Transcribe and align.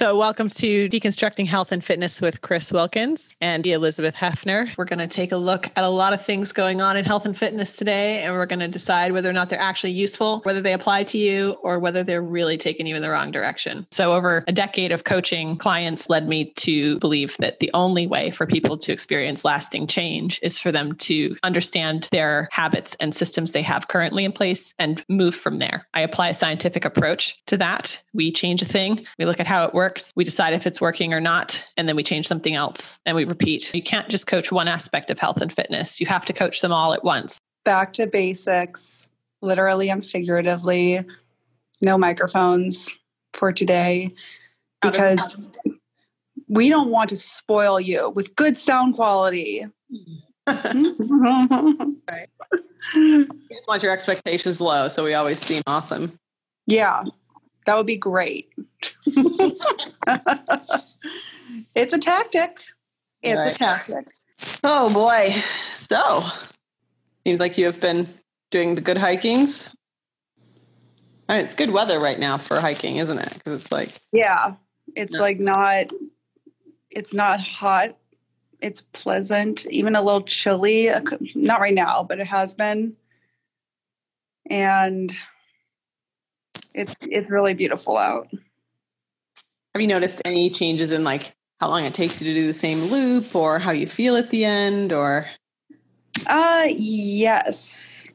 So, 0.00 0.16
welcome 0.16 0.48
to 0.48 0.88
Deconstructing 0.88 1.46
Health 1.46 1.72
and 1.72 1.84
Fitness 1.84 2.22
with 2.22 2.40
Chris 2.40 2.72
Wilkins 2.72 3.34
and 3.42 3.66
Elizabeth 3.66 4.14
Hefner. 4.14 4.74
We're 4.78 4.86
going 4.86 4.98
to 4.98 5.06
take 5.06 5.30
a 5.30 5.36
look 5.36 5.66
at 5.76 5.84
a 5.84 5.90
lot 5.90 6.14
of 6.14 6.24
things 6.24 6.52
going 6.52 6.80
on 6.80 6.96
in 6.96 7.04
health 7.04 7.26
and 7.26 7.36
fitness 7.36 7.74
today, 7.74 8.22
and 8.22 8.32
we're 8.32 8.46
going 8.46 8.60
to 8.60 8.68
decide 8.68 9.12
whether 9.12 9.28
or 9.28 9.34
not 9.34 9.50
they're 9.50 9.60
actually 9.60 9.90
useful, 9.90 10.40
whether 10.44 10.62
they 10.62 10.72
apply 10.72 11.04
to 11.04 11.18
you, 11.18 11.50
or 11.62 11.78
whether 11.78 12.02
they're 12.02 12.22
really 12.22 12.56
taking 12.56 12.86
you 12.86 12.96
in 12.96 13.02
the 13.02 13.10
wrong 13.10 13.30
direction. 13.30 13.86
So, 13.90 14.14
over 14.14 14.42
a 14.48 14.52
decade 14.52 14.90
of 14.90 15.04
coaching, 15.04 15.58
clients 15.58 16.08
led 16.08 16.26
me 16.26 16.46
to 16.60 16.98
believe 17.00 17.36
that 17.36 17.58
the 17.58 17.70
only 17.74 18.06
way 18.06 18.30
for 18.30 18.46
people 18.46 18.78
to 18.78 18.92
experience 18.92 19.44
lasting 19.44 19.86
change 19.86 20.40
is 20.42 20.58
for 20.58 20.72
them 20.72 20.94
to 20.94 21.36
understand 21.42 22.08
their 22.10 22.48
habits 22.52 22.96
and 23.00 23.14
systems 23.14 23.52
they 23.52 23.60
have 23.60 23.88
currently 23.88 24.24
in 24.24 24.32
place 24.32 24.72
and 24.78 25.04
move 25.10 25.34
from 25.34 25.58
there. 25.58 25.86
I 25.92 26.00
apply 26.00 26.30
a 26.30 26.34
scientific 26.34 26.86
approach 26.86 27.38
to 27.48 27.58
that. 27.58 28.00
We 28.14 28.32
change 28.32 28.62
a 28.62 28.64
thing, 28.64 29.04
we 29.18 29.26
look 29.26 29.40
at 29.40 29.46
how 29.46 29.66
it 29.66 29.74
works 29.74 29.89
works. 29.90 30.12
We 30.14 30.24
decide 30.24 30.54
if 30.54 30.66
it's 30.66 30.80
working 30.80 31.12
or 31.12 31.20
not, 31.20 31.66
and 31.76 31.88
then 31.88 31.96
we 31.96 32.02
change 32.02 32.28
something 32.28 32.54
else 32.54 32.98
and 33.06 33.16
we 33.16 33.24
repeat. 33.24 33.74
You 33.74 33.82
can't 33.82 34.08
just 34.08 34.26
coach 34.26 34.52
one 34.52 34.68
aspect 34.68 35.10
of 35.10 35.18
health 35.18 35.40
and 35.40 35.52
fitness, 35.52 36.00
you 36.00 36.06
have 36.06 36.24
to 36.26 36.32
coach 36.32 36.60
them 36.60 36.72
all 36.72 36.92
at 36.92 37.02
once. 37.02 37.38
Back 37.64 37.92
to 37.94 38.06
basics, 38.06 39.08
literally 39.40 39.90
and 39.90 40.04
figuratively. 40.06 41.04
No 41.82 41.98
microphones 41.98 42.88
for 43.34 43.52
today 43.52 44.14
because 44.82 45.36
we 46.48 46.68
don't 46.68 46.90
want 46.90 47.10
to 47.10 47.16
spoil 47.16 47.80
you 47.80 48.10
with 48.10 48.36
good 48.36 48.56
sound 48.56 48.94
quality. 48.94 49.66
right. 50.46 52.28
We 52.94 53.26
just 53.50 53.68
want 53.68 53.82
your 53.82 53.92
expectations 53.92 54.60
low, 54.60 54.88
so 54.88 55.04
we 55.04 55.14
always 55.14 55.38
seem 55.40 55.62
awesome. 55.66 56.18
Yeah, 56.66 57.04
that 57.66 57.76
would 57.76 57.86
be 57.86 57.96
great. 57.96 58.52
it's 61.74 61.92
a 61.92 61.98
tactic. 61.98 62.60
It's 63.22 63.36
right. 63.36 63.54
a 63.54 63.58
tactic. 63.58 64.08
Oh 64.64 64.92
boy. 64.92 65.34
So, 65.88 66.22
seems 67.26 67.40
like 67.40 67.58
you 67.58 67.66
have 67.66 67.80
been 67.80 68.08
doing 68.50 68.74
the 68.74 68.80
good 68.80 68.96
hikings. 68.96 69.70
I 71.28 71.36
mean, 71.36 71.44
it's 71.46 71.54
good 71.54 71.70
weather 71.70 72.00
right 72.00 72.18
now 72.18 72.38
for 72.38 72.60
hiking, 72.60 72.96
isn't 72.96 73.18
it? 73.18 73.32
Because 73.34 73.60
it's 73.60 73.70
like 73.72 74.00
yeah, 74.12 74.54
it's 74.96 75.14
no. 75.14 75.20
like 75.20 75.38
not. 75.38 75.92
It's 76.90 77.14
not 77.14 77.40
hot. 77.40 77.96
It's 78.60 78.80
pleasant, 78.80 79.64
even 79.66 79.94
a 79.94 80.02
little 80.02 80.22
chilly. 80.22 80.90
Not 81.34 81.60
right 81.60 81.74
now, 81.74 82.02
but 82.02 82.18
it 82.20 82.26
has 82.26 82.54
been. 82.54 82.96
And 84.48 85.14
it's 86.74 86.94
it's 87.02 87.30
really 87.30 87.54
beautiful 87.54 87.96
out. 87.96 88.28
Have 89.74 89.82
you 89.82 89.88
noticed 89.88 90.20
any 90.24 90.50
changes 90.50 90.90
in 90.90 91.04
like 91.04 91.34
how 91.58 91.68
long 91.68 91.84
it 91.84 91.94
takes 91.94 92.20
you 92.20 92.32
to 92.32 92.40
do 92.40 92.46
the 92.46 92.54
same 92.54 92.84
loop 92.84 93.34
or 93.34 93.58
how 93.58 93.70
you 93.70 93.86
feel 93.86 94.16
at 94.16 94.30
the 94.30 94.44
end 94.44 94.92
or 94.92 95.26
uh 96.26 96.66
yes. 96.68 98.06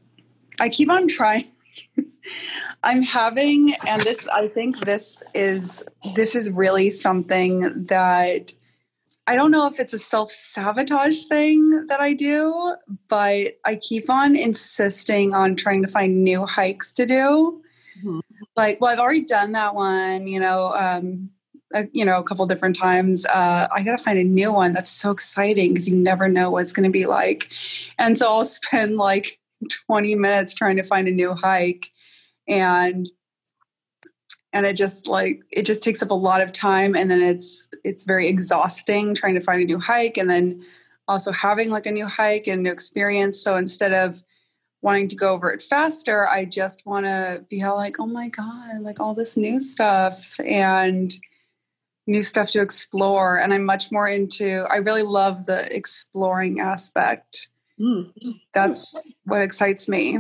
I 0.59 0.70
keep 0.70 0.89
on 0.89 1.08
trying. 1.08 1.52
I'm 2.83 3.02
having 3.02 3.76
and 3.88 4.02
this 4.02 4.28
I 4.28 4.48
think 4.48 4.80
this 4.80 5.22
is 5.33 5.83
this 6.16 6.36
is 6.36 6.52
really 6.52 6.89
something 6.89 7.86
that 7.88 8.53
I 9.28 9.36
don't 9.36 9.50
know 9.50 9.66
if 9.67 9.80
it's 9.80 9.94
a 9.94 10.00
self 10.00 10.30
sabotage 10.30 11.26
thing 11.26 11.88
that 11.88 12.00
I 12.00 12.14
do, 12.14 12.76
but 13.08 13.58
I 13.66 13.76
keep 13.81 14.09
on 14.09 14.36
insisting 14.36 15.33
on 15.33 15.56
trying 15.56 15.81
to 15.81 15.88
find 15.88 16.23
new 16.23 16.45
hikes 16.45 16.92
to 16.94 17.06
do. 17.08 17.61
Mm-hmm. 18.00 18.20
Like, 18.56 18.80
well, 18.80 18.92
I've 18.92 19.00
already 19.00 19.25
done 19.25 19.52
that 19.53 19.75
one, 19.75 20.28
you 20.28 20.39
know, 20.39 20.73
um, 20.73 21.30
a, 21.73 21.86
you 21.92 22.05
know, 22.05 22.20
a 22.20 22.23
couple 22.23 22.45
different 22.45 22.77
times. 22.77 23.26
Uh, 23.26 23.67
I 23.73 23.83
got 23.83 23.98
to 23.98 24.04
find 24.04 24.17
a 24.17 24.23
new 24.23 24.52
one 24.54 24.73
that's 24.73 24.89
so 24.89 25.11
exciting 25.11 25.70
because 25.70 25.88
you 25.88 25.95
never 25.95 26.27
know 26.30 26.52
what 26.52 26.64
it's 26.64 26.73
going 26.73 26.86
to 26.86 26.89
be 26.89 27.05
like. 27.05 27.49
And 27.98 28.17
so 28.17 28.27
I'll 28.27 28.45
spend 28.45 28.98
like 28.98 29.39
20 29.88 30.16
minutes 30.16 30.54
trying 30.54 30.77
to 30.77 30.83
find 30.83 31.08
a 31.08 31.11
new 31.11 31.33
hike. 31.33 31.92
And 32.48 33.10
and 34.55 34.66
it 34.66 34.73
just 34.73 35.10
like 35.10 35.42
it 35.52 35.64
just 35.64 35.83
takes 35.83 36.02
up 36.02 36.11
a 36.11 36.14
lot 36.14 36.39
of 36.42 36.54
time 36.54 36.95
and 36.95 37.11
then 37.11 37.22
it's 37.22 37.67
it's 37.83 38.05
very 38.05 38.30
exhausting 38.30 39.14
trying 39.14 39.33
to 39.33 39.42
find 39.42 39.61
a 39.61 39.66
new 39.66 39.77
hike 39.77 40.16
and 40.16 40.30
then 40.30 40.64
also 41.10 41.32
having 41.33 41.70
like 41.70 41.86
a 41.86 41.92
new 41.92 42.05
hike 42.05 42.48
and 42.48 42.64
new 42.64 42.72
experience 42.72 43.37
so 43.37 43.58
instead 43.58 43.92
of 43.92 44.23
wanting 44.86 45.08
to 45.08 45.16
go 45.16 45.34
over 45.34 45.52
it 45.52 45.64
faster 45.64 46.28
i 46.30 46.46
just 46.46 46.86
want 46.86 47.06
to 47.06 47.44
be 47.50 47.64
all 47.64 47.76
like 47.76 48.00
oh 48.00 48.06
my 48.06 48.30
god 48.30 48.80
like 48.82 49.00
all 49.00 49.16
this 49.16 49.36
new 49.36 49.60
stuff 49.60 50.40
and 50.40 51.16
new 52.08 52.23
stuff 52.23 52.52
to 52.52 52.62
explore. 52.62 53.40
And 53.40 53.54
i'm 53.54 53.66
much 53.66 53.92
more 53.92 54.08
into 54.08 54.66
i 54.70 54.78
really 54.78 55.04
love 55.04 55.46
the 55.46 55.73
exploring 55.76 56.60
aspect. 56.60 57.50
Mm. 57.78 58.14
that's 58.54 58.96
what 59.26 59.42
excites 59.42 59.90
me. 59.90 60.20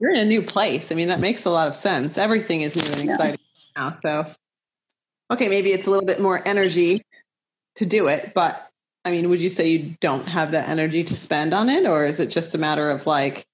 You're 0.00 0.10
in 0.10 0.20
a 0.20 0.24
new 0.26 0.42
place. 0.42 0.92
I 0.92 0.94
mean 0.94 1.08
that 1.08 1.20
makes 1.20 1.46
a 1.46 1.50
lot 1.50 1.68
of 1.68 1.74
sense. 1.74 2.18
Everything 2.18 2.60
is 2.60 2.76
new 2.76 2.82
and 2.82 3.10
exciting 3.10 3.38
yeah. 3.76 3.82
now 3.82 3.90
so. 3.92 4.26
Okay 5.30 5.48
maybe 5.48 5.70
it's 5.70 5.86
a 5.86 5.90
little 5.90 6.04
bit 6.04 6.20
more 6.20 6.46
energy 6.46 7.02
to 7.76 7.86
do 7.86 8.08
it 8.08 8.32
but 8.34 8.68
i 9.04 9.12
mean 9.12 9.30
would 9.30 9.40
you 9.40 9.48
say 9.48 9.68
you 9.68 9.96
don't 10.00 10.26
have 10.26 10.50
that 10.50 10.68
energy 10.68 11.04
to 11.04 11.16
spend 11.16 11.54
on 11.54 11.68
it 11.68 11.86
or 11.86 12.04
is 12.04 12.18
it 12.18 12.26
just 12.26 12.56
a 12.56 12.58
matter 12.58 12.90
of 12.90 13.06
like 13.06 13.46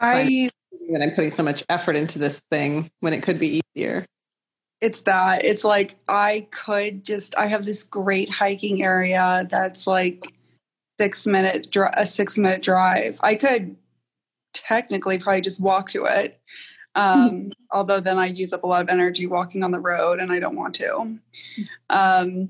i 0.00 0.48
that 0.90 1.02
i'm 1.02 1.10
putting 1.10 1.30
so 1.30 1.42
much 1.42 1.64
effort 1.68 1.96
into 1.96 2.18
this 2.18 2.40
thing 2.50 2.90
when 3.00 3.12
it 3.12 3.22
could 3.22 3.38
be 3.38 3.60
easier. 3.76 4.04
It's 4.80 5.00
that. 5.02 5.44
It's 5.44 5.64
like 5.64 5.96
i 6.08 6.46
could 6.50 7.04
just 7.04 7.36
i 7.36 7.46
have 7.46 7.64
this 7.64 7.82
great 7.82 8.30
hiking 8.30 8.82
area 8.82 9.46
that's 9.50 9.86
like 9.86 10.32
six 10.98 11.26
minutes 11.26 11.68
a 11.94 12.06
six 12.06 12.38
minute 12.38 12.62
drive. 12.62 13.18
I 13.20 13.34
could 13.34 13.76
technically 14.54 15.18
probably 15.18 15.42
just 15.42 15.60
walk 15.60 15.90
to 15.90 16.04
it 16.04 16.40
um, 16.94 17.30
mm-hmm. 17.30 17.48
although 17.72 18.00
then 18.00 18.18
i 18.18 18.26
use 18.26 18.52
up 18.52 18.64
a 18.64 18.66
lot 18.66 18.82
of 18.82 18.88
energy 18.88 19.26
walking 19.26 19.62
on 19.62 19.70
the 19.70 19.80
road 19.80 20.20
and 20.20 20.32
i 20.32 20.38
don't 20.38 20.56
want 20.56 20.74
to. 20.76 21.18
Um, 21.90 22.48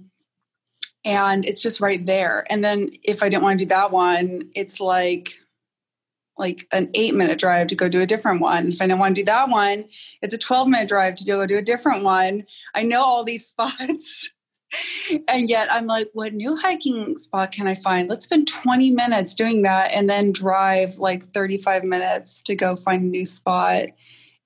and 1.05 1.45
it's 1.45 1.63
just 1.63 1.81
right 1.81 2.05
there. 2.05 2.45
And 2.51 2.63
then 2.63 2.91
if 3.03 3.23
i 3.23 3.29
didn't 3.29 3.43
want 3.43 3.59
to 3.59 3.65
do 3.65 3.69
that 3.71 3.91
one 3.91 4.51
it's 4.55 4.81
like 4.81 5.35
like 6.39 6.67
an 6.73 6.91
eight 6.95 7.15
minute 7.15 7.39
drive 7.39 7.67
to 7.69 7.75
go 7.75 7.89
do 7.89 8.01
a 8.01 8.07
different 8.07 8.41
one. 8.41 8.69
If 8.69 8.81
I 8.81 8.87
don't 8.87 8.99
want 8.99 9.17
to 9.17 9.23
do 9.23 9.27
that 9.27 9.49
one, 9.49 9.87
it's 10.23 10.35
a 10.35 10.39
12 10.39 10.69
minute 10.69 10.89
drive 10.89 11.17
to 11.17 11.25
go 11.25 11.47
do 11.47 11.59
a 11.59 11.63
different 11.63 12.05
one. 12.05 12.45
I 12.75 12.83
know 12.83 13.03
all 13.03 13.25
these 13.25 13.47
spots. 13.49 14.31
and 15.29 15.49
yet 15.49 15.73
I'm 15.73 15.87
like, 15.87 16.11
what 16.13 16.35
new 16.35 16.55
hiking 16.57 17.17
spot 17.19 17.53
can 17.53 17.67
I 17.67 17.75
find? 17.75 18.09
Let's 18.09 18.25
spend 18.25 18.49
20 18.49 18.91
minutes 18.91 19.35
doing 19.35 19.63
that 19.63 19.93
and 19.93 20.09
then 20.09 20.33
drive 20.33 20.99
like 20.99 21.33
35 21.33 21.85
minutes 21.85 22.43
to 22.43 22.55
go 22.55 22.77
find 22.77 23.03
a 23.03 23.07
new 23.07 23.25
spot. 23.25 23.87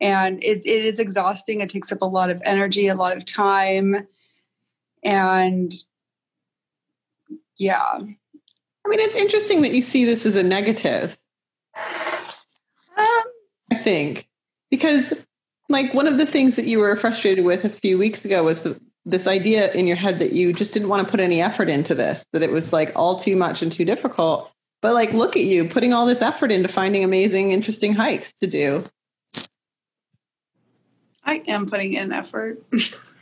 And 0.01 0.43
it, 0.43 0.65
it 0.65 0.85
is 0.85 1.01
exhausting. 1.01 1.61
It 1.61 1.71
takes 1.71 1.93
up 1.93 2.03
a 2.03 2.07
lot 2.07 2.31
of 2.31 2.41
energy, 2.45 2.89
a 2.89 2.95
lot 2.95 3.17
of 3.17 3.25
time. 3.25 4.07
And 5.03 5.73
yeah. 7.57 7.99
I 8.85 8.89
mean, 8.89 9.01
it's 9.01 9.15
interesting 9.15 9.63
that 9.63 9.73
you 9.73 9.83
see 9.83 10.05
this 10.05 10.27
as 10.27 10.37
a 10.37 10.43
negative 10.43 11.17
um, 11.77 13.25
I 13.71 13.77
think 13.83 14.29
because 14.71 15.15
like 15.69 15.95
one 15.95 16.07
of 16.07 16.19
the 16.19 16.27
things 16.27 16.57
that 16.57 16.67
you 16.67 16.79
were 16.79 16.95
frustrated 16.97 17.45
with 17.45 17.65
a 17.65 17.71
few 17.71 17.99
weeks 17.99 18.25
ago 18.25 18.45
was 18.45 18.63
the, 18.63 18.81
this 19.05 19.27
idea 19.27 19.73
in 19.73 19.87
your 19.87 19.97
head 19.97 20.19
that 20.21 20.33
you 20.33 20.53
just 20.53 20.73
didn't 20.73 20.89
want 20.89 21.05
to 21.05 21.11
put 21.11 21.21
any 21.21 21.41
effort 21.41 21.69
into 21.69 21.95
this, 21.95 22.25
that 22.33 22.43
it 22.43 22.51
was 22.51 22.73
like 22.73 22.93
all 22.95 23.19
too 23.19 23.37
much 23.37 23.63
and 23.63 23.73
too 23.73 23.85
difficult. 23.85 24.51
But 24.81 24.95
like, 24.95 25.13
look 25.13 25.37
at 25.37 25.43
you 25.43 25.69
putting 25.69 25.93
all 25.93 26.07
this 26.07 26.23
effort 26.23 26.51
into 26.51 26.69
finding 26.69 27.05
amazing, 27.05 27.53
interesting 27.53 27.95
hikes 27.95 28.33
to 28.35 28.47
do. 28.47 28.85
I 31.25 31.43
am 31.47 31.67
putting 31.67 31.95
in 31.95 32.13
effort. 32.13 32.63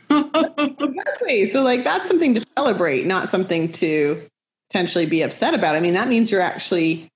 exactly. 0.09 1.51
So 1.51 1.61
like 1.61 1.83
that's 1.83 2.07
something 2.07 2.35
to 2.35 2.45
celebrate, 2.57 3.05
not 3.05 3.29
something 3.29 3.71
to 3.73 4.27
potentially 4.69 5.05
be 5.05 5.21
upset 5.21 5.53
about. 5.53 5.75
I 5.75 5.79
mean, 5.79 5.93
that 5.93 6.07
means 6.07 6.31
you're 6.31 6.41
actually 6.41 7.09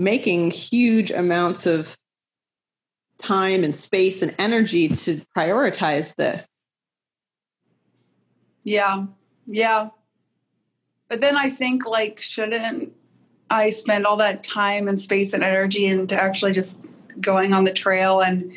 making 0.00 0.50
huge 0.50 1.10
amounts 1.10 1.66
of 1.66 1.94
time 3.18 3.62
and 3.64 3.78
space 3.78 4.22
and 4.22 4.34
energy 4.38 4.88
to 4.88 5.20
prioritize 5.36 6.14
this. 6.16 6.48
Yeah. 8.64 9.04
Yeah. 9.44 9.90
But 11.08 11.20
then 11.20 11.36
I 11.36 11.50
think 11.50 11.84
like 11.84 12.18
shouldn't 12.22 12.94
I 13.50 13.68
spend 13.68 14.06
all 14.06 14.16
that 14.16 14.42
time 14.42 14.88
and 14.88 14.98
space 14.98 15.34
and 15.34 15.44
energy 15.44 15.84
into 15.84 16.18
actually 16.18 16.52
just 16.52 16.86
going 17.20 17.52
on 17.52 17.64
the 17.64 17.72
trail 17.72 18.20
and 18.22 18.56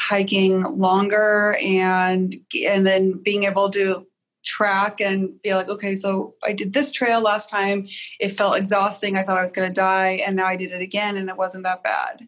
hiking 0.00 0.62
longer 0.62 1.56
and 1.62 2.40
and 2.66 2.84
then 2.84 3.12
being 3.12 3.44
able 3.44 3.70
to 3.70 4.04
track 4.44 5.00
and 5.00 5.40
be 5.42 5.54
like, 5.54 5.68
okay, 5.68 5.96
so 5.96 6.34
I 6.42 6.52
did 6.52 6.72
this 6.72 6.92
trail 6.92 7.20
last 7.20 7.50
time. 7.50 7.84
It 8.18 8.30
felt 8.30 8.56
exhausting. 8.56 9.16
I 9.16 9.22
thought 9.22 9.38
I 9.38 9.42
was 9.42 9.52
going 9.52 9.68
to 9.68 9.74
die, 9.74 10.22
and 10.26 10.36
now 10.36 10.46
I 10.46 10.56
did 10.56 10.72
it 10.72 10.82
again, 10.82 11.16
and 11.16 11.28
it 11.28 11.36
wasn't 11.36 11.64
that 11.64 11.82
bad. 11.82 12.26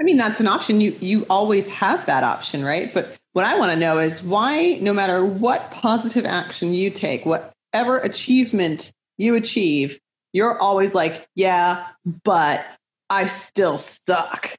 I 0.00 0.04
mean, 0.04 0.16
that's 0.18 0.40
an 0.40 0.46
option. 0.46 0.80
You 0.80 0.96
you 1.00 1.24
always 1.30 1.68
have 1.68 2.04
that 2.06 2.22
option, 2.22 2.64
right? 2.64 2.92
But 2.92 3.16
what 3.32 3.44
I 3.44 3.58
want 3.58 3.72
to 3.72 3.76
know 3.76 3.98
is 3.98 4.22
why, 4.22 4.78
no 4.80 4.92
matter 4.92 5.24
what 5.24 5.70
positive 5.70 6.24
action 6.26 6.74
you 6.74 6.90
take, 6.90 7.24
whatever 7.24 7.98
achievement 7.98 8.92
you 9.16 9.34
achieve, 9.34 9.98
you're 10.32 10.58
always 10.58 10.94
like, 10.94 11.26
yeah, 11.34 11.86
but 12.24 12.64
I 13.08 13.26
still 13.26 13.78
suck. 13.78 14.54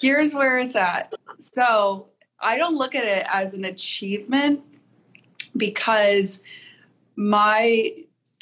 Here's 0.00 0.34
where 0.34 0.58
it's 0.58 0.74
at. 0.74 1.12
So 1.38 2.08
I 2.40 2.58
don't 2.58 2.74
look 2.74 2.94
at 2.94 3.04
it 3.04 3.24
as 3.32 3.54
an 3.54 3.64
achievement 3.64 4.62
because 5.56 6.40
my 7.16 7.92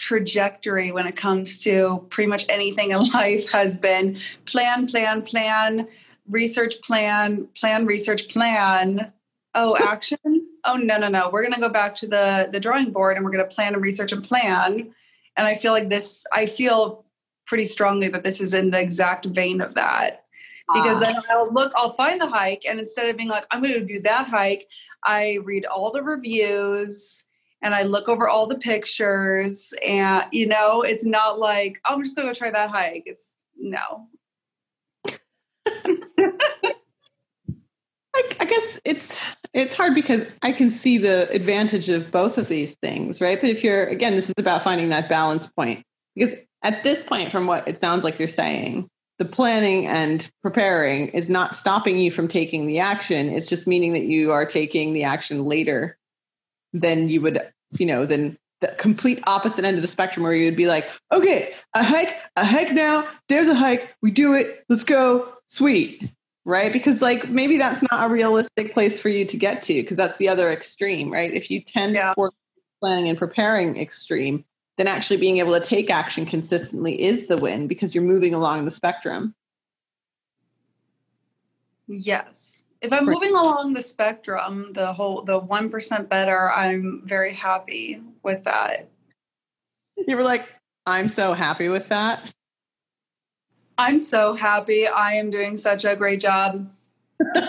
trajectory 0.02 0.90
when 0.90 1.06
it 1.06 1.16
comes 1.16 1.60
to 1.60 2.04
pretty 2.10 2.28
much 2.28 2.44
anything 2.48 2.90
in 2.90 3.04
life 3.12 3.48
has 3.50 3.78
been 3.78 4.18
plan, 4.46 4.86
plan, 4.86 5.22
plan, 5.22 5.86
research 6.28 6.82
plan, 6.82 7.46
plan, 7.54 7.86
research 7.86 8.28
plan, 8.28 9.12
oh 9.54 9.76
action? 9.80 10.18
Oh 10.64 10.76
no 10.76 10.98
no 10.98 11.08
no. 11.08 11.30
We're 11.30 11.42
going 11.42 11.54
to 11.54 11.60
go 11.60 11.68
back 11.68 11.94
to 11.96 12.06
the 12.06 12.48
the 12.50 12.60
drawing 12.60 12.90
board 12.90 13.16
and 13.16 13.24
we're 13.24 13.32
going 13.32 13.48
to 13.48 13.54
plan 13.54 13.74
and 13.74 13.82
research 13.82 14.12
and 14.12 14.22
plan. 14.22 14.92
And 15.36 15.46
i 15.46 15.54
feel 15.54 15.72
like 15.72 15.88
this 15.88 16.24
i 16.32 16.46
feel 16.46 17.04
pretty 17.46 17.64
strongly 17.64 18.08
that 18.08 18.22
this 18.22 18.40
is 18.40 18.54
in 18.54 18.70
the 18.70 18.80
exact 18.80 19.24
vein 19.26 19.60
of 19.60 19.74
that. 19.74 20.24
Because 20.72 20.98
ah. 20.98 21.04
then 21.04 21.16
i'll 21.30 21.52
look 21.52 21.72
i'll 21.76 21.94
find 21.94 22.20
the 22.20 22.28
hike 22.28 22.64
and 22.68 22.78
instead 22.78 23.08
of 23.08 23.16
being 23.16 23.28
like 23.28 23.44
i'm 23.50 23.62
going 23.62 23.74
to 23.74 23.84
do 23.84 24.00
that 24.02 24.28
hike 24.28 24.68
i 25.04 25.38
read 25.44 25.64
all 25.64 25.90
the 25.90 26.02
reviews 26.02 27.25
and 27.62 27.75
i 27.75 27.82
look 27.82 28.08
over 28.08 28.28
all 28.28 28.46
the 28.46 28.58
pictures 28.58 29.72
and 29.87 30.25
you 30.32 30.46
know 30.46 30.82
it's 30.82 31.04
not 31.04 31.38
like 31.38 31.81
oh, 31.84 31.94
i'm 31.94 32.02
just 32.02 32.16
going 32.16 32.32
to 32.32 32.38
try 32.38 32.50
that 32.50 32.70
hike 32.70 33.04
it's 33.06 33.32
no 33.58 34.08
I, 38.14 38.22
I 38.40 38.44
guess 38.44 38.81
it's 38.84 39.16
it's 39.54 39.75
hard 39.75 39.94
because 39.94 40.22
I 40.43 40.52
can 40.52 40.70
see 40.70 40.99
the 40.99 41.31
advantage 41.31 41.88
of 41.88 42.10
both 42.10 42.38
of 42.38 42.48
these 42.48 42.75
things, 42.76 43.20
right? 43.20 43.40
But 43.40 43.50
if 43.50 43.62
you're 43.62 43.87
again, 43.87 44.14
this 44.16 44.28
is 44.28 44.34
about 44.38 44.64
finding 44.64 44.88
that 44.90 45.08
balance 45.08 45.46
point. 45.46 45.84
Because 46.14 46.34
at 46.62 46.82
this 46.84 47.02
point, 47.02 47.32
from 47.32 47.46
what 47.46 47.66
it 47.66 47.81
sounds 47.81 48.05
like 48.05 48.19
you're 48.19 48.28
saying, 48.28 48.88
the 49.22 49.28
planning 49.28 49.86
and 49.86 50.28
preparing 50.42 51.06
is 51.08 51.28
not 51.28 51.54
stopping 51.54 51.96
you 51.96 52.10
from 52.10 52.26
taking 52.26 52.66
the 52.66 52.80
action. 52.80 53.28
It's 53.28 53.48
just 53.48 53.69
meaning 53.69 53.92
that 53.92 54.02
you 54.02 54.32
are 54.32 54.44
taking 54.44 54.94
the 54.94 55.04
action 55.04 55.44
later 55.44 55.96
than 56.72 57.08
you 57.08 57.20
would, 57.20 57.40
you 57.78 57.86
know, 57.86 58.04
than 58.04 58.36
the 58.60 58.74
complete 58.78 59.22
opposite 59.28 59.64
end 59.64 59.76
of 59.76 59.82
the 59.82 59.88
spectrum 59.88 60.24
where 60.24 60.34
you 60.34 60.46
would 60.46 60.56
be 60.56 60.66
like, 60.66 60.86
okay, 61.12 61.54
a 61.72 61.84
hike, 61.84 62.16
a 62.34 62.44
hike 62.44 62.72
now, 62.72 63.06
there's 63.28 63.46
a 63.46 63.54
hike, 63.54 63.94
we 64.02 64.10
do 64.10 64.34
it, 64.34 64.64
let's 64.69 64.82
go, 64.82 65.32
sweet 65.46 66.02
right? 66.44 66.72
Because 66.72 67.00
like 67.00 67.28
maybe 67.28 67.56
that's 67.56 67.82
not 67.82 68.10
a 68.10 68.12
realistic 68.12 68.72
place 68.72 68.98
for 68.98 69.08
you 69.08 69.24
to 69.26 69.36
get 69.36 69.62
to 69.62 69.74
because 69.74 69.96
that's 69.96 70.19
the 70.19 70.28
other 70.28 70.50
extreme, 70.50 71.12
right? 71.12 71.32
If 71.32 71.48
you 71.48 71.62
tend 71.62 71.94
yeah. 71.94 72.14
for 72.14 72.32
planning 72.80 73.08
and 73.08 73.16
preparing 73.16 73.78
extreme, 73.78 74.44
then 74.78 74.86
actually 74.86 75.19
being 75.19 75.38
able 75.38 75.58
to 75.58 75.66
take 75.66 75.90
action 75.90 76.24
consistently 76.24 77.00
is 77.00 77.26
the 77.26 77.36
win 77.36 77.66
because 77.66 77.94
you're 77.94 78.04
moving 78.04 78.34
along 78.34 78.64
the 78.64 78.70
spectrum. 78.70 79.34
Yes. 81.86 82.62
If 82.80 82.92
I'm 82.92 83.04
moving 83.04 83.34
along 83.34 83.74
the 83.74 83.82
spectrum, 83.82 84.72
the 84.72 84.92
whole 84.92 85.22
the 85.22 85.40
1% 85.40 86.08
better, 86.08 86.50
I'm 86.50 87.02
very 87.04 87.34
happy 87.34 88.00
with 88.22 88.44
that. 88.44 88.88
You 89.96 90.16
were 90.16 90.22
like, 90.22 90.48
I'm 90.86 91.08
so 91.08 91.32
happy 91.32 91.69
with 91.69 91.88
that. 91.88 92.32
I'm 93.78 93.98
so 93.98 94.34
happy. 94.34 94.86
I 94.88 95.14
am 95.14 95.30
doing 95.30 95.56
such 95.58 95.84
a 95.84 95.94
great 95.94 96.20
job. 96.20 96.69
I'm 97.34 97.40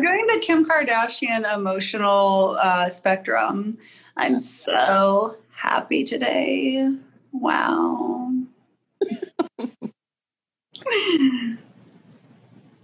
doing 0.00 0.26
the 0.26 0.40
Kim 0.40 0.64
Kardashian 0.64 1.52
emotional 1.52 2.56
uh, 2.60 2.88
spectrum. 2.88 3.78
I'm 4.16 4.38
so 4.38 5.36
happy 5.54 6.04
today. 6.04 6.94
Wow. 7.32 8.32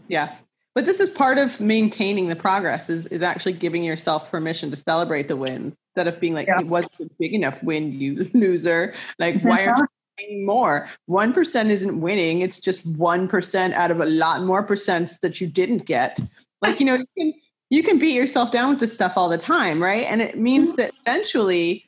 yeah. 0.09 0.37
But 0.75 0.87
this 0.87 1.01
is 1.01 1.11
part 1.11 1.39
of 1.39 1.59
maintaining 1.59 2.29
the 2.29 2.37
progress 2.37 2.89
is, 2.89 3.07
is 3.07 3.21
actually 3.21 3.55
giving 3.55 3.83
yourself 3.83 4.31
permission 4.31 4.71
to 4.71 4.77
celebrate 4.77 5.27
the 5.27 5.37
wins 5.37 5.77
instead 5.91 6.13
of 6.13 6.21
being 6.21 6.35
like, 6.35 6.47
yeah. 6.47 6.57
it 6.61 6.69
wasn't 6.69 7.01
a 7.01 7.11
big 7.19 7.35
enough 7.35 7.63
win, 7.63 7.93
you 7.93 8.31
loser. 8.35 8.95
Like, 9.19 9.41
why 9.43 9.67
aren't 9.67 9.91
you 10.19 10.47
more. 10.47 10.89
1% 11.09 11.71
isn't 11.71 12.01
winning. 12.01 12.43
It's 12.43 12.61
just 12.61 12.91
1% 12.93 13.73
out 13.73 13.91
of 13.91 14.01
a 14.01 14.05
lot 14.05 14.43
more 14.43 14.67
percents 14.67 15.21
that 15.21 15.41
you 15.41 15.47
didn't 15.47 15.85
get. 15.85 16.19
Like, 16.63 16.81
you 16.81 16.87
know, 16.87 16.97
you 16.97 17.07
can, 17.17 17.35
you 17.71 17.83
can 17.83 17.99
beat 17.99 18.15
yourself 18.15 18.51
down 18.51 18.71
with 18.71 18.81
this 18.81 18.93
stuff 18.93 19.15
all 19.17 19.29
the 19.29 19.39
time, 19.39 19.83
right? 19.83 20.07
And 20.07 20.23
it 20.23 20.39
means 20.39 20.69
mm-hmm. 20.69 20.77
that 20.77 20.93
eventually 21.01 21.87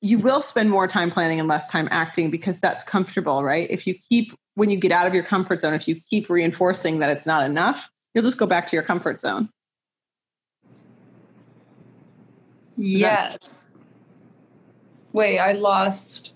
you 0.00 0.18
will 0.18 0.42
spend 0.42 0.70
more 0.70 0.86
time 0.86 1.10
planning 1.10 1.38
and 1.38 1.48
less 1.48 1.70
time 1.70 1.88
acting 1.90 2.30
because 2.30 2.60
that's 2.60 2.84
comfortable, 2.84 3.42
right? 3.42 3.70
If 3.70 3.86
you 3.86 3.94
keep, 3.94 4.32
when 4.54 4.70
you 4.70 4.76
get 4.76 4.92
out 4.92 5.06
of 5.06 5.14
your 5.14 5.24
comfort 5.24 5.60
zone, 5.60 5.74
if 5.74 5.88
you 5.88 6.00
keep 6.10 6.28
reinforcing 6.28 6.98
that 6.98 7.10
it's 7.10 7.26
not 7.26 7.46
enough, 7.46 7.88
you'll 8.12 8.24
just 8.24 8.38
go 8.38 8.46
back 8.46 8.66
to 8.68 8.76
your 8.76 8.82
comfort 8.82 9.20
zone. 9.20 9.48
Yes. 12.76 13.38
Wait, 15.12 15.38
I 15.38 15.52
lost 15.52 16.34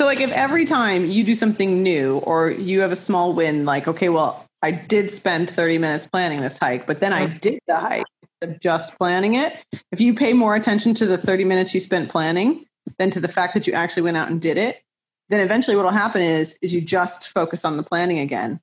so, 0.00 0.06
like, 0.06 0.22
if 0.22 0.30
every 0.30 0.64
time 0.64 1.10
you 1.10 1.24
do 1.24 1.34
something 1.34 1.82
new 1.82 2.16
or 2.20 2.50
you 2.50 2.80
have 2.80 2.90
a 2.90 2.96
small 2.96 3.34
win, 3.34 3.66
like, 3.66 3.86
okay, 3.86 4.08
well, 4.08 4.46
I 4.62 4.70
did 4.70 5.12
spend 5.12 5.50
30 5.50 5.78
minutes 5.78 6.06
planning 6.06 6.40
this 6.40 6.58
hike, 6.58 6.86
but 6.86 7.00
then 7.00 7.12
I 7.12 7.26
did 7.26 7.60
the 7.66 7.76
hike 7.76 8.04
of 8.42 8.60
just 8.60 8.96
planning 8.96 9.34
it. 9.34 9.54
If 9.92 10.00
you 10.00 10.14
pay 10.14 10.32
more 10.32 10.54
attention 10.54 10.94
to 10.94 11.06
the 11.06 11.18
30 11.18 11.44
minutes 11.44 11.74
you 11.74 11.80
spent 11.80 12.10
planning 12.10 12.66
than 12.98 13.10
to 13.10 13.20
the 13.20 13.28
fact 13.28 13.54
that 13.54 13.66
you 13.66 13.72
actually 13.72 14.02
went 14.02 14.16
out 14.16 14.30
and 14.30 14.40
did 14.40 14.58
it, 14.58 14.82
then 15.28 15.40
eventually 15.40 15.76
what 15.76 15.84
will 15.84 15.92
happen 15.92 16.20
is 16.20 16.56
is 16.60 16.74
you 16.74 16.80
just 16.80 17.28
focus 17.28 17.64
on 17.64 17.76
the 17.76 17.82
planning 17.82 18.18
again. 18.18 18.60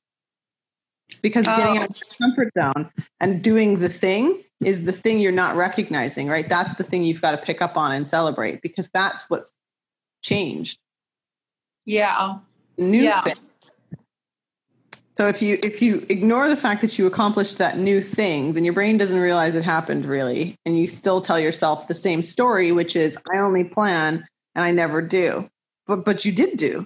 Because 1.21 1.45
oh. 1.47 1.57
getting 1.57 1.77
out 1.77 1.89
of 1.89 1.95
your 1.95 2.29
comfort 2.29 2.53
zone 2.53 2.91
and 3.19 3.41
doing 3.41 3.79
the 3.79 3.89
thing 3.89 4.43
is 4.61 4.83
the 4.83 4.91
thing 4.91 5.19
you're 5.19 5.31
not 5.31 5.55
recognizing, 5.55 6.27
right? 6.27 6.47
That's 6.47 6.75
the 6.75 6.83
thing 6.83 7.03
you've 7.03 7.21
got 7.21 7.31
to 7.31 7.37
pick 7.37 7.61
up 7.61 7.77
on 7.77 7.93
and 7.93 8.07
celebrate 8.07 8.61
because 8.61 8.89
that's 8.93 9.29
what's 9.29 9.53
changed. 10.21 10.79
Yeah. 11.85 12.39
New 12.77 13.03
yeah. 13.03 13.21
thing. 13.21 13.46
So 15.17 15.25
if 15.25 15.41
you 15.41 15.57
if 15.63 15.81
you 15.81 16.05
ignore 16.09 16.47
the 16.47 16.55
fact 16.55 16.81
that 16.81 16.99
you 16.99 17.07
accomplished 17.07 17.57
that 17.57 17.79
new 17.79 18.01
thing, 18.01 18.53
then 18.53 18.63
your 18.63 18.75
brain 18.75 18.99
doesn't 18.99 19.19
realize 19.19 19.55
it 19.55 19.63
happened 19.63 20.05
really, 20.05 20.55
and 20.63 20.77
you 20.77 20.87
still 20.87 21.21
tell 21.21 21.39
yourself 21.39 21.87
the 21.87 21.95
same 21.95 22.21
story, 22.21 22.71
which 22.71 22.95
is 22.95 23.17
I 23.33 23.39
only 23.39 23.63
plan 23.63 24.27
and 24.53 24.63
I 24.63 24.69
never 24.69 25.01
do. 25.01 25.49
But 25.87 26.05
but 26.05 26.23
you 26.23 26.31
did 26.31 26.57
do. 26.57 26.85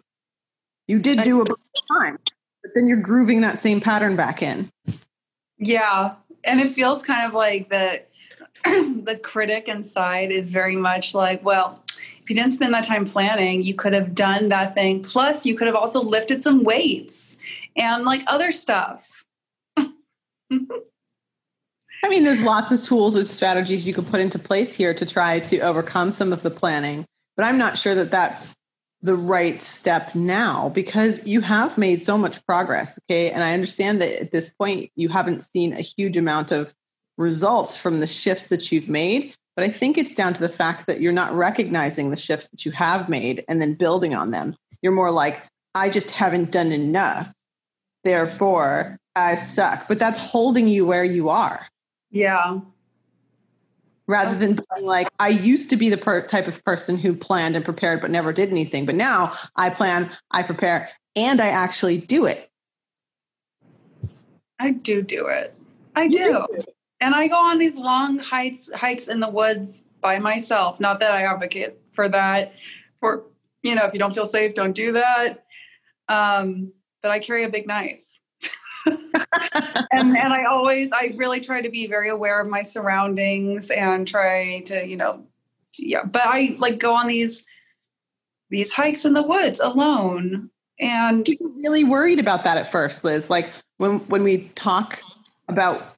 You 0.88 1.00
did 1.00 1.24
do 1.24 1.42
a 1.42 1.44
bunch 1.44 1.60
of 1.60 1.98
times, 1.98 2.20
but 2.64 2.72
then 2.74 2.88
you're 2.88 3.02
grooving 3.02 3.42
that 3.42 3.60
same 3.60 3.82
pattern 3.82 4.16
back 4.16 4.42
in. 4.42 4.70
Yeah, 5.58 6.14
and 6.46 6.62
it 6.62 6.72
feels 6.72 7.04
kind 7.04 7.28
of 7.28 7.34
like 7.34 7.68
the 7.68 8.02
the 8.64 9.20
critic 9.22 9.68
inside 9.68 10.32
is 10.32 10.50
very 10.52 10.78
much 10.78 11.14
like, 11.14 11.44
well, 11.44 11.84
if 12.24 12.30
you 12.30 12.36
didn't 12.38 12.54
spend 12.54 12.74
that 12.76 12.86
time 12.86 13.06
planning, 13.06 13.62
you 13.62 13.74
could 13.74 13.92
have 13.92 14.16
done 14.16 14.48
that 14.50 14.74
thing. 14.74 15.04
Plus, 15.04 15.46
you 15.46 15.58
could 15.58 15.68
have 15.68 15.76
also 15.76 16.02
lifted 16.02 16.44
some 16.44 16.64
weights 16.64 17.36
and 17.76 18.04
like 18.04 18.24
other 18.28 18.52
stuff. 18.52 19.04
I 22.04 22.10
mean, 22.10 22.24
there's 22.24 22.42
lots 22.42 22.72
of 22.72 22.82
tools 22.82 23.16
and 23.16 23.28
strategies 23.28 23.86
you 23.86 23.94
can 23.94 24.06
put 24.06 24.20
into 24.20 24.40
place 24.40 24.74
here 24.74 24.94
to 24.94 25.06
try 25.06 25.40
to 25.42 25.60
overcome 25.60 26.12
some 26.12 26.34
of 26.34 26.42
the 26.42 26.52
planning, 26.52 27.06
but 27.38 27.46
I'm 27.46 27.58
not 27.58 27.78
sure 27.78 27.96
that 27.96 28.12
that's 28.12 28.56
the 29.04 29.16
right 29.16 29.62
step 29.62 30.14
now 30.14 30.70
because 30.70 31.26
you 31.26 31.42
have 31.42 31.78
made 31.78 32.02
so 32.02 32.18
much 32.18 32.44
progress. 32.46 33.00
Okay. 33.10 33.32
And 33.32 33.44
I 33.44 33.54
understand 33.54 34.02
that 34.02 34.20
at 34.22 34.32
this 34.32 34.50
point, 34.50 34.92
you 34.96 35.10
haven't 35.10 35.42
seen 35.42 35.74
a 35.74 35.82
huge 35.82 36.18
amount 36.18 36.52
of 36.52 36.74
results 37.18 37.76
from 37.76 38.00
the 38.00 38.08
shifts 38.08 38.48
that 38.48 38.72
you've 38.72 38.90
made, 38.90 39.36
but 39.56 39.66
I 39.66 39.70
think 39.70 39.98
it's 39.98 40.14
down 40.14 40.34
to 40.34 40.42
the 40.42 40.50
fact 40.50 40.88
that 40.88 41.02
you're 41.02 41.12
not 41.12 41.34
recognizing 41.34 42.10
the 42.10 42.18
shifts 42.18 42.48
that 42.48 42.66
you 42.66 42.72
have 42.72 43.10
made 43.10 43.44
and 43.48 43.62
then 43.62 43.74
building 43.74 44.14
on 44.14 44.32
them. 44.32 44.56
You're 44.82 44.92
more 44.92 45.12
like, 45.12 45.42
I 45.76 45.90
just 45.90 46.12
haven't 46.12 46.52
done 46.52 46.72
enough. 46.72 47.32
Therefore, 48.04 48.98
I 49.16 49.36
suck. 49.36 49.88
But 49.88 50.00
that's 50.00 50.18
holding 50.18 50.68
you 50.68 50.86
where 50.86 51.04
you 51.04 51.30
are. 51.30 51.68
Yeah. 52.10 52.60
Rather 54.08 54.38
than 54.38 54.56
being 54.56 54.86
like, 54.86 55.08
I 55.20 55.30
used 55.30 55.70
to 55.70 55.78
be 55.78 55.90
the 55.90 55.98
per- 55.98 56.26
type 56.28 56.48
of 56.48 56.64
person 56.66 56.98
who 56.98 57.16
planned 57.16 57.56
and 57.56 57.64
prepared 57.64 58.02
but 58.02 58.12
never 58.12 58.34
did 58.34 58.50
anything. 58.50 58.86
But 58.86 58.96
now 58.96 59.34
I 59.56 59.70
plan, 59.70 60.12
I 60.32 60.44
prepare, 60.44 60.90
and 61.16 61.40
I 61.40 61.48
actually 61.48 61.98
do 61.98 62.26
it. 62.26 62.50
I 64.60 64.72
do 64.72 65.02
do 65.02 65.28
it. 65.28 65.56
I 65.96 66.08
do. 66.08 66.24
do 66.24 66.64
and 67.02 67.16
I 67.16 67.28
go 67.28 67.36
on 67.36 67.58
these 67.58 67.78
long 67.78 68.20
hikes 68.20 68.70
hikes 68.74 69.08
in 69.08 69.20
the 69.20 69.28
woods 69.28 69.84
by 70.02 70.20
myself. 70.20 70.80
Not 70.80 71.00
that 71.00 71.12
I 71.12 71.24
advocate 71.24 71.80
for 71.94 72.08
that. 72.08 72.54
For 73.00 73.24
you 73.64 73.76
know, 73.76 73.86
if 73.86 73.94
you 73.94 74.00
don't 74.00 74.14
feel 74.14 74.28
safe, 74.28 74.54
don't 74.54 74.74
do 74.74 74.94
that. 74.94 75.46
Um, 76.08 76.72
but 77.02 77.12
I 77.12 77.20
carry 77.20 77.44
a 77.44 77.50
big 77.50 77.68
knife. 77.68 78.00
and 78.86 80.18
and 80.18 80.34
I 80.34 80.46
always 80.46 80.92
I 80.92 81.14
really 81.16 81.40
try 81.40 81.62
to 81.62 81.70
be 81.70 81.88
very 81.88 82.10
aware 82.10 82.40
of 82.40 82.48
my 82.48 82.64
surroundings 82.64 83.70
and 83.70 84.08
try 84.08 84.62
to, 84.62 84.86
you 84.86 84.98
know, 84.98 85.24
yeah, 85.78 86.04
but 86.04 86.24
I 86.26 86.56
like 86.58 86.80
go 86.80 86.96
on 86.96 87.08
these 87.08 87.46
these 88.50 88.74
hikes 88.74 89.06
in 89.06 89.14
the 89.14 89.24
woods 89.24 89.60
alone. 89.60 90.50
And 90.80 91.28
really 91.40 91.84
worried 91.84 92.20
about 92.20 92.44
that 92.44 92.58
at 92.58 92.72
first, 92.72 93.04
Liz. 93.04 93.30
Like 93.30 93.52
when 93.78 94.00
when 94.08 94.24
we 94.24 94.50
talk 94.56 95.00
about 95.48 95.91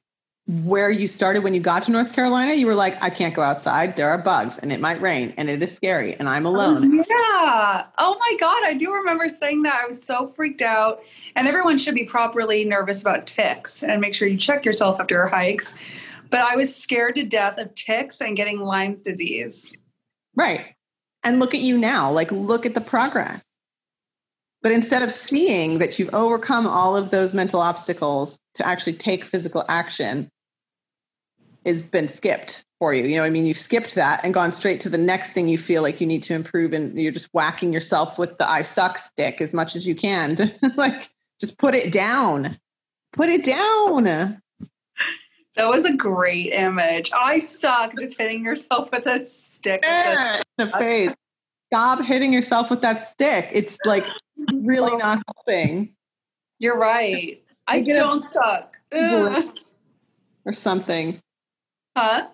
where 0.46 0.90
you 0.90 1.08
started 1.08 1.42
when 1.42 1.54
you 1.54 1.60
got 1.60 1.82
to 1.84 1.90
North 1.90 2.12
Carolina, 2.12 2.52
you 2.52 2.66
were 2.66 2.74
like, 2.74 3.02
I 3.02 3.08
can't 3.08 3.34
go 3.34 3.40
outside. 3.40 3.96
There 3.96 4.10
are 4.10 4.18
bugs 4.18 4.58
and 4.58 4.70
it 4.72 4.80
might 4.80 5.00
rain 5.00 5.32
and 5.38 5.48
it 5.48 5.62
is 5.62 5.74
scary 5.74 6.14
and 6.16 6.28
I'm 6.28 6.44
oh, 6.46 6.50
alone. 6.50 7.00
Oh, 7.00 7.04
yeah. 7.08 7.86
Oh 7.96 8.16
my 8.18 8.36
God. 8.38 8.62
I 8.64 8.74
do 8.74 8.92
remember 8.92 9.28
saying 9.28 9.62
that. 9.62 9.80
I 9.82 9.86
was 9.86 10.02
so 10.02 10.28
freaked 10.28 10.60
out. 10.60 11.00
And 11.34 11.48
everyone 11.48 11.78
should 11.78 11.94
be 11.94 12.04
properly 12.04 12.64
nervous 12.64 13.00
about 13.00 13.26
ticks 13.26 13.82
and 13.82 14.00
make 14.00 14.14
sure 14.14 14.28
you 14.28 14.36
check 14.36 14.64
yourself 14.66 15.00
after 15.00 15.14
your 15.14 15.28
hikes. 15.28 15.74
But 16.30 16.42
I 16.42 16.56
was 16.56 16.74
scared 16.76 17.14
to 17.14 17.24
death 17.24 17.58
of 17.58 17.74
ticks 17.74 18.20
and 18.20 18.36
getting 18.36 18.60
Lyme's 18.60 19.02
disease. 19.02 19.74
Right. 20.36 20.74
And 21.22 21.40
look 21.40 21.54
at 21.54 21.60
you 21.60 21.78
now. 21.78 22.10
Like, 22.10 22.30
look 22.30 22.66
at 22.66 22.74
the 22.74 22.80
progress. 22.80 23.44
But 24.62 24.72
instead 24.72 25.02
of 25.02 25.12
seeing 25.12 25.78
that 25.78 25.98
you've 25.98 26.14
overcome 26.14 26.66
all 26.66 26.96
of 26.96 27.10
those 27.10 27.34
mental 27.34 27.60
obstacles 27.60 28.38
to 28.54 28.66
actually 28.66 28.94
take 28.94 29.24
physical 29.24 29.64
action, 29.68 30.30
is 31.64 31.82
been 31.82 32.08
skipped 32.08 32.64
for 32.78 32.92
you. 32.92 33.04
You 33.04 33.16
know, 33.16 33.24
I 33.24 33.30
mean, 33.30 33.46
you've 33.46 33.58
skipped 33.58 33.94
that 33.94 34.20
and 34.24 34.34
gone 34.34 34.50
straight 34.50 34.80
to 34.80 34.88
the 34.88 34.98
next 34.98 35.32
thing 35.32 35.48
you 35.48 35.58
feel 35.58 35.82
like 35.82 36.00
you 36.00 36.06
need 36.06 36.22
to 36.24 36.34
improve, 36.34 36.72
and 36.72 36.98
you're 36.98 37.12
just 37.12 37.28
whacking 37.32 37.72
yourself 37.72 38.18
with 38.18 38.38
the 38.38 38.48
"I 38.48 38.62
suck" 38.62 38.98
stick 38.98 39.40
as 39.40 39.52
much 39.52 39.76
as 39.76 39.86
you 39.86 39.94
can. 39.94 40.52
like, 40.76 41.08
just 41.40 41.58
put 41.58 41.74
it 41.74 41.92
down. 41.92 42.58
Put 43.12 43.28
it 43.28 43.44
down. 43.44 44.40
That 45.56 45.68
was 45.68 45.84
a 45.84 45.96
great 45.96 46.52
image. 46.52 47.12
I 47.16 47.38
suck. 47.38 47.96
Just 47.98 48.18
hitting 48.18 48.44
yourself 48.44 48.90
with 48.90 49.06
a 49.06 49.28
stick. 49.28 49.80
Yeah, 49.82 50.42
the 50.58 50.70
face. 50.78 51.10
Stop 51.72 52.04
hitting 52.04 52.32
yourself 52.32 52.70
with 52.70 52.82
that 52.82 53.00
stick. 53.00 53.48
It's 53.52 53.78
like 53.84 54.04
really 54.52 54.92
oh. 54.92 54.96
not 54.98 55.22
helping. 55.26 55.94
You're 56.58 56.78
right. 56.78 57.42
I 57.66 57.80
don't 57.80 58.24
suck. 58.32 58.76
Or 60.44 60.52
something. 60.52 61.18
Huh? 61.96 62.26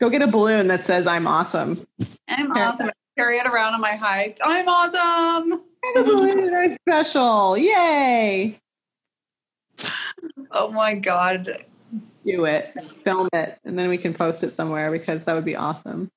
Go 0.00 0.10
get 0.10 0.22
a 0.22 0.26
balloon 0.26 0.66
that 0.68 0.84
says 0.84 1.06
"I'm 1.06 1.26
awesome." 1.26 1.86
I'm 2.28 2.52
awesome. 2.52 2.90
Carry 3.16 3.38
it 3.38 3.46
around 3.46 3.74
on 3.74 3.80
my 3.80 3.94
hike. 3.94 4.38
I'm 4.44 4.68
awesome. 4.68 5.62
The 5.94 6.02
balloon 6.02 6.52
are 6.54 6.72
special. 6.72 7.56
Yay! 7.56 8.58
Oh 10.50 10.70
my 10.70 10.94
god. 10.94 11.64
Do 12.24 12.44
it. 12.44 12.74
Film 13.04 13.28
it, 13.32 13.58
and 13.64 13.78
then 13.78 13.88
we 13.88 13.98
can 13.98 14.14
post 14.14 14.42
it 14.42 14.50
somewhere 14.50 14.90
because 14.90 15.24
that 15.24 15.34
would 15.34 15.44
be 15.44 15.56
awesome. 15.56 16.10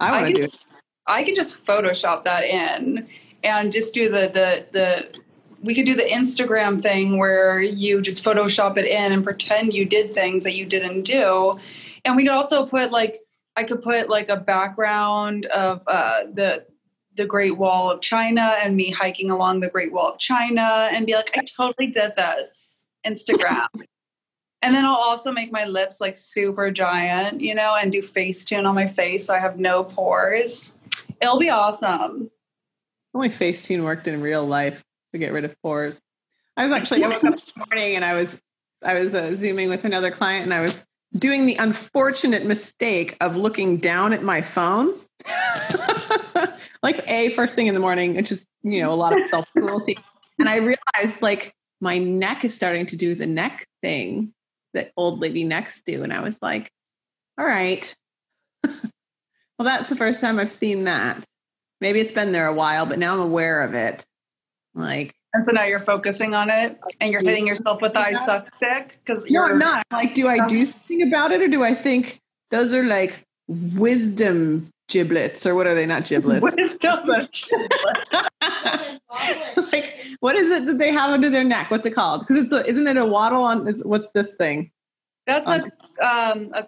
I 0.00 0.10
want 0.10 0.28
to 0.28 0.32
do 0.32 0.42
it. 0.44 0.58
I 1.06 1.22
can 1.22 1.34
just 1.34 1.64
Photoshop 1.64 2.24
that 2.24 2.44
in 2.44 3.08
and 3.44 3.72
just 3.72 3.94
do 3.94 4.08
the 4.08 4.30
the 4.32 4.66
the 4.72 5.20
we 5.62 5.74
could 5.74 5.86
do 5.86 5.94
the 5.94 6.02
Instagram 6.02 6.82
thing 6.82 7.18
where 7.18 7.60
you 7.60 8.00
just 8.00 8.24
Photoshop 8.24 8.78
it 8.78 8.86
in 8.86 9.12
and 9.12 9.22
pretend 9.22 9.74
you 9.74 9.84
did 9.84 10.14
things 10.14 10.42
that 10.44 10.54
you 10.54 10.64
didn't 10.64 11.02
do 11.02 11.60
and 12.04 12.16
we 12.16 12.24
could 12.24 12.32
also 12.32 12.66
put 12.66 12.90
like 12.90 13.18
I 13.56 13.64
could 13.64 13.82
put 13.82 14.08
like 14.08 14.28
a 14.28 14.36
background 14.36 15.46
of 15.46 15.82
uh, 15.86 16.24
the 16.32 16.64
the 17.16 17.26
Great 17.26 17.56
Wall 17.56 17.90
of 17.90 18.00
China 18.00 18.56
and 18.62 18.76
me 18.76 18.90
hiking 18.90 19.30
along 19.30 19.60
the 19.60 19.68
Great 19.68 19.92
Wall 19.92 20.12
of 20.12 20.18
China 20.18 20.88
and 20.92 21.06
be 21.06 21.14
like, 21.14 21.30
I 21.36 21.42
totally 21.42 21.88
did 21.88 22.14
this 22.16 22.86
Instagram. 23.06 23.66
and 24.62 24.74
then 24.74 24.84
I'll 24.84 24.94
also 24.94 25.32
make 25.32 25.50
my 25.52 25.64
lips 25.64 26.00
like 26.00 26.16
super 26.16 26.70
giant, 26.70 27.40
you 27.40 27.54
know, 27.54 27.74
and 27.74 27.90
do 27.90 28.00
Facetune 28.00 28.66
on 28.66 28.74
my 28.74 28.86
face 28.86 29.26
so 29.26 29.34
I 29.34 29.38
have 29.38 29.58
no 29.58 29.84
pores. 29.84 30.72
It'll 31.20 31.38
be 31.38 31.50
awesome. 31.50 32.30
Only 33.12 33.28
Facetune 33.28 33.84
worked 33.84 34.06
in 34.06 34.20
real 34.20 34.46
life 34.46 34.82
to 35.12 35.18
get 35.18 35.32
rid 35.32 35.44
of 35.44 35.60
pores. 35.62 36.00
I 36.56 36.62
was 36.62 36.72
actually 36.72 37.02
I 37.04 37.08
woke 37.08 37.24
up 37.24 37.34
this 37.34 37.52
morning 37.56 37.96
and 37.96 38.04
I 38.04 38.14
was 38.14 38.38
I 38.82 38.94
was 38.94 39.14
uh, 39.14 39.34
zooming 39.34 39.68
with 39.68 39.84
another 39.84 40.10
client 40.10 40.44
and 40.44 40.54
I 40.54 40.60
was 40.60 40.84
doing 41.16 41.46
the 41.46 41.56
unfortunate 41.56 42.46
mistake 42.46 43.16
of 43.20 43.36
looking 43.36 43.78
down 43.78 44.12
at 44.12 44.22
my 44.22 44.42
phone. 44.42 44.94
like 46.82 47.06
a 47.08 47.30
first 47.30 47.54
thing 47.54 47.66
in 47.66 47.74
the 47.74 47.80
morning, 47.80 48.16
which 48.16 48.32
is, 48.32 48.46
you 48.62 48.82
know, 48.82 48.92
a 48.92 48.94
lot 48.94 49.18
of 49.18 49.28
self 49.28 49.46
cruelty. 49.52 49.98
and 50.38 50.48
I 50.48 50.56
realized 50.56 51.20
like 51.20 51.54
my 51.80 51.98
neck 51.98 52.44
is 52.44 52.54
starting 52.54 52.86
to 52.86 52.96
do 52.96 53.14
the 53.14 53.26
neck 53.26 53.66
thing 53.82 54.32
that 54.74 54.92
old 54.96 55.20
lady 55.20 55.44
necks 55.44 55.80
do. 55.82 56.02
And 56.02 56.12
I 56.12 56.20
was 56.20 56.40
like, 56.40 56.70
all 57.38 57.46
right. 57.46 57.94
well, 58.64 58.72
that's 59.58 59.88
the 59.88 59.96
first 59.96 60.20
time 60.20 60.38
I've 60.38 60.50
seen 60.50 60.84
that. 60.84 61.24
Maybe 61.80 62.00
it's 62.00 62.12
been 62.12 62.32
there 62.32 62.46
a 62.46 62.54
while, 62.54 62.86
but 62.86 62.98
now 62.98 63.14
I'm 63.14 63.20
aware 63.20 63.62
of 63.62 63.74
it. 63.74 64.04
Like, 64.74 65.14
and 65.32 65.46
so 65.46 65.52
now 65.52 65.64
you're 65.64 65.78
focusing 65.78 66.34
on 66.34 66.50
it 66.50 66.78
and 67.00 67.12
you're 67.12 67.22
hitting 67.22 67.46
yourself 67.46 67.80
with 67.80 67.92
the 67.92 68.00
I 68.00 68.12
suck 68.14 68.48
stick 68.54 68.98
because 69.04 69.24
no, 69.30 69.44
I'm 69.44 69.58
not. 69.58 69.86
Like, 69.92 70.14
do 70.14 70.28
I 70.28 70.46
do 70.46 70.66
something 70.66 71.02
about 71.02 71.32
it 71.32 71.40
or 71.40 71.48
do 71.48 71.62
I 71.62 71.74
think 71.74 72.18
those 72.50 72.74
are 72.74 72.82
like 72.82 73.24
wisdom 73.46 74.70
giblets 74.88 75.46
or 75.46 75.54
what 75.54 75.66
are 75.66 75.74
they? 75.74 75.86
Not 75.86 76.04
giblets. 76.04 76.42
Wisdom 76.42 76.78
giblets. 77.06 77.52
like, 79.72 79.94
what 80.18 80.34
is 80.34 80.50
it 80.50 80.66
that 80.66 80.78
they 80.78 80.90
have 80.90 81.10
under 81.10 81.30
their 81.30 81.44
neck? 81.44 81.70
What's 81.70 81.86
it 81.86 81.92
called? 81.92 82.26
Because 82.26 82.44
it's 82.44 82.52
a, 82.52 82.66
isn't 82.66 82.88
it 82.88 82.96
a 82.96 83.04
wattle 83.04 83.44
on? 83.44 83.66
What's 83.84 84.10
this 84.10 84.34
thing? 84.34 84.72
That's 85.26 85.48
a 85.48 85.60
um 86.04 86.52
a 86.54 86.66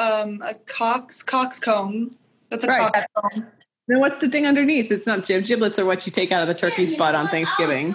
um 0.00 0.42
a 0.42 0.54
cox 0.54 1.22
coxcomb. 1.22 2.16
That's 2.48 2.64
a 2.64 2.68
right. 2.68 2.92
coxcomb. 2.92 3.46
Then 3.88 4.00
what's 4.00 4.18
the 4.18 4.28
thing 4.28 4.46
underneath? 4.46 4.90
It's 4.92 5.06
not 5.06 5.26
gib. 5.26 5.44
Giblets 5.44 5.78
are 5.78 5.84
what 5.84 6.06
you 6.06 6.12
take 6.12 6.32
out 6.32 6.42
of 6.42 6.48
the 6.48 6.54
turkey's 6.54 6.94
butt 6.94 7.14
on 7.14 7.28
Thanksgiving. 7.28 7.94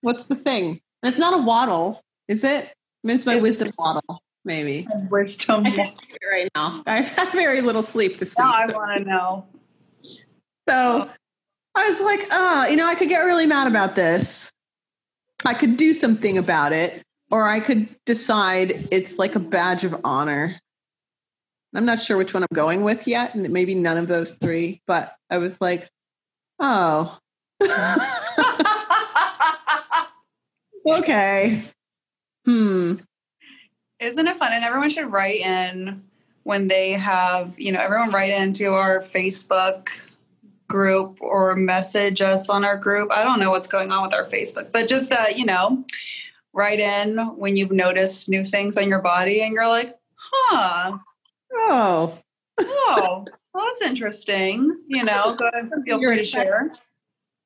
what's 0.00 0.24
the 0.24 0.34
thing? 0.34 0.80
And 1.02 1.10
it's 1.10 1.18
not 1.18 1.34
a 1.34 1.42
wattle, 1.42 2.00
is 2.28 2.44
it? 2.44 2.64
I 2.64 3.06
mean, 3.06 3.16
it's 3.16 3.26
my 3.26 3.36
wisdom 3.36 3.70
wattle, 3.78 4.22
maybe. 4.44 4.88
Wisdom 5.10 5.64
right 5.64 6.48
now. 6.54 6.82
I've 6.86 7.08
had 7.08 7.30
very 7.30 7.60
little 7.60 7.82
sleep 7.82 8.18
this 8.18 8.30
week. 8.30 8.38
Now 8.38 8.54
I 8.54 8.66
so. 8.66 8.74
want 8.74 8.96
to 8.96 9.04
know. 9.04 9.46
So 10.66 11.10
I 11.74 11.88
was 11.88 12.00
like, 12.00 12.26
oh, 12.30 12.66
you 12.66 12.76
know, 12.76 12.86
I 12.86 12.94
could 12.94 13.08
get 13.08 13.20
really 13.20 13.46
mad 13.46 13.66
about 13.66 13.94
this. 13.94 14.50
I 15.44 15.54
could 15.54 15.76
do 15.76 15.92
something 15.92 16.38
about 16.38 16.72
it, 16.72 17.02
or 17.30 17.46
I 17.48 17.60
could 17.60 17.88
decide 18.06 18.88
it's 18.90 19.18
like 19.18 19.34
a 19.34 19.40
badge 19.40 19.84
of 19.84 20.00
honor 20.04 20.58
I'm 21.74 21.84
not 21.84 22.00
sure 22.00 22.16
which 22.16 22.32
one 22.32 22.42
I'm 22.44 22.48
going 22.54 22.84
with 22.84 23.06
yet, 23.08 23.34
and 23.34 23.48
maybe 23.50 23.74
none 23.74 23.96
of 23.96 24.06
those 24.06 24.32
three, 24.32 24.80
but 24.86 25.16
I 25.28 25.38
was 25.38 25.60
like, 25.60 25.90
oh. 26.60 27.18
okay. 30.86 31.62
Hmm. 32.44 32.94
Isn't 34.00 34.26
it 34.26 34.36
fun? 34.36 34.52
And 34.52 34.64
everyone 34.64 34.90
should 34.90 35.10
write 35.10 35.40
in 35.40 36.02
when 36.44 36.68
they 36.68 36.92
have, 36.92 37.58
you 37.58 37.72
know, 37.72 37.80
everyone 37.80 38.10
write 38.10 38.30
into 38.30 38.72
our 38.74 39.02
Facebook 39.02 39.88
group 40.68 41.18
or 41.20 41.56
message 41.56 42.20
us 42.20 42.48
on 42.48 42.64
our 42.64 42.76
group. 42.76 43.10
I 43.10 43.24
don't 43.24 43.40
know 43.40 43.50
what's 43.50 43.68
going 43.68 43.90
on 43.90 44.02
with 44.02 44.14
our 44.14 44.26
Facebook, 44.26 44.70
but 44.72 44.88
just, 44.88 45.12
uh, 45.12 45.26
you 45.34 45.46
know, 45.46 45.84
write 46.52 46.80
in 46.80 47.18
when 47.36 47.56
you've 47.56 47.72
noticed 47.72 48.28
new 48.28 48.44
things 48.44 48.78
on 48.78 48.88
your 48.88 49.00
body 49.00 49.42
and 49.42 49.52
you're 49.52 49.68
like, 49.68 49.96
huh, 50.14 50.98
Oh. 51.56 52.18
oh, 52.60 53.26
well, 53.52 53.64
that's 53.66 53.82
interesting. 53.82 54.76
You 54.88 55.04
know, 55.04 55.34
go 55.38 55.50
feel 55.84 55.98
free 55.98 56.16
to 56.16 56.24
share. 56.24 56.72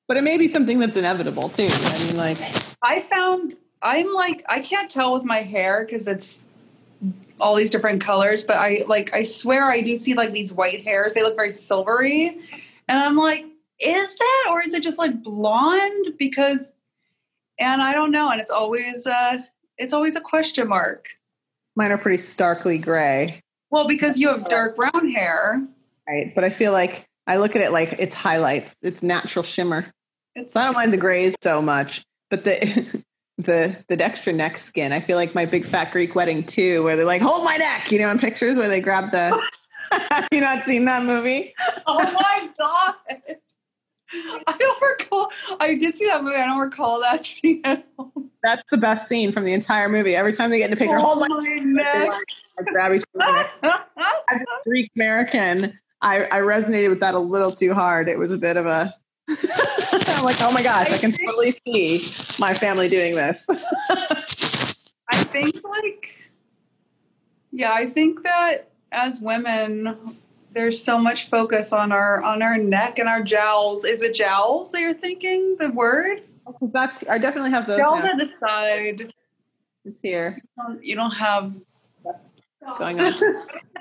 But 0.07 0.17
it 0.17 0.25
may 0.25 0.39
be 0.39 0.49
something 0.49 0.79
that's 0.79 0.97
inevitable 0.97 1.51
too. 1.51 1.69
I 1.71 2.05
mean, 2.05 2.17
like, 2.17 2.39
I 2.83 3.01
found 3.03 3.57
I'm 3.83 4.13
like 4.13 4.45
I 4.49 4.61
can't 4.61 4.91
tell 4.91 5.15
with 5.15 5.25
my 5.25 5.43
hair 5.43 5.85
because 5.85 6.09
it's 6.09 6.41
all 7.41 7.55
these 7.55 7.71
different 7.71 8.01
colors, 8.01 8.45
but 8.45 8.57
I 8.57 8.85
like 8.87 9.13
I 9.15 9.23
swear 9.23 9.71
I 9.71 9.81
do 9.81 9.97
see 9.97 10.15
like 10.15 10.33
these 10.33 10.53
white 10.53 10.83
hairs. 10.83 11.15
They 11.15 11.23
look 11.23 11.37
very 11.37 11.51
silvery, 11.51 12.39
and 12.89 12.99
I'm 12.99 13.17
like, 13.17 13.45
is 13.81 14.17
that 14.17 14.47
or 14.51 14.63
is 14.63 14.75
it 14.75 14.83
just 14.83 14.99
like 14.99 15.23
blonde? 15.23 16.15
Because, 16.19 16.73
and 17.59 17.81
I 17.81 17.93
don't 17.93 18.11
know, 18.11 18.31
and 18.31 18.41
it's 18.41 18.51
always 18.51 19.07
uh 19.07 19.39
it's 19.77 19.93
always 19.93 20.17
a 20.17 20.21
question 20.21 20.69
mark. 20.69 21.09
Mine 21.77 21.93
are 21.93 21.99
pretty 21.99 22.19
starkly 22.19 22.79
gray. 22.79 23.41
Well, 23.71 23.87
because 23.87 24.19
you 24.19 24.29
have 24.29 24.45
uh, 24.45 24.49
dark 24.49 24.77
brown 24.77 25.11
hair. 25.11 25.67
Right. 26.09 26.33
But 26.35 26.45
I 26.45 26.51
feel 26.51 26.73
like 26.73 27.07
I 27.27 27.37
look 27.37 27.55
at 27.57 27.63
it 27.63 27.71
like 27.71 27.97
it's 27.99 28.15
highlights, 28.15 28.77
it's 28.83 29.03
natural 29.03 29.43
shimmer. 29.43 29.87
It's, 30.35 30.55
so 30.55 30.61
I 30.61 30.65
don't 30.65 30.75
mind 30.75 30.93
the 30.93 30.99
grays 30.99 31.35
so 31.43 31.61
much, 31.61 32.05
but 32.31 32.45
the 32.45 33.03
the 33.39 33.77
the 33.89 34.03
extra 34.05 34.33
neck 34.33 34.59
skin. 34.59 34.93
I 34.93 35.01
feel 35.01 35.17
like 35.17 35.35
my 35.35 35.45
big 35.45 35.67
fat 35.67 35.93
Greek 35.93 36.15
wedding 36.15 36.45
too, 36.45 36.83
where 36.83 36.97
they're 36.97 37.05
like, 37.05 37.23
hold 37.23 37.45
my 37.45 37.57
neck, 37.57 37.93
you 37.93 37.99
know, 37.99 38.11
in 38.11 38.19
pictures 38.19 38.57
where 38.57 38.69
they 38.69 38.81
grab 38.81 39.11
the 39.11 39.39
Have 39.91 40.29
you 40.33 40.41
not 40.41 40.65
seen 40.65 40.85
that 40.87 41.05
movie? 41.05 41.55
Oh 41.87 42.03
my 42.03 42.49
god. 42.59 42.95
I 44.13 44.57
don't 44.59 44.83
recall. 44.83 45.31
I 45.61 45.75
did 45.75 45.97
see 45.97 46.07
that 46.07 46.23
movie. 46.23 46.37
I 46.37 46.47
don't 46.47 46.59
recall 46.59 47.01
that 47.01 47.25
scene. 47.27 47.63
that's 47.63 48.63
the 48.71 48.77
best 48.77 49.09
scene 49.09 49.33
from 49.33 49.45
the 49.45 49.53
entire 49.53 49.89
movie. 49.89 50.15
Every 50.15 50.33
time 50.33 50.51
they 50.51 50.59
get 50.59 50.71
in 50.71 50.73
a 50.73 50.77
picture, 50.77 50.97
Oh 50.99 51.03
hold 51.03 51.29
my, 51.29 51.39
neck. 51.63 52.11
I 52.59 52.63
grab 52.63 52.93
each 52.93 53.05
other. 53.21 53.49
As 53.63 54.41
a 54.41 54.45
Greek 54.65 54.91
American, 54.97 55.79
I, 56.01 56.25
I 56.25 56.41
resonated 56.41 56.89
with 56.89 57.01
that 57.01 57.15
a 57.15 57.19
little 57.19 57.53
too 57.53 57.75
hard. 57.75 58.09
It 58.09 58.19
was 58.19 58.33
a 58.33 58.39
bit 58.39 58.57
of 58.57 58.67
a. 58.67 58.95
I'm 59.29 60.25
like, 60.25 60.41
oh 60.41 60.53
my 60.53 60.63
gosh, 60.63 60.91
I 60.91 60.97
can 60.99 61.13
totally 61.13 61.55
see 61.67 62.11
my 62.39 62.55
family 62.55 62.89
doing 62.89 63.15
this. 63.15 63.45
I 65.11 65.25
think 65.25 65.63
like 65.65 66.15
yeah, 67.53 67.73
I 67.73 67.87
think 67.87 68.23
that 68.23 68.71
as 68.93 69.21
women 69.21 70.17
there's 70.53 70.83
so 70.83 70.99
much 70.99 71.29
focus 71.29 71.73
on 71.73 71.93
our 71.93 72.23
on 72.23 72.43
our 72.43 72.57
neck 72.57 72.99
and 72.99 73.09
our 73.09 73.23
jowls. 73.23 73.85
Is 73.85 74.03
it 74.03 74.15
jowls 74.15 74.73
that 74.73 74.81
you're 74.81 74.95
thinking 74.95 75.57
the 75.59 75.71
word? 75.71 76.23
Because 76.47 76.71
that's 76.71 77.05
I 77.09 77.19
definitely 77.19 77.51
have 77.51 77.67
those. 77.67 77.79
Jowls 77.79 78.03
now. 78.03 78.13
are 78.13 78.19
the 78.19 78.27
side. 78.41 79.13
It's 79.85 80.01
here 80.01 80.41
You 80.83 80.97
don't- 80.97 81.13
have 81.13 81.55
going 82.79 83.01
on. 83.01 83.15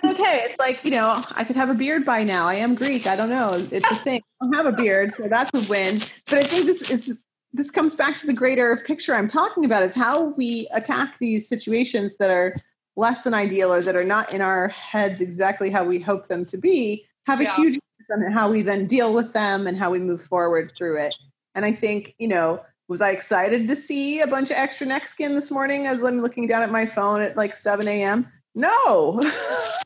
It's 0.04 0.14
okay. 0.14 0.42
It's 0.46 0.60
like 0.60 0.86
you 0.86 0.92
know, 0.92 1.24
I 1.32 1.44
could 1.44 1.56
have 1.56 1.70
a 1.72 1.74
beard 1.74 2.06
by 2.06 2.24
now. 2.24 2.48
I 2.48 2.54
am 2.54 2.76
Greek. 2.76 3.08
I 3.08 3.16
don't 3.16 3.30
know. 3.30 3.54
It's 3.72 3.90
a 3.90 3.96
thing. 3.96 4.22
I 4.40 4.46
don't 4.46 4.54
have 4.54 4.68
a 4.68 4.72
beard, 4.72 5.12
so 5.12 5.28
that's 5.28 5.50
a 5.56 5.68
win. 5.68 6.02
But 6.30 6.46
I 6.46 6.48
think 6.48 6.68
this 6.68 6.92
is 6.92 7.18
this 7.52 7.72
comes 7.72 7.96
back 7.96 8.16
to 8.18 8.28
the 8.28 8.34
greater 8.34 8.78
picture 8.86 9.16
I'm 9.16 9.28
talking 9.28 9.66
about 9.66 9.82
is 9.82 9.96
how 9.96 10.26
we 10.36 10.68
attack 10.72 11.18
these 11.18 11.48
situations 11.50 12.16
that 12.18 12.30
are 12.30 12.56
less 12.98 13.22
than 13.22 13.34
ideal 13.34 13.72
or 13.72 13.82
that 13.82 13.96
are 13.96 14.04
not 14.04 14.34
in 14.34 14.42
our 14.42 14.68
heads 14.70 15.22
exactly 15.22 15.70
how 15.70 15.86
we 15.86 16.00
hope 16.00 16.28
them 16.28 16.44
to 16.46 16.58
be 16.58 17.06
have 17.28 17.40
a 17.40 17.44
Yeah. 17.44 17.56
huge 17.56 17.74
impact 17.76 18.26
on 18.28 18.32
how 18.32 18.52
we 18.52 18.62
then 18.62 18.86
deal 18.88 19.14
with 19.14 19.34
them 19.34 19.68
and 19.68 19.78
how 19.78 19.92
we 19.92 20.00
move 20.00 20.22
forward 20.22 20.72
through 20.76 20.98
it. 20.98 21.14
And 21.56 21.66
I 21.66 21.72
think, 21.74 22.16
you 22.18 22.28
know, 22.28 22.62
was 22.88 23.02
I 23.02 23.12
excited 23.12 23.68
to 23.68 23.76
see 23.76 24.22
a 24.22 24.28
bunch 24.28 24.50
of 24.50 24.58
extra 24.58 24.88
neck 24.88 25.08
skin 25.08 25.36
this 25.36 25.52
morning 25.52 25.88
as 25.88 26.02
I'm 26.02 26.22
looking 26.22 26.48
down 26.48 26.64
at 26.64 26.72
my 26.72 26.86
phone 26.86 27.22
at 27.22 27.36
like 27.36 27.54
7 27.54 27.88
a.m.? 27.88 28.28
No. 28.56 29.22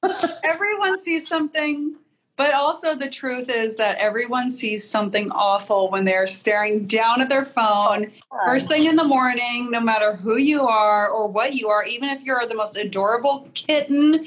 everyone 0.44 1.02
sees 1.02 1.28
something, 1.28 1.96
but 2.42 2.56
also 2.56 2.96
the 2.96 3.08
truth 3.08 3.50
is 3.50 3.76
that 3.76 3.96
everyone 4.00 4.50
sees 4.50 4.84
something 4.90 5.30
awful 5.30 5.92
when 5.92 6.06
they're 6.06 6.26
staring 6.26 6.88
down 6.88 7.22
at 7.22 7.30
their 7.30 7.46
phone 7.46 8.12
first 8.44 8.68
thing 8.68 8.86
in 8.86 8.96
the 8.96 9.04
morning, 9.04 9.70
no 9.70 9.80
matter 9.80 10.16
who 10.16 10.38
you 10.38 10.66
are 10.66 11.08
or 11.08 11.28
what 11.28 11.54
you 11.54 11.70
are, 11.70 11.86
even 11.86 12.10
if 12.10 12.24
you're 12.24 12.44
the 12.48 12.56
most 12.56 12.76
adorable 12.76 13.48
kitten, 13.54 14.26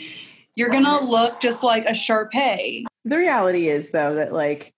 you're 0.55 0.69
gonna 0.71 1.03
look 1.05 1.41
just 1.41 1.65
like 1.65 1.87
a 1.87 1.91
Sharpei. 1.91 2.85
the 3.05 3.19
reality 3.19 3.69
is 3.69 3.91
though 3.91 4.15
that 4.15 4.33
like 4.33 4.73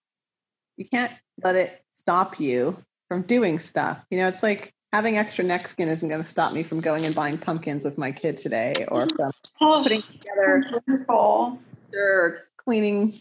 you 0.77 0.85
can't 0.89 1.11
let 1.43 1.55
it 1.55 1.79
stop 1.93 2.39
you 2.39 2.75
from 3.07 3.21
doing 3.21 3.59
stuff. 3.59 4.03
You 4.09 4.17
know, 4.17 4.29
it's 4.29 4.41
like 4.41 4.73
having 4.91 5.19
extra 5.19 5.43
neck 5.45 5.67
skin 5.67 5.89
isn't 5.89 6.09
going 6.09 6.21
to 6.21 6.27
stop 6.27 6.53
me 6.53 6.63
from 6.63 6.81
going 6.81 7.05
and 7.05 7.13
buying 7.13 7.37
pumpkins 7.37 7.83
with 7.83 7.99
my 7.99 8.11
kid 8.11 8.35
today 8.37 8.83
or 8.87 9.07
from 9.15 9.31
Oh, 9.61 9.81
putting 9.83 10.01
together 10.01 10.63
wonderful. 10.87 11.59
or 11.93 12.46
cleaning 12.67 13.13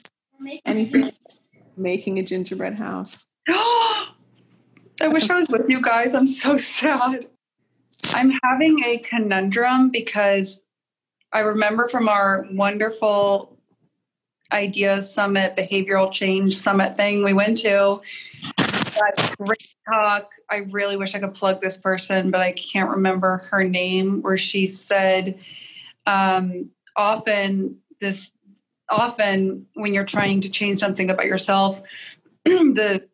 anything, 0.65 1.12
making 1.76 2.19
a 2.19 2.23
gingerbread 2.23 2.75
house. 2.75 3.29
I 3.49 4.09
wish 5.03 5.31
I 5.31 5.37
was 5.37 5.49
with 5.49 5.69
you 5.69 5.81
guys. 5.81 6.17
I'm 6.17 6.26
so 6.26 6.57
sad. 6.57 7.29
I'm 8.07 8.33
having 8.43 8.83
a 8.85 8.99
conundrum 8.99 9.91
because 9.91 10.61
I 11.33 11.41
remember 11.41 11.87
from 11.87 12.09
our 12.09 12.45
wonderful 12.50 13.57
ideas 14.50 15.15
summit, 15.15 15.55
behavioral 15.55 16.12
change 16.12 16.57
summit 16.57 16.97
thing 16.97 17.23
we 17.23 17.33
went 17.33 17.59
to. 17.59 18.00
That 18.59 19.35
great 19.38 19.69
talk. 19.88 20.29
I 20.50 20.57
really 20.71 20.97
wish 20.97 21.15
I 21.15 21.21
could 21.21 21.35
plug 21.35 21.61
this 21.61 21.76
person, 21.76 22.33
but 22.33 22.41
I 22.41 22.50
can't 22.50 22.91
remember 22.91 23.39
her 23.50 23.63
name. 23.63 24.23
Where 24.23 24.39
she 24.39 24.67
said, 24.67 25.39
um, 26.04 26.71
often 26.97 27.78
this, 28.00 28.32
often 28.88 29.66
when 29.75 29.94
you're 29.94 30.04
trying 30.04 30.40
to 30.42 30.50
change 30.50 30.80
something 30.80 31.10
about 31.10 31.26
yourself, 31.26 31.82
the 32.44 33.06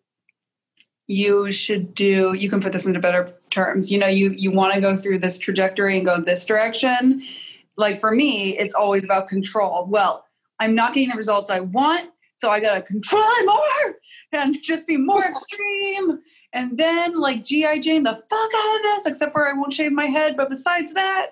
you 1.08 1.52
should 1.52 1.94
do 1.94 2.32
you 2.34 2.48
can 2.48 2.60
put 2.60 2.72
this 2.72 2.86
into 2.86 3.00
better 3.00 3.30
terms. 3.50 3.90
You 3.90 3.98
know 3.98 4.06
you 4.06 4.30
you 4.30 4.50
want 4.50 4.74
to 4.74 4.80
go 4.80 4.96
through 4.96 5.18
this 5.18 5.38
trajectory 5.38 5.96
and 5.96 6.06
go 6.06 6.20
this 6.20 6.46
direction. 6.46 7.22
Like 7.76 8.00
for 8.00 8.12
me 8.12 8.58
it's 8.58 8.74
always 8.74 9.04
about 9.04 9.28
control. 9.28 9.86
Well 9.86 10.24
i'm 10.62 10.74
not 10.74 10.94
getting 10.94 11.10
the 11.10 11.16
results 11.16 11.50
i 11.50 11.60
want 11.60 12.10
so 12.38 12.50
i 12.50 12.60
gotta 12.60 12.82
control 12.82 13.22
it 13.24 13.46
more 13.46 13.94
and 14.32 14.62
just 14.62 14.86
be 14.86 14.96
more 14.96 15.24
extreme. 15.24 16.20
And 16.54 16.76
then 16.76 17.18
like 17.18 17.44
gi 17.44 17.80
jane 17.80 18.02
the 18.02 18.22
fuck 18.30 18.50
out 18.56 18.76
of 18.76 18.82
this 18.82 19.06
except 19.06 19.32
for 19.32 19.48
i 19.48 19.52
won't 19.52 19.72
shave 19.72 19.92
my 19.92 20.06
head 20.06 20.36
but 20.36 20.50
besides 20.50 20.94
that 20.94 21.30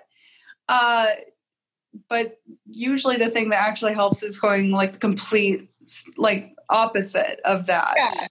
uh 0.67 1.07
but 2.09 2.39
usually 2.65 3.17
the 3.17 3.29
thing 3.29 3.49
that 3.49 3.61
actually 3.61 3.93
helps 3.93 4.23
is 4.23 4.39
going 4.39 4.71
like 4.71 4.93
the 4.93 4.99
complete 4.99 5.69
like 6.17 6.55
opposite 6.69 7.39
of 7.45 7.65
that 7.65 7.93
Yeah. 7.97 8.27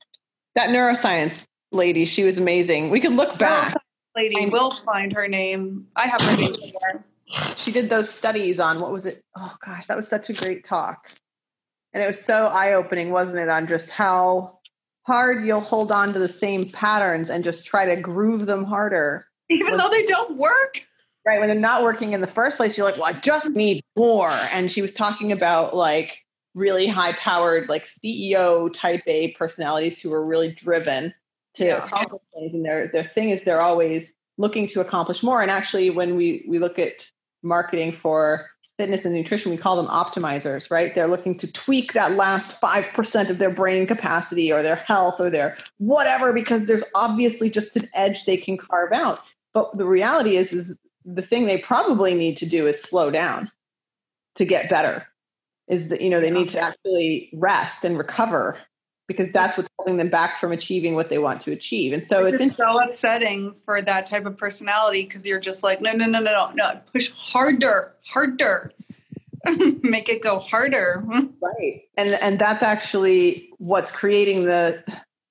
That 0.56 0.70
neuroscience 0.70 1.46
lady, 1.72 2.04
she 2.06 2.24
was 2.24 2.38
amazing. 2.38 2.90
We 2.90 3.00
could 3.00 3.12
look 3.12 3.38
back. 3.38 3.76
lady 4.16 4.36
I 4.42 4.48
will 4.48 4.70
find 4.70 5.12
her 5.12 5.28
name. 5.28 5.86
I 5.94 6.06
have 6.06 6.20
her 6.20 6.36
name 6.36 6.54
somewhere. 6.54 7.04
She 7.56 7.70
did 7.70 7.88
those 7.88 8.10
studies 8.10 8.58
on 8.58 8.80
what 8.80 8.90
was 8.90 9.06
it? 9.06 9.22
Oh 9.36 9.54
gosh, 9.64 9.86
that 9.86 9.96
was 9.96 10.08
such 10.08 10.30
a 10.30 10.32
great 10.32 10.64
talk. 10.64 11.10
And 11.92 12.02
it 12.02 12.06
was 12.06 12.20
so 12.20 12.46
eye 12.46 12.74
opening, 12.74 13.10
wasn't 13.10 13.40
it, 13.40 13.48
on 13.48 13.66
just 13.66 13.90
how 13.90 14.58
hard 15.02 15.44
you'll 15.44 15.60
hold 15.60 15.92
on 15.92 16.12
to 16.12 16.18
the 16.18 16.28
same 16.28 16.68
patterns 16.68 17.30
and 17.30 17.42
just 17.44 17.66
try 17.66 17.86
to 17.86 17.96
groove 17.96 18.46
them 18.46 18.64
harder. 18.64 19.26
Even 19.48 19.76
though 19.76 19.88
they 19.88 20.04
don't 20.04 20.36
work. 20.36 20.82
Right. 21.26 21.38
When 21.38 21.48
they're 21.48 21.58
not 21.58 21.82
working 21.82 22.14
in 22.14 22.20
the 22.20 22.26
first 22.26 22.56
place, 22.56 22.78
you're 22.78 22.86
like, 22.86 22.96
well, 22.96 23.04
I 23.04 23.12
just 23.12 23.50
need 23.50 23.84
more. 23.96 24.30
And 24.30 24.72
she 24.72 24.80
was 24.80 24.92
talking 24.92 25.32
about 25.32 25.76
like 25.76 26.18
really 26.54 26.86
high 26.86 27.12
powered, 27.12 27.68
like 27.68 27.84
CEO 27.84 28.72
type 28.72 29.02
A 29.06 29.32
personalities 29.32 30.00
who 30.00 30.12
are 30.12 30.24
really 30.24 30.50
driven 30.50 31.12
to 31.54 31.64
Yeah. 31.66 31.84
accomplish 31.84 32.22
things. 32.34 32.54
And 32.54 32.64
their 32.64 32.88
their 32.88 33.04
thing 33.04 33.30
is 33.30 33.42
they're 33.42 33.60
always 33.60 34.14
looking 34.38 34.66
to 34.68 34.80
accomplish 34.80 35.22
more. 35.22 35.42
And 35.42 35.50
actually 35.50 35.90
when 35.90 36.16
we 36.16 36.44
we 36.48 36.58
look 36.58 36.78
at 36.78 37.10
marketing 37.42 37.92
for 37.92 38.48
fitness 38.78 39.04
and 39.04 39.14
nutrition, 39.14 39.50
we 39.50 39.58
call 39.58 39.76
them 39.76 39.88
optimizers, 39.88 40.70
right? 40.70 40.94
They're 40.94 41.06
looking 41.06 41.36
to 41.36 41.52
tweak 41.52 41.92
that 41.92 42.12
last 42.12 42.58
5% 42.62 43.28
of 43.28 43.38
their 43.38 43.50
brain 43.50 43.86
capacity 43.86 44.50
or 44.50 44.62
their 44.62 44.76
health 44.76 45.20
or 45.20 45.28
their 45.28 45.58
whatever, 45.76 46.32
because 46.32 46.64
there's 46.64 46.84
obviously 46.94 47.50
just 47.50 47.76
an 47.76 47.90
edge 47.92 48.24
they 48.24 48.38
can 48.38 48.56
carve 48.56 48.92
out. 48.92 49.20
But 49.52 49.76
the 49.76 49.84
reality 49.84 50.38
is, 50.38 50.54
is 50.54 50.74
the 51.04 51.22
thing 51.22 51.46
they 51.46 51.58
probably 51.58 52.14
need 52.14 52.38
to 52.38 52.46
do 52.46 52.66
is 52.66 52.80
slow 52.80 53.10
down 53.10 53.50
to 54.36 54.44
get 54.44 54.68
better. 54.68 55.06
Is 55.68 55.88
that, 55.88 56.00
you 56.00 56.10
know, 56.10 56.20
they 56.20 56.30
need 56.30 56.48
to 56.50 56.60
actually 56.60 57.30
rest 57.32 57.84
and 57.84 57.96
recover 57.96 58.58
because 59.06 59.30
that's 59.32 59.56
what's 59.56 59.68
holding 59.76 59.96
them 59.96 60.08
back 60.08 60.38
from 60.38 60.52
achieving 60.52 60.94
what 60.94 61.10
they 61.10 61.18
want 61.18 61.40
to 61.40 61.52
achieve. 61.52 61.92
And 61.92 62.04
so 62.04 62.24
Which 62.24 62.40
it's 62.40 62.56
so 62.56 62.80
upsetting 62.80 63.56
for 63.64 63.82
that 63.82 64.06
type 64.06 64.24
of 64.24 64.36
personality 64.36 65.02
because 65.02 65.26
you're 65.26 65.40
just 65.40 65.64
like, 65.64 65.80
no, 65.80 65.90
no, 65.92 66.06
no, 66.06 66.20
no, 66.20 66.32
no, 66.32 66.52
no, 66.54 66.80
push 66.92 67.10
harder, 67.10 67.92
harder. 68.06 68.72
Make 69.82 70.08
it 70.08 70.22
go 70.22 70.38
harder. 70.38 71.04
right. 71.42 71.82
And 71.96 72.10
and 72.22 72.38
that's 72.38 72.62
actually 72.62 73.48
what's 73.58 73.90
creating 73.90 74.44
the 74.44 74.84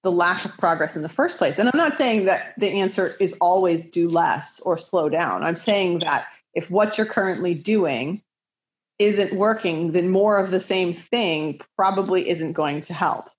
the 0.04 0.12
lack 0.12 0.46
of 0.46 0.58
progress 0.58 0.96
in 0.96 1.02
the 1.02 1.10
first 1.10 1.38
place. 1.38 1.60
And 1.60 1.68
I'm 1.68 1.78
not 1.78 1.96
saying 1.96 2.26
that 2.26 2.54
the 2.58 2.70
answer 2.70 3.16
is 3.20 3.34
always 3.42 3.84
do 3.84 4.08
less 4.08 4.60
or 4.62 4.78
slow 4.78 5.10
down. 5.10 5.44
I'm 5.44 5.56
saying 5.56 6.00
that 6.00 6.28
if 6.54 6.72
what 6.72 6.98
you're 6.98 7.08
currently 7.08 7.54
doing 7.54 8.22
isn't 8.98 9.34
working, 9.34 9.92
then 9.92 10.10
more 10.10 10.38
of 10.38 10.52
the 10.52 10.60
same 10.60 10.94
thing 10.94 11.60
probably 11.78 12.30
isn't 12.30 12.54
going 12.54 12.82
to 12.82 12.94
help. 12.94 13.30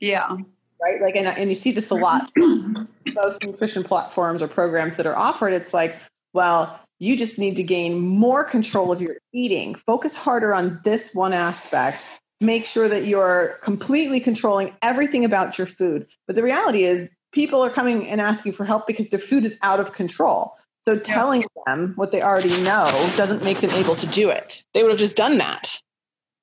Yeah. 0.00 0.36
Right. 0.80 1.00
Like, 1.00 1.16
and, 1.16 1.26
uh, 1.26 1.34
and 1.36 1.48
you 1.50 1.56
see 1.56 1.72
this 1.72 1.90
a 1.90 1.94
lot. 1.94 2.30
Most 2.36 3.42
nutrition 3.42 3.82
platforms 3.82 4.42
or 4.42 4.48
programs 4.48 4.96
that 4.96 5.06
are 5.06 5.16
offered, 5.16 5.52
it's 5.52 5.74
like, 5.74 5.96
well, 6.32 6.80
you 7.00 7.16
just 7.16 7.38
need 7.38 7.56
to 7.56 7.62
gain 7.62 7.98
more 7.98 8.44
control 8.44 8.92
of 8.92 9.00
your 9.00 9.16
eating. 9.32 9.74
Focus 9.74 10.14
harder 10.14 10.54
on 10.54 10.80
this 10.84 11.14
one 11.14 11.32
aspect. 11.32 12.08
Make 12.40 12.66
sure 12.66 12.88
that 12.88 13.04
you're 13.04 13.58
completely 13.62 14.20
controlling 14.20 14.74
everything 14.80 15.24
about 15.24 15.58
your 15.58 15.66
food. 15.66 16.06
But 16.26 16.36
the 16.36 16.42
reality 16.42 16.84
is, 16.84 17.08
people 17.32 17.62
are 17.62 17.70
coming 17.70 18.08
and 18.08 18.20
asking 18.20 18.52
for 18.52 18.64
help 18.64 18.86
because 18.86 19.08
their 19.08 19.18
food 19.18 19.44
is 19.44 19.56
out 19.62 19.80
of 19.80 19.92
control. 19.92 20.54
So 20.82 20.98
telling 20.98 21.44
them 21.66 21.92
what 21.96 22.12
they 22.12 22.22
already 22.22 22.62
know 22.62 23.10
doesn't 23.16 23.42
make 23.44 23.60
them 23.60 23.70
able 23.70 23.96
to 23.96 24.06
do 24.06 24.30
it. 24.30 24.62
They 24.72 24.82
would 24.82 24.92
have 24.92 24.98
just 24.98 25.16
done 25.16 25.38
that. 25.38 25.78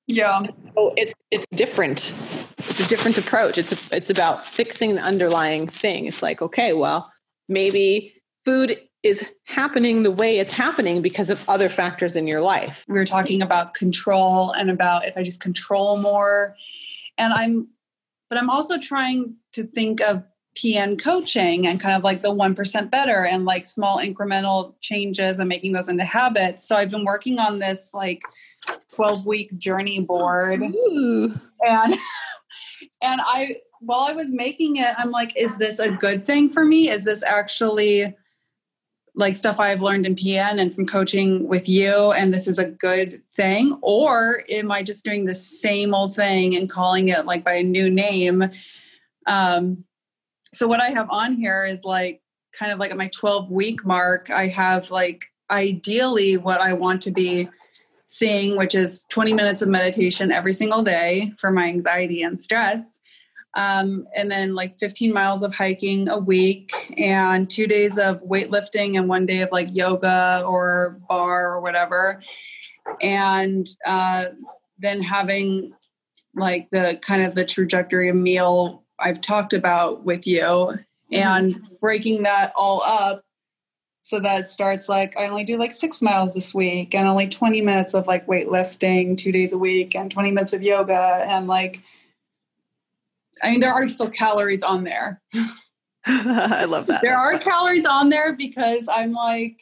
Yeah. 0.06 0.46
So 0.74 0.92
it's 0.96 1.14
it's 1.30 1.46
different. 1.52 2.12
It's 2.58 2.80
a 2.80 2.86
different 2.86 3.18
approach. 3.18 3.58
It's 3.58 3.72
a, 3.72 3.96
it's 3.96 4.10
about 4.10 4.46
fixing 4.46 4.94
the 4.94 5.00
underlying 5.00 5.66
thing. 5.66 6.06
It's 6.06 6.22
like, 6.22 6.42
okay, 6.42 6.74
well, 6.74 7.12
maybe 7.48 8.14
food 8.44 8.80
is 9.06 9.24
happening 9.44 10.02
the 10.02 10.10
way 10.10 10.38
it's 10.38 10.52
happening 10.52 11.02
because 11.02 11.30
of 11.30 11.42
other 11.48 11.68
factors 11.68 12.16
in 12.16 12.26
your 12.26 12.40
life. 12.40 12.84
We 12.88 12.98
were 12.98 13.06
talking 13.06 13.42
about 13.42 13.74
control 13.74 14.52
and 14.52 14.70
about 14.70 15.06
if 15.06 15.16
I 15.16 15.22
just 15.22 15.40
control 15.40 15.98
more. 15.98 16.56
And 17.18 17.32
I'm, 17.32 17.68
but 18.28 18.38
I'm 18.38 18.50
also 18.50 18.78
trying 18.78 19.36
to 19.52 19.64
think 19.64 20.00
of 20.00 20.24
PN 20.56 20.98
coaching 20.98 21.66
and 21.66 21.78
kind 21.78 21.94
of 21.94 22.02
like 22.02 22.22
the 22.22 22.32
1% 22.32 22.90
better 22.90 23.24
and 23.24 23.44
like 23.44 23.66
small 23.66 23.98
incremental 23.98 24.74
changes 24.80 25.38
and 25.38 25.48
making 25.48 25.72
those 25.72 25.88
into 25.88 26.04
habits. 26.04 26.66
So 26.66 26.76
I've 26.76 26.90
been 26.90 27.04
working 27.04 27.38
on 27.38 27.58
this 27.58 27.90
like 27.92 28.22
12 28.94 29.26
week 29.26 29.56
journey 29.58 30.00
board. 30.00 30.62
Ooh. 30.62 31.34
And 31.60 31.94
and 33.02 33.20
I 33.24 33.56
while 33.80 34.06
I 34.08 34.12
was 34.12 34.32
making 34.32 34.76
it, 34.76 34.94
I'm 34.96 35.10
like, 35.10 35.36
is 35.36 35.56
this 35.56 35.78
a 35.78 35.90
good 35.90 36.24
thing 36.24 36.48
for 36.48 36.64
me? 36.64 36.88
Is 36.88 37.04
this 37.04 37.22
actually 37.22 38.16
like 39.16 39.34
stuff 39.34 39.58
I've 39.58 39.80
learned 39.80 40.04
in 40.04 40.14
PN 40.14 40.60
and 40.60 40.74
from 40.74 40.86
coaching 40.86 41.48
with 41.48 41.68
you, 41.68 42.12
and 42.12 42.32
this 42.32 42.46
is 42.46 42.58
a 42.58 42.66
good 42.66 43.22
thing? 43.34 43.78
Or 43.80 44.44
am 44.50 44.70
I 44.70 44.82
just 44.82 45.04
doing 45.04 45.24
the 45.24 45.34
same 45.34 45.94
old 45.94 46.14
thing 46.14 46.54
and 46.54 46.70
calling 46.70 47.08
it 47.08 47.24
like 47.24 47.42
by 47.42 47.54
a 47.54 47.62
new 47.62 47.90
name? 47.90 48.50
Um, 49.26 49.84
so 50.52 50.68
what 50.68 50.80
I 50.80 50.90
have 50.90 51.10
on 51.10 51.34
here 51.34 51.64
is 51.64 51.82
like 51.84 52.20
kind 52.52 52.70
of 52.70 52.78
like 52.78 52.90
at 52.90 52.96
my 52.96 53.08
12 53.08 53.50
week 53.50 53.84
mark, 53.84 54.30
I 54.30 54.48
have 54.48 54.90
like 54.90 55.24
ideally 55.50 56.36
what 56.36 56.60
I 56.60 56.74
want 56.74 57.02
to 57.02 57.10
be 57.10 57.48
seeing, 58.06 58.56
which 58.56 58.74
is 58.74 59.04
20 59.08 59.32
minutes 59.32 59.62
of 59.62 59.68
meditation 59.68 60.30
every 60.30 60.52
single 60.52 60.82
day 60.82 61.32
for 61.38 61.50
my 61.50 61.64
anxiety 61.64 62.22
and 62.22 62.40
stress. 62.40 63.00
Um, 63.56 64.06
and 64.14 64.30
then 64.30 64.54
like 64.54 64.78
15 64.78 65.14
miles 65.14 65.42
of 65.42 65.54
hiking 65.54 66.10
a 66.10 66.18
week 66.18 66.94
and 66.98 67.48
two 67.48 67.66
days 67.66 67.96
of 67.96 68.22
weightlifting 68.22 68.98
and 68.98 69.08
one 69.08 69.24
day 69.24 69.40
of 69.40 69.48
like 69.50 69.74
yoga 69.74 70.44
or 70.46 71.00
barre 71.08 71.54
or 71.54 71.60
whatever 71.62 72.22
and 73.00 73.66
uh, 73.84 74.26
then 74.78 75.00
having 75.00 75.72
like 76.34 76.68
the 76.70 76.98
kind 77.00 77.24
of 77.24 77.34
the 77.34 77.44
trajectory 77.44 78.08
of 78.08 78.16
meal 78.16 78.84
i've 78.98 79.20
talked 79.20 79.54
about 79.54 80.04
with 80.04 80.26
you 80.26 80.42
mm-hmm. 80.42 81.14
and 81.14 81.68
breaking 81.80 82.22
that 82.24 82.52
all 82.54 82.82
up 82.82 83.22
so 84.02 84.20
that 84.20 84.48
starts 84.48 84.88
like 84.88 85.16
i 85.16 85.26
only 85.26 85.44
do 85.44 85.56
like 85.56 85.72
six 85.72 86.02
miles 86.02 86.34
this 86.34 86.54
week 86.54 86.94
and 86.94 87.08
only 87.08 87.26
20 87.26 87.62
minutes 87.62 87.94
of 87.94 88.06
like 88.06 88.26
weightlifting 88.26 89.16
two 89.16 89.32
days 89.32 89.52
a 89.52 89.58
week 89.58 89.94
and 89.94 90.10
20 90.10 90.30
minutes 90.30 90.52
of 90.52 90.62
yoga 90.62 91.24
and 91.26 91.46
like 91.46 91.82
I 93.42 93.50
mean, 93.50 93.60
there 93.60 93.72
are 93.72 93.86
still 93.88 94.10
calories 94.10 94.62
on 94.62 94.84
there. 94.84 95.20
I 96.06 96.66
love 96.66 96.86
that. 96.86 97.02
There 97.02 97.16
are 97.16 97.36
calories 97.38 97.84
on 97.84 98.10
there 98.10 98.32
because 98.32 98.88
I'm 98.88 99.12
like, 99.12 99.60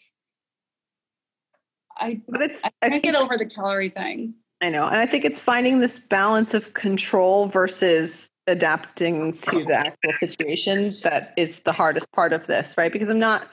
I, 1.96 2.20
but 2.28 2.42
it's, 2.42 2.62
I 2.64 2.70
can't 2.82 2.94
I 2.94 2.98
get 2.98 3.14
over 3.14 3.38
the 3.38 3.46
calorie 3.46 3.88
thing. 3.88 4.34
I 4.60 4.68
know. 4.68 4.86
And 4.86 4.96
I 4.96 5.06
think 5.06 5.24
it's 5.24 5.40
finding 5.40 5.80
this 5.80 5.98
balance 5.98 6.52
of 6.52 6.74
control 6.74 7.48
versus 7.48 8.28
adapting 8.46 9.38
to 9.38 9.64
the 9.64 9.74
actual 9.74 10.12
situation 10.20 10.92
that 11.02 11.32
is 11.38 11.60
the 11.64 11.72
hardest 11.72 12.10
part 12.12 12.34
of 12.34 12.46
this, 12.46 12.74
right? 12.76 12.92
Because 12.92 13.08
I'm 13.08 13.18
not 13.18 13.48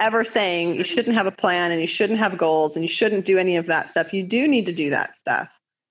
ever 0.00 0.24
saying 0.24 0.74
you 0.74 0.84
shouldn't 0.84 1.14
have 1.14 1.26
a 1.26 1.32
plan 1.32 1.70
and 1.70 1.80
you 1.80 1.86
shouldn't 1.86 2.18
have 2.18 2.36
goals 2.36 2.74
and 2.74 2.84
you 2.84 2.88
shouldn't 2.88 3.26
do 3.26 3.38
any 3.38 3.56
of 3.56 3.66
that 3.66 3.90
stuff. 3.90 4.12
You 4.12 4.24
do 4.24 4.48
need 4.48 4.66
to 4.66 4.72
do 4.72 4.90
that 4.90 5.16
stuff, 5.16 5.48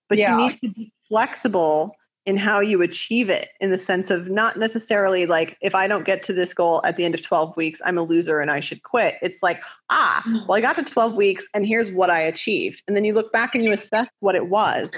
but 0.10 0.18
yeah. 0.18 0.32
you 0.32 0.38
need 0.38 0.60
to 0.60 0.70
be 0.70 0.94
flexible 1.08 1.96
in 2.26 2.38
how 2.38 2.60
you 2.62 2.82
achieve 2.82 3.30
it 3.30 3.50
in 3.60 3.72
the 3.72 3.78
sense 3.78 4.10
of 4.10 4.30
not 4.30 4.58
necessarily 4.58 5.26
like 5.26 5.58
if 5.62 5.76
i 5.76 5.88
don't 5.88 6.06
get 6.06 6.24
to 6.24 6.34
this 6.34 6.54
goal 6.54 6.82
at 6.86 6.96
the 6.96 7.04
end 7.04 7.14
of 7.14 7.22
12 7.22 7.56
weeks 7.58 7.82
i'm 7.86 7.98
a 7.98 8.02
loser 8.02 8.40
and 8.40 8.50
i 8.50 8.60
should 8.60 8.82
quit. 8.84 9.16
It's 9.22 9.44
like 9.44 9.62
ah 9.90 10.24
well 10.48 10.58
i 10.58 10.62
got 10.62 10.76
to 10.78 10.84
12 10.84 11.16
weeks 11.16 11.46
and 11.54 11.66
here's 11.66 11.92
what 11.92 12.10
i 12.10 12.22
achieved. 12.22 12.82
And 12.88 12.96
then 12.96 13.04
you 13.04 13.14
look 13.14 13.32
back 13.32 13.56
and 13.56 13.64
you 13.64 13.74
assess 13.74 14.10
what 14.20 14.36
it 14.36 14.48
was 14.48 14.92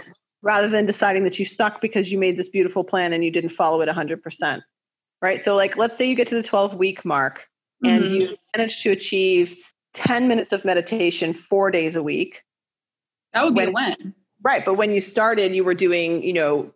rather 0.44 0.70
than 0.70 0.86
deciding 0.86 1.24
that 1.24 1.40
you 1.40 1.46
stuck 1.46 1.82
because 1.82 2.12
you 2.12 2.20
made 2.20 2.38
this 2.38 2.50
beautiful 2.50 2.84
plan 2.84 3.14
and 3.14 3.24
you 3.24 3.32
didn't 3.32 3.50
follow 3.50 3.82
it 3.82 3.90
100% 3.90 4.62
right? 5.22 5.44
So 5.44 5.56
like 5.56 5.78
let's 5.78 5.98
say 5.98 6.06
you 6.06 6.16
get 6.16 6.28
to 6.30 6.36
the 6.36 6.44
12 6.44 6.76
week 6.76 7.04
mark 7.04 7.48
and 7.84 8.04
mm-hmm. 8.04 8.14
you 8.14 8.38
manage 8.56 8.84
to 8.84 8.92
achieve 8.92 9.58
10 9.96 10.28
minutes 10.28 10.52
of 10.52 10.66
meditation 10.66 11.34
four 11.34 11.72
days 11.72 11.96
a 11.96 12.04
week. 12.04 12.44
That 13.34 13.46
would 13.46 13.56
be 13.56 13.66
when, 13.66 13.70
a 13.70 13.72
win. 13.72 14.14
Right 14.44 14.64
but 14.64 14.76
when 14.76 14.92
you 14.92 15.02
started 15.02 15.56
you 15.56 15.64
were 15.64 15.74
doing 15.74 16.22
you 16.22 16.34
know 16.34 16.72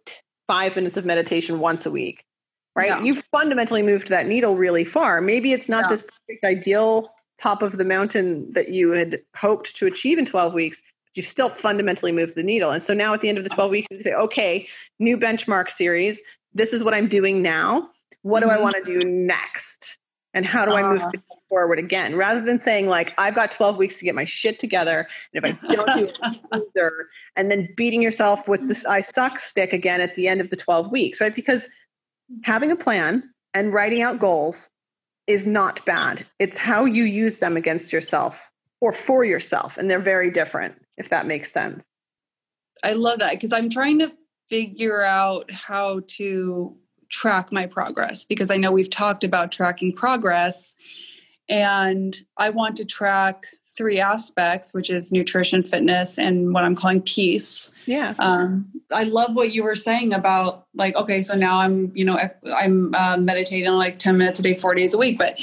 five 0.50 0.76
minutes 0.76 0.98
of 0.98 1.06
meditation 1.06 1.60
once 1.60 1.86
a 1.86 1.92
week, 1.92 2.26
right? 2.76 2.90
Yeah. 2.90 3.04
You've 3.04 3.24
fundamentally 3.32 3.84
moved 3.84 4.08
that 4.08 4.26
needle 4.26 4.56
really 4.56 4.84
far. 4.84 5.22
Maybe 5.22 5.54
it's 5.54 5.70
not 5.70 5.84
yeah. 5.84 5.90
this 5.90 6.02
perfect 6.02 6.44
ideal 6.44 7.14
top 7.40 7.62
of 7.62 7.78
the 7.78 7.86
mountain 7.86 8.52
that 8.54 8.70
you 8.70 8.90
had 8.90 9.22
hoped 9.36 9.76
to 9.76 9.86
achieve 9.86 10.18
in 10.18 10.26
12 10.26 10.54
weeks, 10.56 10.82
but 10.82 11.12
you've 11.14 11.28
still 11.28 11.52
fundamentally 11.52 12.12
moved 12.12 12.34
the 12.34 12.42
needle. 12.42 12.72
And 12.72 12.82
so 12.82 12.96
now 12.96 13.14
at 13.14 13.22
the 13.22 13.30
end 13.30 13.38
of 13.38 13.44
the 13.44 13.52
12 13.52 13.70
weeks, 13.70 13.88
you 13.92 14.02
say, 14.02 14.14
okay, 14.14 14.68
new 14.98 15.18
benchmark 15.18 15.70
series. 15.70 16.20
This 16.56 16.74
is 16.74 16.84
what 16.84 16.96
I'm 16.96 17.08
doing 17.08 17.44
now. 17.44 17.92
What 18.24 18.42
mm-hmm. 18.42 18.50
do 18.50 18.52
I 18.52 18.56
mm-hmm. 18.56 18.64
want 18.64 18.76
to 18.84 19.00
do 19.00 19.08
next? 19.08 19.99
And 20.34 20.46
how 20.46 20.66
do 20.66 20.74
I 20.74 20.84
move 20.84 21.02
uh, 21.02 21.12
forward 21.50 21.80
again? 21.80 22.16
Rather 22.16 22.42
than 22.42 22.62
saying 22.62 22.88
like, 22.88 23.14
I've 23.18 23.34
got 23.34 23.52
12 23.52 23.78
weeks 23.78 23.98
to 23.98 24.06
get 24.06 24.14
my 24.14 24.26
shit 24.26 24.60
together. 24.60 25.08
And 25.34 25.44
if 25.44 25.58
I 25.64 25.76
don't 25.76 25.98
do 25.98 26.06
it, 26.24 26.40
either, 26.52 27.08
and 27.36 27.50
then 27.50 27.70
beating 27.76 28.02
yourself 28.02 28.48
with 28.48 28.68
this 28.68 28.86
I 28.86 29.02
suck 29.02 29.40
stick 29.40 29.74
again 29.74 30.02
at 30.02 30.16
the 30.16 30.28
end 30.28 30.42
of 30.42 30.50
the 30.50 30.56
12 30.56 30.92
weeks, 30.92 31.20
right? 31.20 31.34
Because 31.34 31.68
having 32.44 32.72
a 32.72 32.76
plan 32.76 33.24
and 33.54 33.74
writing 33.74 34.02
out 34.02 34.20
goals 34.20 34.70
is 35.26 35.46
not 35.46 35.86
bad. 35.86 36.26
It's 36.38 36.58
how 36.58 36.86
you 36.86 37.04
use 37.04 37.38
them 37.38 37.58
against 37.58 37.92
yourself 37.92 38.36
or 38.82 38.94
for 38.94 39.26
yourself. 39.26 39.78
And 39.78 39.90
they're 39.90 40.00
very 40.00 40.32
different, 40.32 40.76
if 40.98 41.10
that 41.10 41.26
makes 41.26 41.52
sense. 41.52 41.84
I 42.84 42.94
love 42.94 43.20
that 43.20 43.34
because 43.34 43.52
I'm 43.52 43.70
trying 43.70 44.00
to 44.00 44.12
figure 44.50 45.04
out 45.04 45.52
how 45.52 46.02
to 46.08 46.78
track 47.10 47.52
my 47.52 47.66
progress 47.66 48.26
because 48.26 48.52
I 48.52 48.58
know 48.58 48.72
we've 48.72 48.90
talked 48.90 49.24
about 49.24 49.52
tracking 49.52 49.94
progress. 49.94 50.76
And 51.48 52.16
I 52.38 52.52
want 52.52 52.78
to 52.78 52.86
track 52.86 53.46
three 53.76 54.00
aspects, 54.00 54.74
which 54.74 54.90
is 54.90 55.12
nutrition, 55.12 55.64
fitness, 55.64 56.18
and 56.18 56.54
what 56.54 56.64
I'm 56.64 56.76
calling 56.76 57.02
peace. 57.02 57.72
Yeah. 57.86 58.14
Um, 58.20 58.70
I 58.92 59.04
love 59.04 59.36
what 59.36 59.54
you 59.54 59.64
were 59.64 59.76
saying 59.76 60.14
about 60.14 60.68
like, 60.76 60.96
okay, 60.96 61.22
so 61.22 61.36
now 61.36 61.60
I'm, 61.60 61.92
you 61.96 62.04
know, 62.04 62.20
I'm 62.56 62.94
uh, 62.94 63.18
meditating 63.18 63.72
like 63.72 63.98
10 63.98 64.18
minutes 64.18 64.40
a 64.40 64.44
day, 64.44 64.54
four 64.54 64.76
days 64.76 64.94
a 64.94 64.98
week, 64.98 65.18
but 65.18 65.40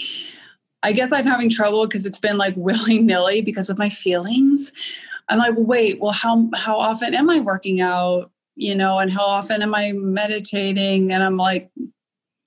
I 0.83 0.93
guess 0.93 1.13
I'm 1.13 1.25
having 1.25 1.51
trouble 1.51 1.87
because 1.87 2.07
it's 2.07 2.19
been 2.19 2.37
like 2.37 2.55
willy 2.59 2.99
nilly 2.99 3.41
because 3.41 3.71
of 3.71 3.79
my 3.79 3.89
feelings. 3.89 4.73
I'm 5.29 5.39
like, 5.39 5.55
wait, 5.57 6.01
well, 6.01 6.13
how 6.13 6.49
how 6.55 6.79
often 6.79 7.15
am 7.15 7.29
I 7.29 7.41
working 7.41 7.81
out? 7.81 8.31
You 8.57 8.75
know, 8.75 8.99
and 8.99 9.13
how 9.13 9.25
often 9.25 9.63
am 9.63 9.75
I 9.75 9.93
meditating? 9.93 11.13
And 11.13 11.23
I'm 11.23 11.37
like, 11.37 11.71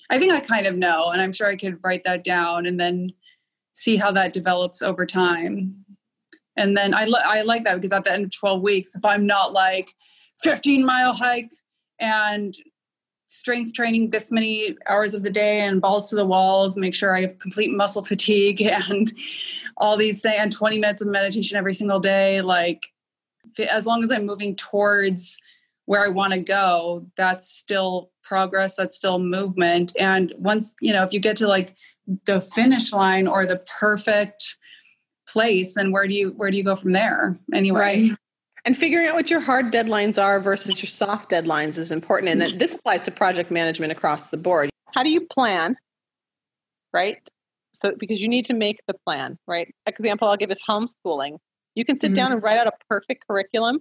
I 0.09 0.17
think 0.17 0.33
I 0.33 0.39
kind 0.39 0.65
of 0.65 0.75
know, 0.75 1.11
and 1.11 1.21
I'm 1.21 1.31
sure 1.31 1.47
I 1.47 1.55
could 1.55 1.79
write 1.83 2.03
that 2.03 2.23
down 2.23 2.65
and 2.65 2.79
then 2.79 3.11
see 3.73 3.95
how 3.95 4.11
that 4.11 4.33
develops 4.33 4.81
over 4.81 5.05
time. 5.05 5.85
And 6.57 6.75
then 6.75 6.93
I, 6.93 7.05
li- 7.05 7.23
I 7.23 7.43
like 7.43 7.63
that 7.63 7.75
because 7.75 7.93
at 7.93 8.03
the 8.03 8.11
end 8.11 8.25
of 8.25 8.35
12 8.35 8.61
weeks, 8.61 8.95
if 8.95 9.05
I'm 9.05 9.25
not 9.25 9.53
like 9.53 9.93
15 10.41 10.83
mile 10.85 11.13
hike 11.13 11.51
and 11.99 12.55
strength 13.27 13.73
training 13.73 14.09
this 14.09 14.31
many 14.31 14.75
hours 14.87 15.13
of 15.13 15.21
the 15.23 15.29
day 15.29 15.61
and 15.61 15.79
balls 15.79 16.09
to 16.09 16.15
the 16.15 16.25
walls, 16.25 16.75
make 16.75 16.95
sure 16.95 17.15
I 17.15 17.21
have 17.21 17.37
complete 17.39 17.71
muscle 17.71 18.03
fatigue 18.03 18.61
and 18.89 19.13
all 19.77 19.95
these 19.95 20.21
things, 20.21 20.37
and 20.39 20.51
20 20.51 20.79
minutes 20.79 21.01
of 21.01 21.07
meditation 21.07 21.55
every 21.55 21.73
single 21.73 21.99
day, 21.99 22.41
like 22.41 22.87
as 23.69 23.85
long 23.85 24.03
as 24.03 24.11
I'm 24.11 24.25
moving 24.25 24.55
towards 24.55 25.37
where 25.89 26.05
I 26.05 26.09
want 26.09 26.33
to 26.33 26.39
go, 26.39 27.07
that's 27.17 27.49
still 27.49 28.11
progress, 28.21 28.75
that's 28.75 28.95
still 28.95 29.17
movement. 29.17 29.91
And 29.97 30.31
once, 30.37 30.75
you 30.81 30.93
know, 30.93 31.01
if 31.01 31.13
you 31.13 31.19
get 31.19 31.35
to 31.37 31.47
like 31.47 31.73
the 32.27 32.41
finish 32.41 32.93
line 32.93 33.25
or 33.25 33.47
the 33.47 33.55
perfect 33.79 34.55
place, 35.27 35.73
then 35.73 35.91
where 35.91 36.05
do 36.05 36.13
you 36.13 36.29
where 36.37 36.51
do 36.51 36.57
you 36.57 36.63
go 36.63 36.75
from 36.75 36.91
there 36.91 37.39
anyway? 37.55 37.79
Right. 37.79 38.11
And 38.65 38.77
figuring 38.77 39.07
out 39.07 39.15
what 39.15 39.31
your 39.31 39.39
hard 39.39 39.73
deadlines 39.73 40.21
are 40.21 40.39
versus 40.39 40.79
your 40.79 40.89
soft 40.91 41.31
deadlines 41.31 41.79
is 41.79 41.89
important. 41.89 42.39
And 42.39 42.61
this 42.61 42.75
applies 42.75 43.03
to 43.05 43.11
project 43.11 43.49
management 43.49 43.91
across 43.91 44.29
the 44.29 44.37
board. 44.37 44.69
How 44.93 45.01
do 45.01 45.09
you 45.09 45.25
plan? 45.25 45.75
Right? 46.93 47.17
So 47.73 47.93
because 47.97 48.21
you 48.21 48.27
need 48.27 48.45
to 48.45 48.53
make 48.53 48.77
the 48.87 48.93
plan, 49.07 49.39
right? 49.47 49.73
Example 49.87 50.27
I'll 50.27 50.37
give 50.37 50.51
is 50.51 50.59
homeschooling. 50.69 51.39
You 51.73 51.83
can 51.83 51.95
sit 51.95 52.09
mm-hmm. 52.09 52.13
down 52.13 52.31
and 52.31 52.43
write 52.43 52.57
out 52.57 52.67
a 52.67 52.73
perfect 52.87 53.25
curriculum 53.27 53.79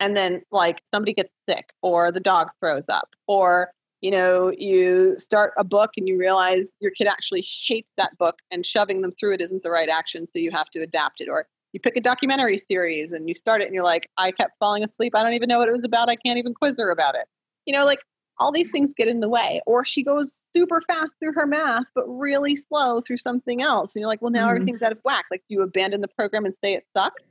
and 0.00 0.16
then 0.16 0.42
like 0.50 0.82
somebody 0.92 1.14
gets 1.14 1.32
sick 1.48 1.72
or 1.82 2.12
the 2.12 2.20
dog 2.20 2.48
throws 2.60 2.84
up 2.88 3.08
or 3.26 3.70
you 4.00 4.10
know, 4.10 4.52
you 4.56 5.16
start 5.18 5.52
a 5.56 5.64
book 5.64 5.92
and 5.96 6.06
you 6.06 6.18
realize 6.18 6.70
your 6.80 6.90
kid 6.90 7.06
actually 7.06 7.46
hates 7.66 7.90
that 7.96 8.16
book 8.18 8.36
and 8.50 8.64
shoving 8.64 9.00
them 9.00 9.12
through 9.18 9.34
it 9.34 9.40
isn't 9.40 9.62
the 9.62 9.70
right 9.70 9.88
action. 9.88 10.26
So 10.26 10.38
you 10.38 10.50
have 10.50 10.68
to 10.70 10.82
adapt 10.82 11.20
it. 11.20 11.28
Or 11.28 11.46
you 11.72 11.80
pick 11.80 11.96
a 11.96 12.00
documentary 12.00 12.58
series 12.58 13.12
and 13.12 13.28
you 13.28 13.34
start 13.34 13.62
it 13.62 13.64
and 13.64 13.74
you're 13.74 13.84
like, 13.84 14.08
I 14.18 14.32
kept 14.32 14.52
falling 14.58 14.84
asleep. 14.84 15.14
I 15.16 15.22
don't 15.22 15.32
even 15.32 15.48
know 15.48 15.58
what 15.58 15.68
it 15.68 15.72
was 15.72 15.84
about. 15.84 16.08
I 16.08 16.16
can't 16.16 16.38
even 16.38 16.54
quiz 16.54 16.78
her 16.78 16.90
about 16.90 17.14
it. 17.14 17.26
You 17.64 17.72
know, 17.72 17.84
like 17.84 18.00
all 18.38 18.52
these 18.52 18.70
things 18.70 18.92
get 18.94 19.08
in 19.08 19.20
the 19.20 19.28
way. 19.28 19.62
Or 19.66 19.84
she 19.84 20.04
goes 20.04 20.42
super 20.54 20.82
fast 20.86 21.12
through 21.18 21.32
her 21.34 21.46
math, 21.46 21.86
but 21.94 22.04
really 22.06 22.54
slow 22.54 23.00
through 23.00 23.18
something 23.18 23.62
else. 23.62 23.94
And 23.94 24.00
you're 24.00 24.08
like, 24.08 24.20
well, 24.20 24.30
now 24.30 24.46
mm-hmm. 24.46 24.56
everything's 24.56 24.82
out 24.82 24.92
of 24.92 24.98
whack. 25.04 25.24
Like, 25.30 25.42
do 25.48 25.54
you 25.54 25.62
abandon 25.62 26.02
the 26.02 26.08
program 26.08 26.44
and 26.44 26.54
say 26.62 26.74
it 26.74 26.84
sucks? 26.94 27.22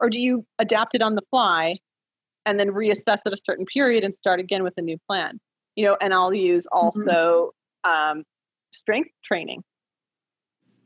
Or 0.00 0.08
do 0.08 0.18
you 0.18 0.44
adapt 0.58 0.94
it 0.94 1.02
on 1.02 1.14
the 1.14 1.22
fly 1.30 1.78
and 2.46 2.58
then 2.58 2.70
reassess 2.70 3.20
at 3.26 3.32
a 3.32 3.36
certain 3.36 3.66
period 3.66 4.04
and 4.04 4.14
start 4.14 4.40
again 4.40 4.62
with 4.62 4.74
a 4.76 4.82
new 4.82 4.98
plan? 5.08 5.40
you 5.76 5.84
know, 5.84 5.96
and 6.00 6.12
I'll 6.12 6.34
use 6.34 6.64
mm-hmm. 6.64 6.86
also 6.86 7.52
um, 7.84 8.24
strength 8.72 9.10
training, 9.24 9.62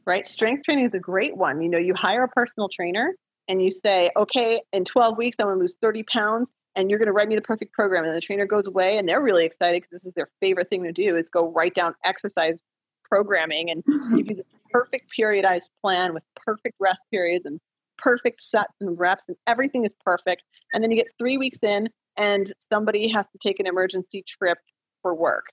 right? 0.06 0.26
Strength 0.26 0.64
training 0.64 0.86
is 0.86 0.94
a 0.94 0.98
great 0.98 1.36
one. 1.36 1.62
You 1.62 1.68
know, 1.68 1.78
you 1.78 1.94
hire 1.94 2.24
a 2.24 2.28
personal 2.28 2.68
trainer 2.68 3.14
and 3.48 3.62
you 3.62 3.70
say, 3.70 4.10
okay, 4.16 4.62
in 4.72 4.84
12 4.84 5.16
weeks, 5.16 5.36
I'm 5.38 5.46
going 5.46 5.58
to 5.58 5.62
lose 5.62 5.76
30 5.80 6.04
pounds 6.04 6.50
and 6.76 6.90
you're 6.90 6.98
going 6.98 7.06
to 7.06 7.12
write 7.12 7.28
me 7.28 7.34
the 7.34 7.42
perfect 7.42 7.72
program. 7.72 8.04
And 8.04 8.14
the 8.14 8.20
trainer 8.20 8.46
goes 8.46 8.66
away 8.66 8.98
and 8.98 9.08
they're 9.08 9.22
really 9.22 9.44
excited 9.44 9.82
because 9.82 9.90
this 10.02 10.06
is 10.06 10.14
their 10.14 10.30
favorite 10.40 10.68
thing 10.68 10.84
to 10.84 10.92
do 10.92 11.16
is 11.16 11.28
go 11.28 11.50
write 11.50 11.74
down 11.74 11.94
exercise 12.04 12.58
programming 13.04 13.70
and 13.70 13.82
give 14.14 14.28
you 14.28 14.36
the 14.36 14.44
perfect 14.70 15.10
periodized 15.18 15.68
plan 15.82 16.12
with 16.12 16.22
perfect 16.36 16.76
rest 16.78 17.04
periods 17.10 17.46
and 17.46 17.58
perfect 17.98 18.42
sets 18.42 18.74
and 18.80 18.98
reps 18.98 19.24
and 19.28 19.36
everything 19.46 19.84
is 19.84 19.94
perfect. 20.04 20.42
And 20.72 20.82
then 20.82 20.90
you 20.90 20.96
get 20.96 21.08
three 21.18 21.38
weeks 21.38 21.62
in 21.62 21.88
and 22.16 22.52
somebody 22.72 23.08
has 23.08 23.26
to 23.32 23.38
take 23.38 23.60
an 23.60 23.66
emergency 23.66 24.24
trip 24.26 24.58
for 25.02 25.14
work. 25.14 25.46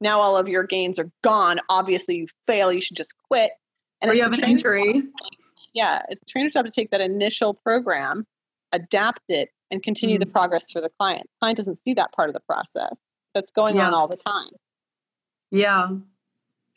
Now 0.00 0.20
all 0.20 0.36
of 0.36 0.48
your 0.48 0.62
gains 0.64 0.98
are 0.98 1.10
gone. 1.22 1.58
Obviously, 1.68 2.16
you 2.16 2.26
fail. 2.46 2.72
You 2.72 2.80
should 2.80 2.96
just 2.96 3.14
quit. 3.28 3.50
And 4.00 4.10
or 4.10 4.14
you 4.14 4.22
have 4.22 4.32
an 4.32 4.44
injury. 4.44 5.02
Yeah, 5.74 6.02
it's 6.08 6.20
the 6.20 6.26
trainer's 6.30 6.52
job 6.52 6.64
to 6.64 6.70
take 6.70 6.90
that 6.90 7.00
initial 7.00 7.52
program, 7.52 8.26
adapt 8.72 9.22
it, 9.28 9.50
and 9.70 9.82
continue 9.82 10.16
mm. 10.16 10.20
the 10.20 10.26
progress 10.26 10.70
for 10.70 10.80
the 10.80 10.90
client. 10.98 11.24
The 11.24 11.38
client 11.40 11.58
doesn't 11.58 11.78
see 11.82 11.94
that 11.94 12.12
part 12.12 12.28
of 12.28 12.34
the 12.34 12.40
process. 12.40 12.94
That's 13.34 13.50
going 13.50 13.76
yeah. 13.76 13.86
on 13.86 13.94
all 13.94 14.08
the 14.08 14.16
time. 14.16 14.50
Yeah. 15.50 15.88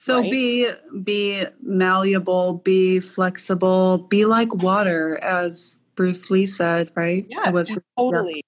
So 0.02 0.20
right? 0.20 0.32
be 0.32 0.68
be 1.04 1.46
malleable, 1.62 2.54
be 2.64 3.00
flexible, 3.00 4.00
be 4.00 4.26
like 4.26 4.52
water, 4.52 5.20
as 5.20 5.80
Bruce 5.94 6.32
Lee 6.32 6.48
said, 6.48 6.92
right? 6.96 7.28
Yeah, 7.30 7.52
was 7.52 7.70
totally. 7.96 8.44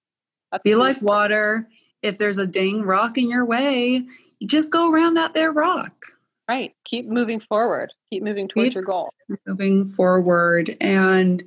Yes. 0.51 0.61
Be 0.63 0.73
like 0.73 0.99
water. 1.03 1.67
If 2.01 2.17
there's 2.17 2.39
a 2.39 2.47
dang 2.47 2.81
rock 2.81 3.19
in 3.19 3.29
your 3.29 3.45
way, 3.45 4.03
you 4.39 4.47
just 4.47 4.71
go 4.71 4.91
around 4.91 5.13
that 5.13 5.33
there 5.33 5.51
rock. 5.51 5.93
Right. 6.49 6.73
Keep 6.85 7.05
moving 7.05 7.39
forward. 7.39 7.93
Keep 8.11 8.23
moving 8.23 8.47
towards 8.47 8.69
Keep 8.69 8.73
your 8.73 8.83
goal. 8.83 9.13
Moving 9.45 9.91
forward. 9.91 10.75
And 10.81 11.43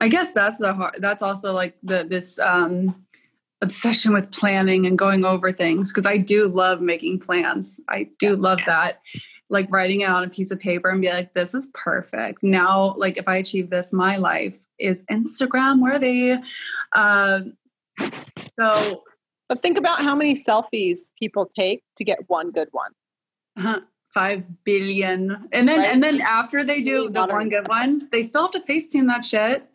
I 0.00 0.08
guess 0.08 0.32
that's 0.32 0.58
the 0.58 0.72
hard 0.72 0.96
that's 1.00 1.22
also 1.22 1.52
like 1.52 1.76
the 1.82 2.06
this 2.08 2.38
um 2.38 3.04
obsession 3.60 4.14
with 4.14 4.30
planning 4.30 4.86
and 4.86 4.96
going 4.96 5.26
over 5.26 5.52
things 5.52 5.92
because 5.92 6.06
I 6.06 6.16
do 6.16 6.48
love 6.48 6.80
making 6.80 7.18
plans. 7.18 7.78
I 7.90 8.08
do 8.18 8.36
love 8.36 8.60
that. 8.64 9.02
Like 9.50 9.66
writing 9.70 10.00
it 10.00 10.08
on 10.08 10.24
a 10.24 10.28
piece 10.28 10.50
of 10.50 10.60
paper 10.60 10.88
and 10.88 11.00
be 11.00 11.10
like, 11.10 11.34
this 11.34 11.54
is 11.54 11.68
perfect. 11.74 12.42
Now, 12.42 12.94
like 12.96 13.18
if 13.18 13.28
I 13.28 13.36
achieve 13.36 13.68
this, 13.68 13.92
my 13.92 14.16
life 14.16 14.58
is 14.78 15.02
Instagram 15.10 15.82
worthy. 15.82 16.36
Um, 16.92 17.54
so 18.58 19.02
but 19.50 19.62
think 19.62 19.76
about 19.76 20.00
how 20.00 20.14
many 20.14 20.34
selfies 20.34 21.10
people 21.18 21.44
take 21.44 21.82
to 21.98 22.04
get 22.04 22.18
one 22.28 22.52
good 22.52 22.68
one. 22.70 22.92
Uh-huh. 23.58 23.80
Five 24.14 24.44
billion. 24.64 25.48
And 25.52 25.68
then 25.68 25.80
right? 25.80 25.90
and 25.90 26.02
then 26.02 26.20
after 26.20 26.64
they 26.64 26.80
do 26.80 27.10
the 27.10 27.26
one 27.26 27.48
good 27.48 27.66
one, 27.68 28.08
they 28.12 28.22
still 28.22 28.42
have 28.42 28.52
to 28.52 28.60
FaceTune 28.60 29.08
that 29.08 29.24
shit. 29.24 29.68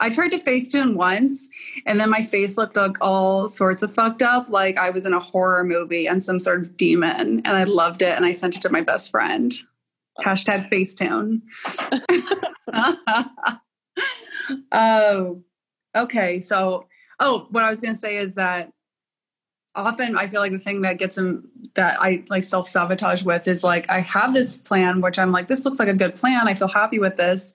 I 0.00 0.08
tried 0.08 0.30
to 0.30 0.38
FaceTune 0.38 0.94
once 0.94 1.48
and 1.86 2.00
then 2.00 2.10
my 2.10 2.22
face 2.22 2.56
looked 2.56 2.76
like 2.76 2.96
all 3.00 3.48
sorts 3.48 3.82
of 3.82 3.94
fucked 3.94 4.22
up, 4.22 4.48
like 4.48 4.78
I 4.78 4.90
was 4.90 5.04
in 5.04 5.12
a 5.12 5.20
horror 5.20 5.62
movie 5.62 6.06
and 6.06 6.22
some 6.22 6.38
sort 6.38 6.60
of 6.62 6.76
demon. 6.76 7.42
And 7.44 7.56
I 7.56 7.64
loved 7.64 8.00
it 8.02 8.16
and 8.16 8.24
I 8.24 8.32
sent 8.32 8.56
it 8.56 8.62
to 8.62 8.70
my 8.70 8.80
best 8.80 9.10
friend. 9.10 9.54
Hashtag 10.24 10.68
Facetune. 10.70 11.42
oh, 14.72 15.42
okay. 15.94 16.40
So, 16.40 16.86
oh, 17.20 17.46
what 17.50 17.62
I 17.62 17.70
was 17.70 17.80
going 17.80 17.94
to 17.94 18.00
say 18.00 18.16
is 18.16 18.34
that 18.34 18.72
often 19.74 20.16
I 20.16 20.26
feel 20.26 20.40
like 20.40 20.52
the 20.52 20.58
thing 20.58 20.82
that 20.82 20.98
gets 20.98 21.16
them 21.16 21.48
that 21.74 22.00
I 22.00 22.24
like 22.28 22.44
self 22.44 22.68
sabotage 22.68 23.22
with 23.22 23.46
is 23.46 23.62
like 23.62 23.88
I 23.90 24.00
have 24.00 24.32
this 24.32 24.58
plan, 24.58 25.00
which 25.00 25.18
I'm 25.18 25.32
like, 25.32 25.48
this 25.48 25.64
looks 25.64 25.78
like 25.78 25.88
a 25.88 25.94
good 25.94 26.16
plan. 26.16 26.48
I 26.48 26.54
feel 26.54 26.68
happy 26.68 26.98
with 26.98 27.16
this. 27.16 27.52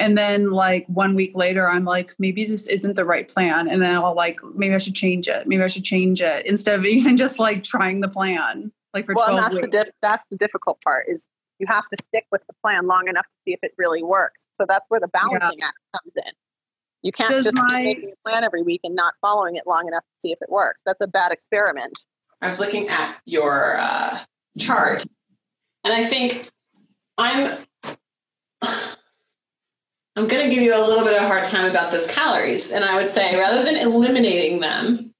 And 0.00 0.16
then 0.16 0.50
like 0.50 0.86
one 0.88 1.14
week 1.14 1.32
later, 1.34 1.68
I'm 1.68 1.84
like, 1.84 2.14
maybe 2.18 2.46
this 2.46 2.66
isn't 2.66 2.96
the 2.96 3.04
right 3.04 3.28
plan. 3.28 3.68
And 3.68 3.82
then 3.82 3.94
I'll 3.94 4.14
like, 4.14 4.40
maybe 4.54 4.74
I 4.74 4.78
should 4.78 4.94
change 4.94 5.28
it. 5.28 5.46
Maybe 5.46 5.62
I 5.62 5.66
should 5.66 5.84
change 5.84 6.22
it 6.22 6.46
instead 6.46 6.78
of 6.78 6.86
even 6.86 7.16
just 7.16 7.38
like 7.38 7.62
trying 7.62 8.00
the 8.00 8.08
plan. 8.08 8.72
Like 8.94 9.06
for 9.06 9.14
well, 9.14 9.28
12 9.28 9.40
that's 9.40 9.54
weeks. 9.54 9.66
the 9.66 9.70
diff- 9.70 9.94
that's 10.02 10.26
the 10.30 10.36
difficult 10.36 10.80
part 10.82 11.04
is 11.08 11.28
you 11.58 11.66
have 11.68 11.86
to 11.88 11.96
stick 12.02 12.24
with 12.32 12.40
the 12.46 12.54
plan 12.62 12.86
long 12.86 13.06
enough 13.08 13.26
to 13.26 13.36
see 13.44 13.52
if 13.52 13.60
it 13.62 13.72
really 13.76 14.02
works. 14.02 14.46
So 14.54 14.64
that's 14.66 14.84
where 14.88 14.98
the 14.98 15.08
balancing 15.08 15.58
yeah. 15.58 15.66
act 15.66 15.78
comes 15.94 16.12
in. 16.16 16.32
You 17.02 17.12
can't 17.12 17.30
Does 17.30 17.44
just 17.44 17.58
my, 17.58 17.82
keep 17.82 17.98
making 17.98 18.12
a 18.12 18.28
plan 18.28 18.42
every 18.42 18.62
week 18.62 18.80
and 18.84 18.94
not 18.94 19.14
following 19.20 19.56
it 19.56 19.64
long 19.66 19.86
enough 19.86 20.02
to 20.02 20.20
see 20.20 20.32
if 20.32 20.38
it 20.40 20.50
works. 20.50 20.82
That's 20.84 21.00
a 21.00 21.06
bad 21.06 21.30
experiment. 21.30 22.04
I 22.40 22.46
was 22.46 22.58
looking 22.58 22.88
at 22.88 23.16
your 23.26 23.76
uh, 23.78 24.18
chart, 24.58 25.04
and 25.84 25.92
I 25.92 26.06
think 26.06 26.50
I'm 27.18 27.58
I'm 30.20 30.28
going 30.28 30.46
to 30.46 30.54
give 30.54 30.62
you 30.62 30.74
a 30.74 30.84
little 30.86 31.02
bit 31.02 31.16
of 31.16 31.22
a 31.22 31.26
hard 31.26 31.46
time 31.46 31.70
about 31.70 31.90
those 31.90 32.06
calories. 32.06 32.72
And 32.72 32.84
I 32.84 32.96
would 32.96 33.08
say 33.08 33.38
rather 33.38 33.64
than 33.64 33.76
eliminating 33.76 34.60
them, 34.60 35.14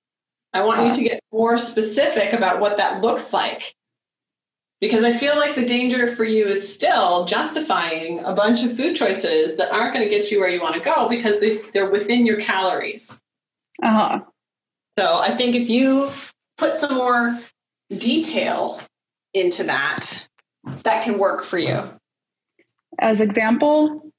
I 0.53 0.63
want 0.63 0.89
you 0.89 0.93
to 0.93 1.09
get 1.09 1.21
more 1.33 1.57
specific 1.57 2.35
about 2.35 2.61
what 2.61 2.77
that 2.77 3.01
looks 3.01 3.33
like 3.33 3.75
because 4.79 5.03
I 5.03 5.15
feel 5.15 5.37
like 5.37 5.55
the 5.55 5.65
danger 5.65 6.15
for 6.15 6.25
you 6.25 6.49
is 6.49 6.75
still 6.75 7.25
justifying 7.25 8.19
a 8.19 8.35
bunch 8.35 8.63
of 8.63 8.77
food 8.77 8.95
choices 8.95 9.57
that 9.57 9.73
aren't 9.73 9.95
going 9.95 10.07
to 10.07 10.15
get 10.15 10.31
you 10.31 10.39
where 10.39 10.51
you 10.51 10.61
want 10.61 10.75
to 10.75 10.81
go 10.81 11.09
because 11.09 11.41
they, 11.41 11.63
they're 11.73 11.91
within 11.91 12.27
your 12.27 12.41
calories. 12.41 13.23
Uh 13.83 13.93
huh. 13.93 14.21
So 14.99 15.19
I 15.19 15.35
think 15.35 15.55
if 15.55 15.71
you 15.71 16.11
put 16.59 16.77
some 16.77 16.95
more 16.95 17.39
detail 17.89 18.83
into 19.33 19.65
that, 19.65 20.27
that 20.83 21.05
can 21.05 21.17
work 21.17 21.45
for 21.45 21.57
you. 21.57 21.89
As 22.99 23.23
example? 23.23 24.10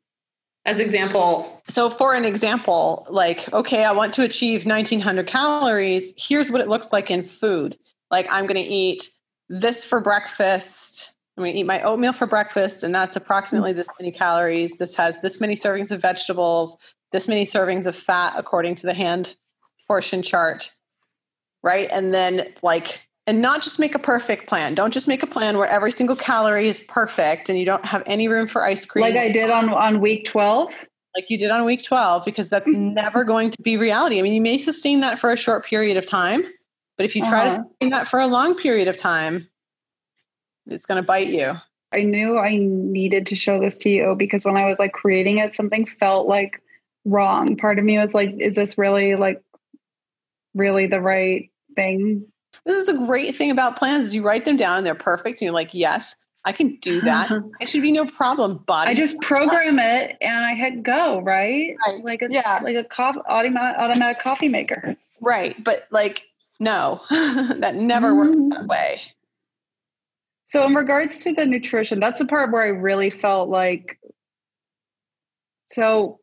As 0.63 0.79
example, 0.79 1.61
so 1.67 1.89
for 1.89 2.13
an 2.13 2.23
example, 2.23 3.07
like, 3.09 3.51
okay, 3.51 3.83
I 3.83 3.93
want 3.93 4.13
to 4.15 4.23
achieve 4.23 4.65
1900 4.65 5.25
calories. 5.25 6.13
Here's 6.15 6.51
what 6.51 6.61
it 6.61 6.67
looks 6.67 6.93
like 6.93 7.09
in 7.09 7.25
food. 7.25 7.79
Like, 8.11 8.31
I'm 8.31 8.45
going 8.45 8.63
to 8.63 8.69
eat 8.69 9.09
this 9.49 9.83
for 9.83 9.99
breakfast. 9.99 11.15
I'm 11.35 11.41
going 11.41 11.53
to 11.53 11.59
eat 11.59 11.65
my 11.65 11.81
oatmeal 11.81 12.13
for 12.13 12.27
breakfast, 12.27 12.83
and 12.83 12.93
that's 12.93 13.15
approximately 13.15 13.73
this 13.73 13.87
many 13.99 14.11
calories. 14.11 14.77
This 14.77 14.93
has 14.95 15.17
this 15.19 15.39
many 15.39 15.55
servings 15.55 15.91
of 15.91 16.01
vegetables, 16.01 16.77
this 17.11 17.27
many 17.27 17.45
servings 17.45 17.87
of 17.87 17.95
fat, 17.95 18.33
according 18.37 18.75
to 18.75 18.85
the 18.85 18.93
hand 18.93 19.35
portion 19.87 20.21
chart. 20.21 20.71
Right. 21.63 21.89
And 21.91 22.13
then, 22.13 22.53
like, 22.61 23.01
and 23.27 23.41
not 23.41 23.61
just 23.61 23.79
make 23.79 23.95
a 23.95 23.99
perfect 23.99 24.47
plan. 24.47 24.75
Don't 24.75 24.91
just 24.91 25.07
make 25.07 25.23
a 25.23 25.27
plan 25.27 25.57
where 25.57 25.67
every 25.67 25.91
single 25.91 26.15
calorie 26.15 26.67
is 26.67 26.79
perfect 26.79 27.49
and 27.49 27.59
you 27.59 27.65
don't 27.65 27.85
have 27.85 28.03
any 28.05 28.27
room 28.27 28.47
for 28.47 28.63
ice 28.63 28.85
cream. 28.85 29.03
Like 29.03 29.15
I 29.15 29.31
did 29.31 29.49
on, 29.49 29.69
on 29.69 30.01
week 30.01 30.25
12 30.25 30.71
like 31.15 31.25
you 31.29 31.37
did 31.37 31.51
on 31.51 31.65
week 31.65 31.83
12 31.83 32.25
because 32.25 32.49
that's 32.49 32.67
never 32.71 33.23
going 33.23 33.51
to 33.51 33.61
be 33.61 33.77
reality. 33.77 34.19
I 34.19 34.21
mean, 34.21 34.33
you 34.33 34.41
may 34.41 34.57
sustain 34.57 35.01
that 35.01 35.19
for 35.19 35.31
a 35.31 35.37
short 35.37 35.65
period 35.65 35.97
of 35.97 36.05
time, 36.05 36.43
but 36.97 37.05
if 37.05 37.15
you 37.15 37.23
try 37.23 37.47
uh-huh. 37.47 37.57
to 37.57 37.63
sustain 37.63 37.89
that 37.91 38.07
for 38.07 38.19
a 38.19 38.27
long 38.27 38.55
period 38.55 38.87
of 38.87 38.97
time, 38.97 39.47
it's 40.67 40.85
going 40.85 40.97
to 41.01 41.05
bite 41.05 41.27
you. 41.27 41.53
I 41.93 42.03
knew 42.03 42.37
I 42.37 42.55
needed 42.57 43.25
to 43.27 43.35
show 43.35 43.59
this 43.59 43.77
to 43.79 43.89
you 43.89 44.15
because 44.17 44.45
when 44.45 44.55
I 44.55 44.65
was 44.65 44.79
like 44.79 44.93
creating 44.93 45.39
it, 45.39 45.55
something 45.55 45.85
felt 45.85 46.27
like 46.27 46.61
wrong. 47.03 47.57
Part 47.57 47.79
of 47.79 47.85
me 47.85 47.97
was 47.97 48.13
like, 48.13 48.33
is 48.39 48.55
this 48.55 48.77
really 48.77 49.15
like 49.15 49.41
really 50.53 50.87
the 50.87 51.01
right 51.01 51.49
thing? 51.75 52.27
This 52.65 52.77
is 52.77 52.85
the 52.85 53.05
great 53.05 53.35
thing 53.35 53.51
about 53.51 53.77
plans 53.77 54.07
is 54.07 54.15
you 54.15 54.23
write 54.23 54.45
them 54.45 54.57
down 54.57 54.77
and 54.77 54.85
they're 54.85 54.95
perfect 54.95 55.41
and 55.41 55.41
you're 55.41 55.53
like, 55.53 55.73
yes, 55.73 56.15
I 56.45 56.51
can 56.51 56.77
do 56.81 57.01
that. 57.01 57.31
it 57.59 57.69
should 57.69 57.81
be 57.81 57.91
no 57.91 58.05
problem, 58.05 58.57
body. 58.67 58.91
I 58.91 58.93
just 58.93 59.19
program 59.21 59.79
it 59.79 60.17
and 60.21 60.45
I 60.45 60.53
hit 60.53 60.83
go, 60.83 61.21
right? 61.21 61.75
right. 61.87 62.03
Like 62.03 62.21
a 62.21 62.27
yeah. 62.29 62.59
like 62.63 62.75
a 62.75 62.83
coffee 62.83 63.21
automatic 63.27 63.79
automatic 63.79 64.21
coffee 64.21 64.49
maker. 64.49 64.95
Right. 65.21 65.61
But 65.63 65.87
like 65.91 66.23
no, 66.61 67.01
that 67.09 67.75
never 67.75 68.11
mm-hmm. 68.11 68.49
works 68.49 68.55
that 68.59 68.67
way. 68.67 69.01
So, 70.45 70.63
in 70.65 70.75
regards 70.75 71.19
to 71.19 71.33
the 71.33 71.45
nutrition, 71.45 71.99
that's 71.99 72.19
the 72.19 72.25
part 72.25 72.51
where 72.51 72.61
I 72.61 72.67
really 72.67 73.09
felt 73.09 73.49
like, 73.49 73.97
so, 75.67 76.19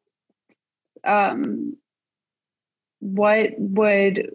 um, 1.02 1.76
what 3.00 3.50
would, 3.56 4.30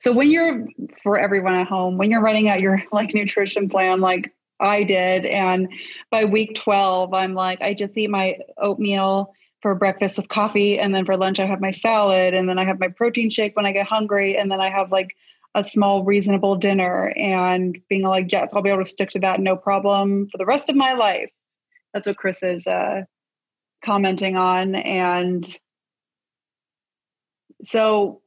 so 0.00 0.12
when 0.12 0.30
you're, 0.30 0.66
for 1.02 1.18
everyone 1.18 1.54
at 1.54 1.68
home, 1.68 1.98
when 1.98 2.10
you're 2.10 2.22
writing 2.22 2.48
out 2.48 2.60
your 2.60 2.82
like 2.92 3.14
nutrition 3.14 3.68
plan, 3.68 4.00
like 4.00 4.34
I 4.58 4.82
did, 4.82 5.24
and 5.26 5.68
by 6.10 6.24
week 6.24 6.54
12, 6.54 7.14
I'm 7.14 7.34
like, 7.34 7.60
I 7.62 7.74
just 7.74 7.96
eat 7.96 8.10
my 8.10 8.38
oatmeal 8.58 9.32
for 9.62 9.74
breakfast 9.74 10.16
with 10.16 10.28
coffee 10.28 10.78
and 10.78 10.94
then 10.94 11.04
for 11.04 11.16
lunch 11.16 11.38
i 11.38 11.44
have 11.44 11.60
my 11.60 11.70
salad 11.70 12.32
and 12.32 12.48
then 12.48 12.58
i 12.58 12.64
have 12.64 12.80
my 12.80 12.88
protein 12.88 13.28
shake 13.28 13.54
when 13.56 13.66
i 13.66 13.72
get 13.72 13.86
hungry 13.86 14.36
and 14.36 14.50
then 14.50 14.60
i 14.60 14.70
have 14.70 14.90
like 14.90 15.14
a 15.54 15.62
small 15.62 16.04
reasonable 16.04 16.56
dinner 16.56 17.12
and 17.16 17.78
being 17.88 18.02
like 18.02 18.32
yes 18.32 18.54
i'll 18.54 18.62
be 18.62 18.70
able 18.70 18.82
to 18.82 18.88
stick 18.88 19.10
to 19.10 19.18
that 19.18 19.40
no 19.40 19.56
problem 19.56 20.28
for 20.30 20.38
the 20.38 20.46
rest 20.46 20.70
of 20.70 20.76
my 20.76 20.92
life. 20.94 21.30
That's 21.92 22.06
what 22.06 22.16
chris 22.16 22.42
is 22.42 22.66
uh, 22.66 23.02
commenting 23.84 24.36
on 24.36 24.74
and 24.74 25.58
so 27.62 28.22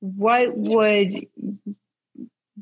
what 0.00 0.56
would 0.56 1.26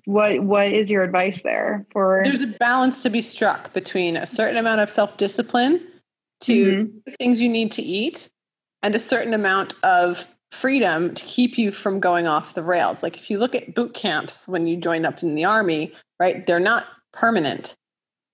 what 0.05 0.41
what 0.43 0.73
is 0.73 0.91
your 0.91 1.03
advice 1.03 1.43
there 1.43 1.87
for 1.93 2.23
There's 2.25 2.41
a 2.41 2.47
balance 2.47 3.03
to 3.03 3.11
be 3.11 3.23
struck 3.23 3.73
between 3.73 4.17
a 4.17 4.27
certain 4.27 4.57
amount 4.57 4.81
of 4.81 4.91
self-discipline 4.91 5.87
to 6.43 6.53
Mhm. 6.55 7.05
the 7.05 7.13
things 7.19 7.41
you 7.41 7.49
need 7.49 7.73
to 7.73 7.83
eat 7.83 8.29
and 8.83 8.95
a 8.95 8.99
certain 8.99 9.35
amount 9.35 9.75
of 9.83 10.25
freedom 10.53 11.15
to 11.15 11.25
keep 11.25 11.59
you 11.59 11.71
from 11.73 12.01
going 12.01 12.27
off 12.27 12.55
the 12.55 12.63
rails. 12.63 13.03
Like 13.03 13.19
if 13.19 13.29
you 13.31 13.39
look 13.39 13.55
at 13.55 13.75
boot 13.75 13.93
camps 13.95 14.49
when 14.49 14.67
you 14.67 14.77
join 14.77 15.05
up 15.05 15.23
in 15.23 15.35
the 15.35 15.45
army, 15.45 15.93
right? 16.21 16.47
They're 16.47 16.61
not 16.61 16.87
permanent. 17.13 17.77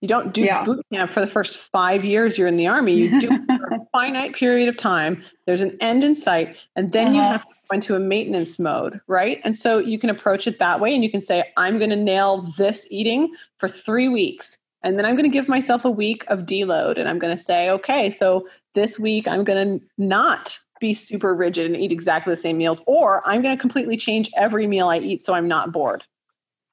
You 0.01 0.09
don't 0.09 0.33
do 0.35 0.43
Yeah. 0.43 0.65
boot 0.65 0.85
camp 0.93 1.13
for 1.13 1.21
the 1.21 1.27
first 1.27 1.57
five 1.73 2.05
years 2.05 2.37
you're 2.39 2.47
in 2.47 2.57
the 2.57 2.67
army. 2.67 2.95
You 2.95 3.21
do 3.21 3.33
it 3.33 3.41
for 3.59 3.74
finite 3.95 4.35
period 4.35 4.69
of 4.69 4.77
time. 4.77 5.23
There's 5.47 5.63
an 5.63 5.79
end 5.81 6.03
in 6.03 6.15
sight, 6.17 6.57
and 6.77 6.93
then 6.93 7.15
you 7.15 7.21
Uh-huh. 7.21 7.33
have 7.33 7.43
to 7.43 7.55
go 7.71 7.75
into 7.75 7.95
a 7.95 8.01
maintenance 8.01 8.59
mode, 8.59 9.01
right? 9.07 9.41
And 9.45 9.55
so 9.55 9.79
you 9.79 9.99
can 9.99 10.11
approach 10.11 10.47
it 10.49 10.59
that 10.59 10.81
way, 10.81 10.95
and 10.95 11.05
you 11.05 11.11
can 11.11 11.23
say, 11.23 11.45
"I'm 11.57 11.79
going 11.79 11.91
to 11.91 11.97
nail 11.97 12.53
this 12.59 12.87
eating 12.91 13.33
for 13.59 13.69
three 13.69 14.09
weeks." 14.09 14.59
And 14.83 14.99
then 14.99 15.07
I'm 15.07 15.15
going 15.15 15.31
to 15.31 15.33
give 15.39 15.49
myself 15.49 15.87
a 15.87 15.91
week 15.91 16.25
of 16.29 16.41
deload 16.41 16.99
and 16.99 17.09
I'm 17.09 17.19
going 17.19 17.35
to 17.35 17.43
say, 17.43 17.71
okay, 17.71 18.11
so 18.11 18.47
this 18.75 18.99
week 18.99 19.27
I'm 19.27 19.43
going 19.43 19.79
to 19.79 19.87
not 19.97 20.59
be 20.79 20.93
super 20.93 21.35
rigid 21.35 21.65
and 21.65 21.75
eat 21.75 21.91
exactly 21.91 22.35
the 22.35 22.41
same 22.41 22.59
meals, 22.59 22.83
or 22.87 23.27
I'm 23.27 23.41
going 23.41 23.57
to 23.57 23.61
completely 23.61 23.97
change 23.97 24.31
every 24.37 24.67
meal 24.67 24.89
I 24.89 24.99
eat 24.99 25.23
so 25.25 25.33
I'm 25.33 25.49
not 25.49 25.73
bored. 25.73 26.05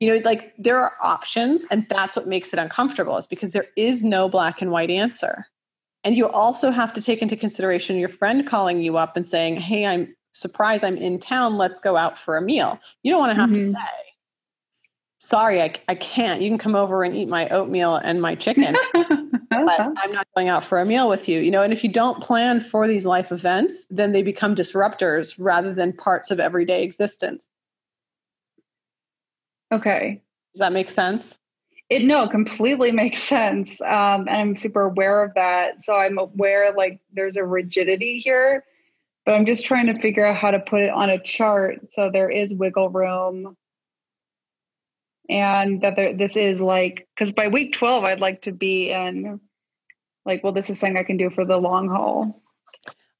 You 0.02 0.10
know, 0.10 0.22
like 0.26 0.54
there 0.58 0.78
are 0.78 0.92
options, 1.02 1.66
and 1.72 1.88
that's 1.90 2.18
what 2.18 2.28
makes 2.28 2.52
it 2.52 2.60
uncomfortable, 2.60 3.16
is 3.18 3.28
because 3.28 3.52
there 3.52 3.68
is 3.78 4.04
no 4.04 4.28
black 4.28 4.62
and 4.62 4.72
white 4.72 4.90
answer. 4.90 5.46
And 6.04 6.18
you 6.18 6.28
also 6.28 6.72
have 6.72 6.94
to 6.94 7.02
take 7.02 7.22
into 7.22 7.36
consideration 7.38 7.98
your 7.98 8.10
friend 8.10 8.48
calling 8.48 8.82
you 8.82 8.98
up 8.98 9.18
and 9.18 9.28
saying, 9.28 9.58
hey, 9.58 9.86
I'm 9.86 10.16
surprised 10.34 10.84
I'm 10.84 10.98
in 10.98 11.20
town. 11.20 11.58
Let's 11.58 11.80
go 11.80 11.96
out 11.96 12.18
for 12.18 12.38
a 12.38 12.42
meal. 12.42 12.80
You 13.04 13.12
don't 13.12 13.20
want 13.20 13.32
to 13.32 13.42
have 13.42 13.52
Mhm. 13.52 13.56
to 13.56 13.72
say, 13.72 13.88
sorry, 15.20 15.62
I, 15.62 15.76
I 15.88 15.96
can't. 15.96 16.42
You 16.42 16.50
can 16.50 16.58
come 16.58 16.76
over 16.76 17.04
and 17.04 17.16
eat 17.16 17.28
my 17.30 17.48
oatmeal 17.50 17.96
and 17.96 18.22
my 18.22 18.36
chicken 18.36 18.76
but 19.52 19.80
I'm 19.98 20.12
not 20.14 20.28
going 20.36 20.50
out 20.50 20.64
for 20.64 20.80
a 20.80 20.86
meal 20.86 21.10
with 21.10 21.28
you. 21.30 21.40
You 21.40 21.52
know, 21.52 21.64
and 21.64 21.74
if 21.74 21.84
you 21.84 21.92
don't 21.92 22.22
plan 22.22 22.62
for 22.62 22.88
these 22.88 23.06
life 23.06 23.32
events, 23.32 23.86
then 23.90 24.12
they 24.12 24.24
become 24.24 24.56
disruptors 24.56 25.36
rather 25.38 25.74
than 25.74 25.94
parts 25.94 26.32
of 26.32 26.40
everyday 26.40 26.84
existence. 26.84 27.48
okay 29.72 30.22
Does 30.54 30.60
that 30.60 30.74
make 30.74 30.90
sense? 30.90 31.38
It 31.92 32.06
no 32.06 32.26
completely 32.26 32.90
makes 32.92 33.20
sense 33.20 33.80
um 33.82 34.22
and 34.22 34.30
i'm 34.30 34.56
super 34.56 34.84
aware 34.84 35.24
of 35.24 35.34
that. 35.36 35.84
So 35.84 35.94
i'm 35.94 36.18
aware 36.18 36.74
like 36.76 37.00
there's 37.14 37.36
a 37.36 37.44
rigidity 37.44 38.18
here 38.18 38.64
but 39.26 39.34
i'm 39.34 39.46
just 39.46 39.66
trying 39.66 39.94
to 39.94 40.02
figure 40.02 40.26
out 40.26 40.38
how 40.38 40.52
to 40.52 40.60
put 40.60 40.80
it 40.82 40.90
on 40.90 41.10
a 41.10 41.22
chart 41.22 41.92
so 41.92 42.10
there 42.12 42.30
is 42.30 42.54
wiggle 42.54 42.90
room. 42.90 43.56
And 45.30 45.82
that 45.82 45.96
there, 45.96 46.18
this 46.18 46.36
is 46.36 46.60
like 46.60 47.08
because 47.16 47.32
by 47.34 47.50
week 47.50 47.74
12 47.74 48.06
i'd 48.06 48.20
like 48.22 48.42
to 48.44 48.54
be 48.54 48.90
in 48.90 49.42
like 50.26 50.44
well 50.44 50.54
this 50.54 50.70
is 50.70 50.80
something 50.80 50.98
i 50.98 51.04
can 51.04 51.18
do 51.18 51.30
for 51.30 51.46
the 51.46 51.58
long 51.58 51.90
haul. 51.90 52.42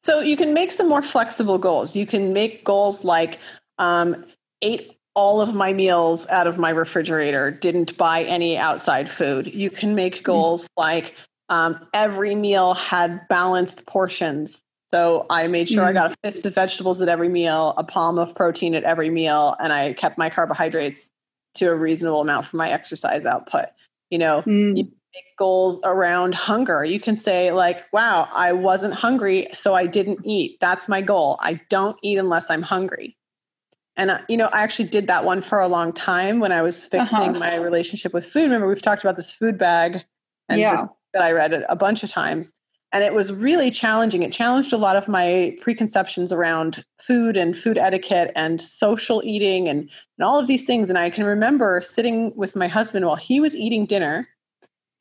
So 0.02 0.20
you 0.22 0.36
can 0.36 0.54
make 0.54 0.72
some 0.72 0.90
more 0.90 1.04
flexible 1.04 1.60
goals. 1.60 1.96
You 1.96 2.08
can 2.08 2.34
make 2.34 2.66
goals 2.66 3.04
like 3.04 3.38
um, 3.78 4.26
ate 4.64 4.98
all 5.16 5.42
of 5.42 5.54
my 5.54 5.74
meals 5.74 6.26
out 6.28 6.48
of 6.48 6.58
my 6.58 6.70
refrigerator, 6.70 7.52
didn't 7.52 7.98
buy 7.98 8.24
any 8.24 8.58
outside 8.58 9.10
food. 9.10 9.48
You 9.48 9.70
can 9.70 9.94
make 9.96 10.24
goals 10.24 10.68
like 10.78 11.16
um, 11.50 11.86
every 11.94 12.34
meal 12.36 12.74
had 12.74 13.28
balanced 13.28 13.86
portions. 13.86 14.62
So 14.90 15.26
I 15.30 15.48
made 15.48 15.68
sure 15.70 15.84
I 15.84 15.92
Mm. 15.92 15.96
got 15.96 16.12
a 16.12 16.16
fist 16.24 16.46
of 16.46 16.56
vegetables 16.56 17.02
at 17.02 17.10
every 17.10 17.30
meal, 17.30 17.74
a 17.78 17.84
palm 17.84 18.18
of 18.18 18.36
protein 18.36 18.74
at 18.76 18.84
every 18.84 19.10
meal, 19.10 19.56
and 19.60 19.72
I 19.74 19.94
kept 19.94 20.18
my 20.18 20.30
carbohydrates 20.30 21.10
to 21.56 21.68
a 21.68 21.76
reasonable 21.76 22.22
amount 22.22 22.46
for 22.46 22.58
my 22.58 22.72
exercise 22.72 23.26
output. 23.26 23.66
You 24.10 24.18
know, 24.20 24.44
Mm, 24.46 24.78
You- 24.78 24.92
make 25.14 25.36
goals 25.38 25.78
around 25.84 26.34
hunger. 26.36 26.86
You 26.86 27.00
can 27.02 27.18
say, 27.18 27.52
like, 27.52 27.84
wow, 27.92 28.30
I 28.32 28.54
wasn't 28.54 28.94
hungry, 28.94 29.48
so 29.54 29.74
I 29.74 29.86
didn't 29.86 30.20
eat. 30.26 30.58
That's 30.62 30.88
my 30.88 31.02
goal. 31.02 31.38
I 31.42 31.60
don't 31.70 31.98
eat 32.02 32.18
unless 32.18 32.50
I'm 32.50 32.62
hungry. 32.62 33.18
And, 33.98 34.10
uh, 34.12 34.20
you 34.30 34.38
know, 34.38 34.48
I 34.48 34.62
actually 34.64 34.90
did 34.90 35.08
that 35.08 35.26
one 35.26 35.42
for 35.42 35.60
a 35.60 35.68
long 35.68 35.92
time 35.94 36.40
when 36.40 36.52
I 36.52 36.62
was 36.62 36.86
fixing 36.86 37.20
Uh-huh. 37.20 37.40
my 37.40 37.56
relationship 37.56 38.14
with 38.14 38.26
food. 38.26 38.44
Remember, 38.44 38.68
we've 38.68 38.82
talked 38.82 39.04
about 39.04 39.16
this 39.18 39.32
food 39.32 39.58
bag 39.58 40.04
and 40.50 40.60
Yeah. 40.60 40.88
that 41.14 41.24
I 41.24 41.32
read 41.34 41.52
it 41.54 41.64
a 41.68 41.76
bunch 41.76 42.04
of 42.04 42.10
times. 42.10 42.54
And 42.94 43.04
it 43.04 43.14
was 43.14 43.32
really 43.32 43.72
challenging. 43.72 44.24
It 44.24 44.34
challenged 44.34 44.74
a 44.74 44.78
lot 44.78 44.96
of 44.98 45.08
my 45.08 45.56
preconceptions 45.62 46.34
around 46.34 46.84
food 47.02 47.38
and 47.38 47.56
food 47.58 47.78
etiquette 47.78 48.32
and 48.36 48.62
social 48.62 49.22
eating 49.26 49.70
and, 49.70 49.90
and 50.18 50.26
all 50.26 50.40
of 50.40 50.48
these 50.48 50.66
things. 50.66 50.90
And 50.90 50.98
I 50.98 51.10
can 51.10 51.24
remember 51.26 51.80
sitting 51.82 52.34
with 52.36 52.56
my 52.56 52.68
husband 52.68 53.06
while 53.06 53.16
he 53.16 53.40
was 53.40 53.56
eating 53.56 53.86
dinner 53.86 54.28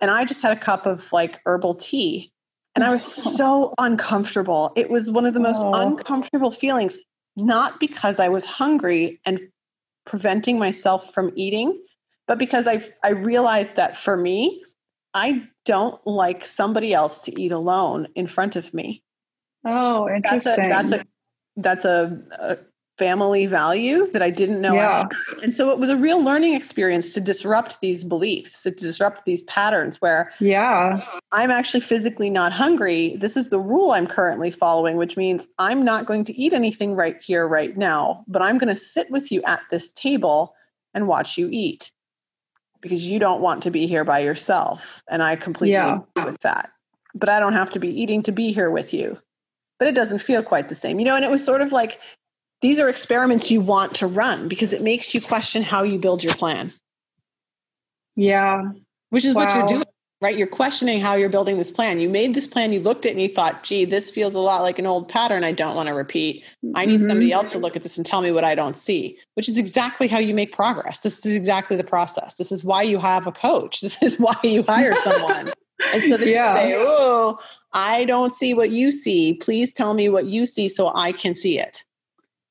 and 0.00 0.10
I 0.10 0.24
just 0.24 0.40
had 0.40 0.56
a 0.56 0.60
cup 0.60 0.86
of 0.86 1.12
like 1.12 1.40
herbal 1.46 1.74
tea. 1.74 2.32
And 2.74 2.84
I 2.84 2.90
was 2.90 3.02
so 3.36 3.74
uncomfortable. 3.78 4.72
It 4.76 4.88
was 4.90 5.10
one 5.10 5.26
of 5.26 5.34
the 5.34 5.40
most 5.40 5.62
Oh. 5.62 5.72
uncomfortable 5.74 6.50
feelings, 6.52 6.96
not 7.40 7.80
because 7.80 8.18
I 8.18 8.28
was 8.28 8.44
hungry 8.44 9.20
and 9.24 9.40
preventing 10.06 10.58
myself 10.58 11.12
from 11.12 11.32
eating, 11.36 11.80
but 12.26 12.38
because 12.38 12.66
I 12.66 12.82
I 13.02 13.10
realized 13.10 13.76
that 13.76 13.96
for 13.96 14.16
me, 14.16 14.62
I 15.14 15.48
don't 15.64 16.04
like 16.06 16.46
somebody 16.46 16.94
else 16.94 17.20
to 17.24 17.40
eat 17.40 17.52
alone 17.52 18.08
in 18.14 18.26
front 18.26 18.56
of 18.56 18.72
me. 18.72 19.02
oh 19.64 20.08
That's 20.22 20.46
a 20.46 20.64
interesting 20.64 20.68
that's 20.68 20.92
a 20.92 21.04
that's 21.56 21.84
a, 21.84 22.22
a 22.38 22.56
family 23.00 23.46
value 23.46 24.10
that 24.12 24.20
I 24.20 24.28
didn't 24.28 24.60
know. 24.60 24.74
Yeah. 24.74 25.08
And 25.42 25.54
so 25.54 25.70
it 25.70 25.78
was 25.78 25.88
a 25.88 25.96
real 25.96 26.22
learning 26.22 26.52
experience 26.54 27.14
to 27.14 27.20
disrupt 27.20 27.80
these 27.80 28.04
beliefs, 28.04 28.62
to 28.64 28.70
disrupt 28.70 29.24
these 29.24 29.40
patterns 29.42 30.02
where 30.02 30.32
yeah 30.38 31.02
I'm 31.32 31.50
actually 31.50 31.80
physically 31.80 32.28
not 32.28 32.52
hungry. 32.52 33.16
This 33.16 33.38
is 33.38 33.48
the 33.48 33.58
rule 33.58 33.92
I'm 33.92 34.06
currently 34.06 34.50
following, 34.50 34.98
which 34.98 35.16
means 35.16 35.48
I'm 35.58 35.82
not 35.82 36.04
going 36.04 36.24
to 36.26 36.36
eat 36.36 36.52
anything 36.52 36.94
right 36.94 37.16
here, 37.22 37.48
right 37.48 37.74
now, 37.74 38.24
but 38.28 38.42
I'm 38.42 38.58
going 38.58 38.74
to 38.74 38.80
sit 38.80 39.10
with 39.10 39.32
you 39.32 39.42
at 39.44 39.60
this 39.70 39.92
table 39.92 40.54
and 40.92 41.08
watch 41.08 41.38
you 41.38 41.48
eat 41.50 41.90
because 42.82 43.06
you 43.06 43.18
don't 43.18 43.40
want 43.40 43.62
to 43.62 43.70
be 43.70 43.86
here 43.86 44.04
by 44.04 44.18
yourself. 44.18 45.02
And 45.08 45.22
I 45.22 45.36
completely 45.36 45.72
Yeah. 45.72 46.00
agree 46.16 46.30
with 46.32 46.40
that. 46.42 46.70
But 47.14 47.30
I 47.30 47.40
don't 47.40 47.54
have 47.54 47.70
to 47.70 47.78
be 47.78 47.88
eating 48.02 48.22
to 48.24 48.32
be 48.32 48.52
here 48.52 48.70
with 48.70 48.92
you. 48.92 49.16
But 49.78 49.88
it 49.88 49.94
doesn't 49.94 50.18
feel 50.18 50.42
quite 50.42 50.68
the 50.68 50.74
same. 50.74 50.98
You 50.98 51.06
know, 51.06 51.16
and 51.16 51.24
it 51.24 51.30
was 51.30 51.42
sort 51.42 51.62
of 51.62 51.72
like 51.72 51.98
these 52.62 52.78
are 52.78 52.88
experiments 52.88 53.50
you 53.50 53.60
want 53.60 53.96
to 53.96 54.06
run 54.06 54.48
because 54.48 54.72
it 54.72 54.82
makes 54.82 55.14
you 55.14 55.20
question 55.20 55.62
how 55.62 55.82
you 55.82 55.98
build 55.98 56.22
your 56.22 56.34
plan. 56.34 56.72
Yeah. 58.16 58.72
Which 59.10 59.24
is 59.24 59.34
what 59.34 59.54
you're 59.54 59.66
doing 59.66 59.84
right? 60.22 60.36
You're 60.36 60.46
questioning 60.48 61.00
how 61.00 61.14
you're 61.14 61.30
building 61.30 61.56
this 61.56 61.70
plan. 61.70 61.98
You 61.98 62.10
made 62.10 62.34
this 62.34 62.46
plan 62.46 62.72
you 62.72 62.80
looked 62.80 63.06
at 63.06 63.10
it 63.10 63.12
and 63.12 63.22
you 63.22 63.28
thought 63.28 63.64
gee 63.64 63.86
this 63.86 64.10
feels 64.10 64.34
a 64.34 64.38
lot 64.38 64.60
like 64.60 64.78
an 64.78 64.84
old 64.86 65.08
pattern 65.08 65.44
i 65.44 65.52
don't 65.52 65.74
want 65.74 65.86
to 65.86 65.94
repeat. 65.94 66.44
I 66.74 66.84
need 66.84 67.00
Mhm. 67.00 67.08
somebody 67.08 67.32
else 67.32 67.52
to 67.52 67.58
look 67.58 67.74
at 67.76 67.82
this 67.82 67.96
and 67.96 68.04
tell 68.04 68.20
me 68.20 68.30
what 68.30 68.44
i 68.44 68.54
don't 68.54 68.76
see 68.76 69.18
which 69.34 69.48
is 69.48 69.56
exactly 69.56 70.08
how 70.08 70.18
you 70.18 70.34
make 70.34 70.52
progress. 70.52 71.00
This 71.00 71.24
is 71.24 71.32
exactly 71.34 71.76
the 71.76 71.84
process. 71.84 72.34
This 72.34 72.52
is 72.52 72.62
why 72.62 72.82
you 72.82 72.98
have 72.98 73.26
a 73.26 73.32
coach. 73.32 73.80
This 73.80 74.02
is 74.02 74.20
why 74.20 74.34
you 74.42 74.62
hire 74.62 74.94
someone. 74.96 75.52
And 75.94 76.02
so 76.02 76.18
that 76.18 76.28
Yeah. 76.28 76.52
you 76.66 76.74
say 76.74 76.74
oh 76.78 77.38
i 77.72 78.04
don't 78.04 78.34
see 78.34 78.52
what 78.52 78.70
you 78.70 78.92
see. 78.92 79.32
Please 79.34 79.72
tell 79.72 79.94
me 79.94 80.10
what 80.10 80.26
you 80.26 80.44
see 80.44 80.68
so 80.68 80.92
i 80.94 81.12
can 81.12 81.34
see 81.34 81.58
it 81.58 81.84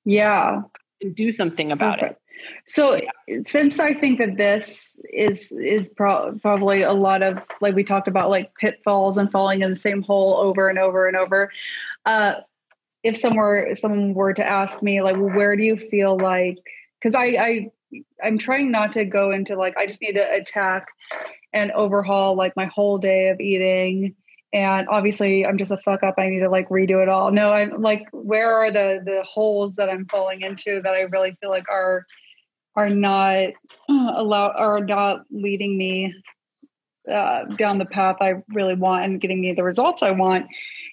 yeah 0.05 0.61
and 1.01 1.15
do 1.15 1.31
something 1.31 1.71
about 1.71 1.99
Perfect. 1.99 2.21
So, 2.65 3.01
since 3.45 3.79
I 3.79 3.93
think 3.93 4.19
that 4.19 4.37
this 4.37 4.95
is 5.11 5.51
is 5.51 5.89
pro- 5.89 6.37
probably 6.41 6.83
a 6.83 6.93
lot 6.93 7.21
of 7.21 7.39
like 7.61 7.75
we 7.75 7.83
talked 7.83 8.07
about 8.07 8.29
like 8.29 8.53
pitfalls 8.55 9.17
and 9.17 9.31
falling 9.31 9.61
in 9.61 9.71
the 9.71 9.75
same 9.75 10.01
hole 10.01 10.37
over 10.37 10.69
and 10.69 10.79
over 10.79 11.07
and 11.07 11.17
over. 11.17 11.51
Uh, 12.05 12.35
if 13.03 13.17
someone 13.17 13.75
someone 13.75 14.13
were 14.13 14.33
to 14.33 14.45
ask 14.45 14.81
me 14.81 15.01
like, 15.01 15.15
well, 15.15 15.35
where 15.35 15.55
do 15.55 15.63
you 15.63 15.77
feel 15.77 16.17
like? 16.17 16.57
Because 17.01 17.15
I 17.15 17.23
I 17.25 17.71
I'm 18.23 18.37
trying 18.37 18.71
not 18.71 18.93
to 18.93 19.05
go 19.05 19.31
into 19.31 19.55
like 19.55 19.77
I 19.77 19.85
just 19.85 20.01
need 20.01 20.13
to 20.13 20.33
attack 20.33 20.87
and 21.53 21.71
overhaul 21.71 22.35
like 22.35 22.55
my 22.55 22.65
whole 22.65 22.97
day 22.97 23.29
of 23.29 23.39
eating 23.39 24.15
and 24.53 24.87
obviously 24.89 25.45
i'm 25.45 25.57
just 25.57 25.71
a 25.71 25.77
fuck 25.77 26.03
up. 26.03 26.15
I 26.17 26.29
need 26.29 26.39
to 26.39 26.49
like 26.49 26.69
redo 26.69 27.01
it 27.01 27.09
all. 27.09 27.31
No 27.31 27.51
i'm 27.51 27.81
like 27.81 28.05
where 28.11 28.53
are 28.53 28.71
the 28.71 29.01
the 29.03 29.23
holes 29.23 29.75
that 29.75 29.89
i'm 29.89 30.05
falling 30.05 30.41
into 30.41 30.81
that 30.83 30.93
i 30.93 31.01
really 31.01 31.35
feel 31.39 31.49
like 31.49 31.69
are 31.69 32.05
are 32.75 32.89
not 32.89 33.49
uh, 33.89 34.11
allow 34.15 34.51
are 34.51 34.83
not 34.83 35.21
leading 35.31 35.77
me 35.77 36.13
uh, 37.11 37.45
down 37.57 37.77
the 37.77 37.85
path 37.85 38.17
i 38.21 38.33
really 38.49 38.75
want 38.75 39.05
and 39.05 39.21
getting 39.21 39.41
me 39.41 39.53
the 39.53 39.63
results 39.63 40.03
i 40.03 40.11
want. 40.11 40.45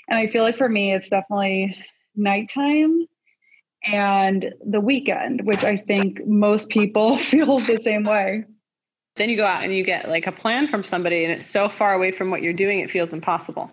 And 0.08 0.18
i 0.18 0.26
feel 0.26 0.42
like 0.42 0.56
for 0.56 0.68
me 0.68 0.92
it's 0.92 1.08
definitely 1.08 1.76
nighttime 2.14 3.06
and 3.84 4.54
the 4.66 4.80
weekend 4.80 5.46
which 5.46 5.64
i 5.64 5.76
think 5.76 6.26
most 6.26 6.70
people 6.70 7.18
feel 7.32 7.58
the 7.58 7.78
same 7.78 8.04
way 8.04 8.44
then 9.16 9.30
you 9.30 9.36
go 9.36 9.46
out 9.46 9.64
and 9.64 9.74
you 9.74 9.82
get 9.82 10.08
like 10.08 10.26
a 10.26 10.32
plan 10.32 10.68
from 10.68 10.84
somebody 10.84 11.24
and 11.24 11.32
it's 11.32 11.50
so 11.50 11.68
far 11.68 11.94
away 11.94 12.12
from 12.12 12.30
what 12.30 12.42
you're 12.42 12.52
doing 12.52 12.80
it 12.80 12.90
feels 12.90 13.12
impossible 13.12 13.70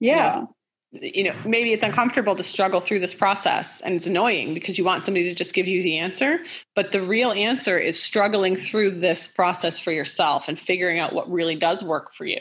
yeah 0.00 0.44
you 0.92 1.24
know, 1.24 1.34
maybe 1.44 1.72
it's 1.72 1.82
uncomfortable 1.82 2.34
to 2.36 2.42
struggle 2.42 2.80
through 2.80 3.00
this 3.00 3.12
process 3.12 3.68
and 3.82 3.94
it's 3.94 4.06
annoying 4.06 4.54
because 4.54 4.78
you 4.78 4.84
want 4.84 5.04
somebody 5.04 5.24
to 5.24 5.34
just 5.34 5.52
give 5.52 5.66
you 5.66 5.82
the 5.82 5.98
answer. 5.98 6.40
But 6.74 6.92
the 6.92 7.02
real 7.02 7.30
answer 7.30 7.78
is 7.78 8.02
struggling 8.02 8.56
through 8.56 9.00
this 9.00 9.26
process 9.26 9.78
for 9.78 9.92
yourself 9.92 10.48
and 10.48 10.58
figuring 10.58 10.98
out 10.98 11.12
what 11.12 11.30
really 11.30 11.56
does 11.56 11.82
work 11.82 12.14
for 12.14 12.24
you. 12.24 12.40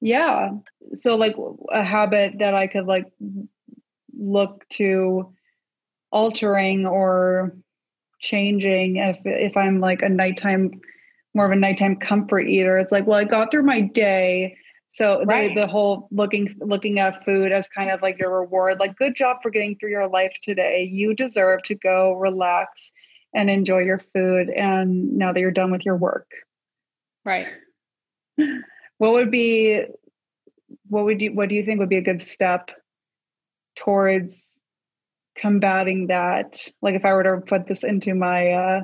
Yeah. 0.00 0.50
So, 0.94 1.16
like 1.16 1.34
a 1.72 1.82
habit 1.82 2.34
that 2.38 2.54
I 2.54 2.68
could 2.68 2.86
like 2.86 3.06
look 4.16 4.64
to 4.70 5.34
altering 6.12 6.86
or 6.86 7.56
changing 8.20 8.96
if 8.96 9.18
if 9.24 9.56
I'm 9.56 9.80
like 9.80 10.02
a 10.02 10.08
nighttime 10.08 10.80
more 11.38 11.46
of 11.46 11.52
a 11.52 11.56
nighttime 11.56 11.96
comfort 11.96 12.42
eater. 12.42 12.78
It's 12.78 12.92
like, 12.92 13.06
well, 13.06 13.18
I 13.18 13.24
got 13.24 13.50
through 13.50 13.62
my 13.62 13.80
day 13.80 14.56
so 14.88 15.22
right. 15.24 15.54
the, 15.54 15.62
the 15.62 15.66
whole 15.66 16.08
looking 16.10 16.54
looking 16.60 16.98
at 16.98 17.24
food 17.24 17.52
as 17.52 17.68
kind 17.68 17.90
of 17.90 18.00
like 18.00 18.18
your 18.18 18.40
reward, 18.40 18.78
like 18.80 18.96
good 18.96 19.14
job 19.14 19.38
for 19.42 19.50
getting 19.50 19.76
through 19.76 19.90
your 19.90 20.08
life 20.08 20.32
today. 20.42 20.88
You 20.90 21.14
deserve 21.14 21.62
to 21.64 21.74
go 21.74 22.14
relax 22.14 22.90
and 23.34 23.50
enjoy 23.50 23.80
your 23.80 24.00
food. 24.14 24.48
And 24.48 25.16
now 25.18 25.32
that 25.32 25.40
you're 25.40 25.50
done 25.50 25.70
with 25.70 25.84
your 25.84 25.96
work, 25.96 26.30
right? 27.24 27.48
What 28.96 29.12
would 29.12 29.30
be 29.30 29.84
what 30.88 31.04
would 31.04 31.20
you 31.20 31.34
what 31.34 31.50
do 31.50 31.54
you 31.54 31.64
think 31.64 31.80
would 31.80 31.88
be 31.88 31.98
a 31.98 32.02
good 32.02 32.22
step 32.22 32.70
towards 33.76 34.44
combating 35.36 36.06
that? 36.06 36.66
Like 36.80 36.94
if 36.94 37.04
I 37.04 37.12
were 37.12 37.22
to 37.24 37.46
put 37.46 37.68
this 37.68 37.84
into 37.84 38.14
my 38.14 38.52
uh 38.52 38.80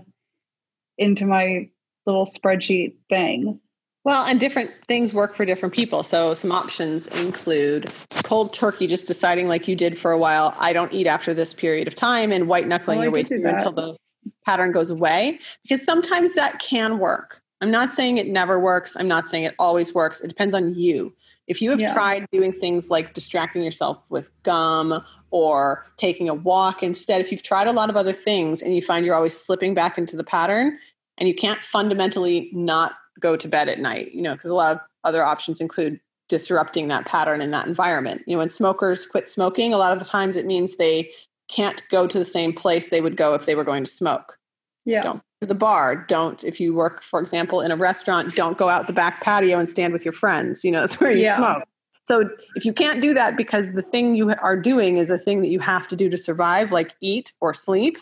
into 0.99 1.27
my 1.27 1.71
little 2.07 2.27
spreadsheet 2.27 2.95
thing 3.09 3.61
well, 4.05 4.27
and 4.27 4.39
different 4.39 4.71
things 4.87 5.15
work 5.15 5.35
for 5.35 5.47
different 5.47 5.75
people. 5.75 6.03
So 6.03 6.35
some 6.35 6.53
options 6.53 7.07
include 7.07 7.91
cold 8.23 8.53
turkey, 8.53 8.87
just 8.87 9.07
deciding 9.07 9.49
like 9.49 9.67
you 9.67 9.75
did 9.75 9.97
for 9.99 10.13
a 10.13 10.19
while, 10.19 10.55
I 10.59 10.75
don't 10.75 10.93
eat 10.93 11.07
after 11.07 11.33
this 11.33 11.55
period 11.55 11.89
of 11.89 11.95
time, 11.95 12.31
and 12.31 12.47
white 12.47 12.69
knuckling 12.69 12.99
oh, 12.99 13.03
your 13.03 13.11
way 13.11 13.23
through 13.23 13.47
until 13.47 13.73
the 13.73 13.97
pattern 14.45 14.73
goes 14.73 14.91
away. 14.91 15.41
Because 15.63 15.83
sometimes 15.85 16.35
that 16.35 16.59
can 16.59 16.99
work. 16.99 17.41
I'm 17.63 17.71
not 17.71 17.95
saying 17.95 18.19
it 18.19 18.29
never 18.29 18.61
works. 18.61 18.95
I'm 18.95 19.09
not 19.09 19.27
saying 19.27 19.45
it 19.45 19.55
always 19.59 19.95
works. 19.95 20.21
It 20.21 20.29
depends 20.29 20.55
on 20.55 20.75
you. 20.75 21.15
If 21.47 21.63
you 21.63 21.71
have 21.71 21.81
yeah. 21.81 21.95
tried 21.95 22.27
doing 22.31 22.53
things 22.53 22.91
like 22.91 23.15
distracting 23.15 23.63
yourself 23.63 24.03
with 24.11 24.31
gum 24.43 25.03
or 25.31 25.87
taking 25.97 26.29
a 26.29 26.35
walk 26.35 26.83
instead, 26.83 27.23
if 27.23 27.33
you've 27.33 27.43
tried 27.43 27.69
a 27.69 27.73
lot 27.73 27.89
of 27.89 27.97
other 27.97 28.13
things 28.13 28.61
and 28.61 28.75
you 28.75 28.83
find 28.83 29.07
you're 29.07 29.15
always 29.15 29.35
slipping 29.39 29.73
back 29.73 29.97
into 29.97 30.15
the 30.15 30.25
pattern 30.25 30.79
and 31.19 31.29
you 31.29 31.35
can't 31.35 31.65
fundamentally 31.65 32.51
not 32.53 32.95
go 33.21 33.37
to 33.37 33.49
bed 33.49 33.69
at 33.69 33.79
night, 33.79 34.13
you 34.13 34.23
know, 34.23 34.35
because 34.35 34.51
a 34.51 34.55
lot 34.55 34.75
of 34.75 34.83
other 35.05 35.23
options 35.23 35.61
include 35.61 36.01
disrupting 36.29 36.89
that 36.89 37.07
pattern 37.07 37.41
in 37.41 37.51
that 37.51 37.67
environment. 37.67 38.23
You 38.27 38.35
know, 38.35 38.39
when 38.39 38.49
smokers 38.49 39.07
quit 39.07 39.29
smoking, 39.29 39.73
a 39.73 39.79
lot 39.79 39.93
of 39.93 39.99
the 39.99 40.05
times 40.05 40.37
it 40.37 40.47
means 40.47 40.77
they 40.77 41.11
can't 41.49 41.83
go 41.91 42.07
to 42.07 42.19
the 42.19 42.25
same 42.25 42.53
place 42.53 42.89
they 42.89 43.01
would 43.01 43.17
go 43.17 43.35
if 43.35 43.47
they 43.47 43.55
were 43.55 43.65
going 43.65 43.85
to 43.85 43.91
smoke. 43.91 44.39
Yeah. 44.85 45.03
Don't 45.03 45.23
to 45.41 45.47
the 45.47 45.55
bar. 45.55 45.97
Don't 46.09 46.43
if 46.45 46.61
you 46.61 46.75
work, 46.75 47.03
for 47.03 47.21
example, 47.21 47.61
in 47.61 47.71
a 47.71 47.77
restaurant, 47.77 48.35
don't 48.35 48.59
go 48.59 48.69
out 48.69 48.87
the 48.87 48.93
back 48.93 49.21
patio 49.21 49.59
and 49.59 49.69
stand 49.69 49.93
with 49.93 50.05
your 50.05 50.13
friends. 50.13 50.65
You 50.65 50.71
know, 50.71 50.81
that's 50.83 51.01
where 51.01 51.13
you 51.13 51.23
yeah. 51.23 51.37
smoke. 51.37 51.69
So 52.07 52.29
if 52.55 52.67
you 52.67 52.75
can't 52.75 53.01
do 53.01 53.15
that 53.15 53.37
because 53.37 53.73
the 53.73 53.81
thing 53.81 54.15
you 54.15 54.31
are 54.43 54.61
doing 54.61 54.99
is 54.99 55.09
a 55.09 55.17
thing 55.17 55.41
that 55.41 55.49
you 55.49 55.59
have 55.61 55.89
to 55.89 55.97
do 55.97 56.11
to 56.11 56.19
survive, 56.19 56.71
like 56.71 56.95
eat 57.01 57.33
or 57.41 57.55
sleep, 57.55 57.97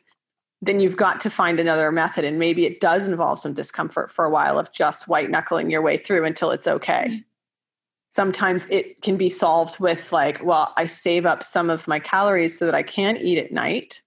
then 0.64 0.78
you've 0.78 0.96
got 0.96 1.20
to 1.20 1.28
find 1.28 1.58
another 1.58 1.90
method. 1.90 2.24
And 2.24 2.38
maybe 2.38 2.64
it 2.64 2.80
does 2.80 3.08
involve 3.08 3.40
some 3.40 3.52
discomfort 3.52 4.10
for 4.12 4.24
a 4.24 4.30
while 4.30 4.58
of 4.58 4.72
just 4.72 5.08
white 5.08 5.28
knuckling 5.28 5.70
your 5.70 5.82
way 5.82 5.96
through 5.96 6.24
until 6.24 6.52
it's 6.52 6.68
okay. 6.68 7.06
Mm-hmm. 7.08 7.18
Sometimes 8.10 8.66
it 8.70 9.02
can 9.02 9.16
be 9.16 9.28
solved 9.28 9.80
with, 9.80 10.12
like, 10.12 10.44
well, 10.44 10.72
I 10.76 10.86
save 10.86 11.26
up 11.26 11.42
some 11.42 11.68
of 11.68 11.88
my 11.88 11.98
calories 11.98 12.58
so 12.58 12.66
that 12.66 12.74
I 12.74 12.82
can 12.82 13.16
eat 13.16 13.38
at 13.38 13.52
night. 13.52 14.02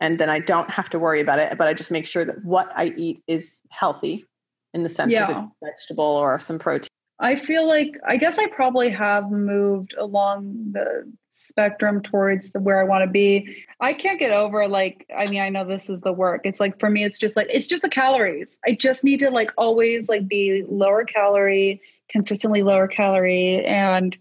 And 0.00 0.18
then 0.18 0.30
I 0.30 0.38
don't 0.38 0.70
have 0.70 0.88
to 0.90 0.98
worry 0.98 1.20
about 1.20 1.40
it, 1.40 1.58
but 1.58 1.66
I 1.66 1.74
just 1.74 1.90
make 1.90 2.06
sure 2.06 2.24
that 2.24 2.42
what 2.42 2.72
I 2.74 2.86
eat 2.96 3.22
is 3.26 3.60
healthy 3.68 4.24
in 4.72 4.82
the 4.82 4.88
sense 4.88 5.12
yeah. 5.12 5.28
of 5.28 5.36
a 5.36 5.50
vegetable 5.62 6.04
or 6.04 6.38
some 6.38 6.58
protein. 6.58 6.88
I 7.20 7.36
feel 7.36 7.68
like 7.68 7.92
I 8.06 8.16
guess 8.16 8.38
I 8.38 8.46
probably 8.46 8.90
have 8.90 9.30
moved 9.30 9.94
along 9.98 10.72
the 10.72 11.10
spectrum 11.32 12.02
towards 12.02 12.50
the 12.50 12.60
where 12.60 12.80
I 12.80 12.84
want 12.84 13.04
to 13.04 13.10
be. 13.10 13.64
I 13.80 13.92
can't 13.92 14.18
get 14.18 14.32
over 14.32 14.66
like 14.66 15.06
I 15.16 15.26
mean 15.26 15.40
I 15.40 15.50
know 15.50 15.66
this 15.66 15.90
is 15.90 16.00
the 16.00 16.12
work. 16.12 16.40
It's 16.44 16.60
like 16.60 16.80
for 16.80 16.88
me 16.88 17.04
it's 17.04 17.18
just 17.18 17.36
like 17.36 17.48
it's 17.50 17.66
just 17.66 17.82
the 17.82 17.88
calories. 17.88 18.56
I 18.66 18.72
just 18.72 19.04
need 19.04 19.20
to 19.20 19.30
like 19.30 19.50
always 19.58 20.08
like 20.08 20.26
be 20.26 20.64
lower 20.66 21.04
calorie, 21.04 21.82
consistently 22.08 22.62
lower 22.62 22.88
calorie 22.88 23.64
and 23.66 24.16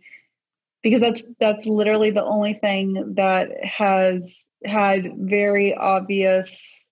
because 0.83 1.01
that's 1.01 1.23
that's 1.39 1.65
literally 1.65 2.11
the 2.11 2.23
only 2.23 2.53
thing 2.53 3.13
that 3.15 3.49
has 3.63 4.45
had 4.65 5.13
very 5.17 5.73
obvious 5.73 6.87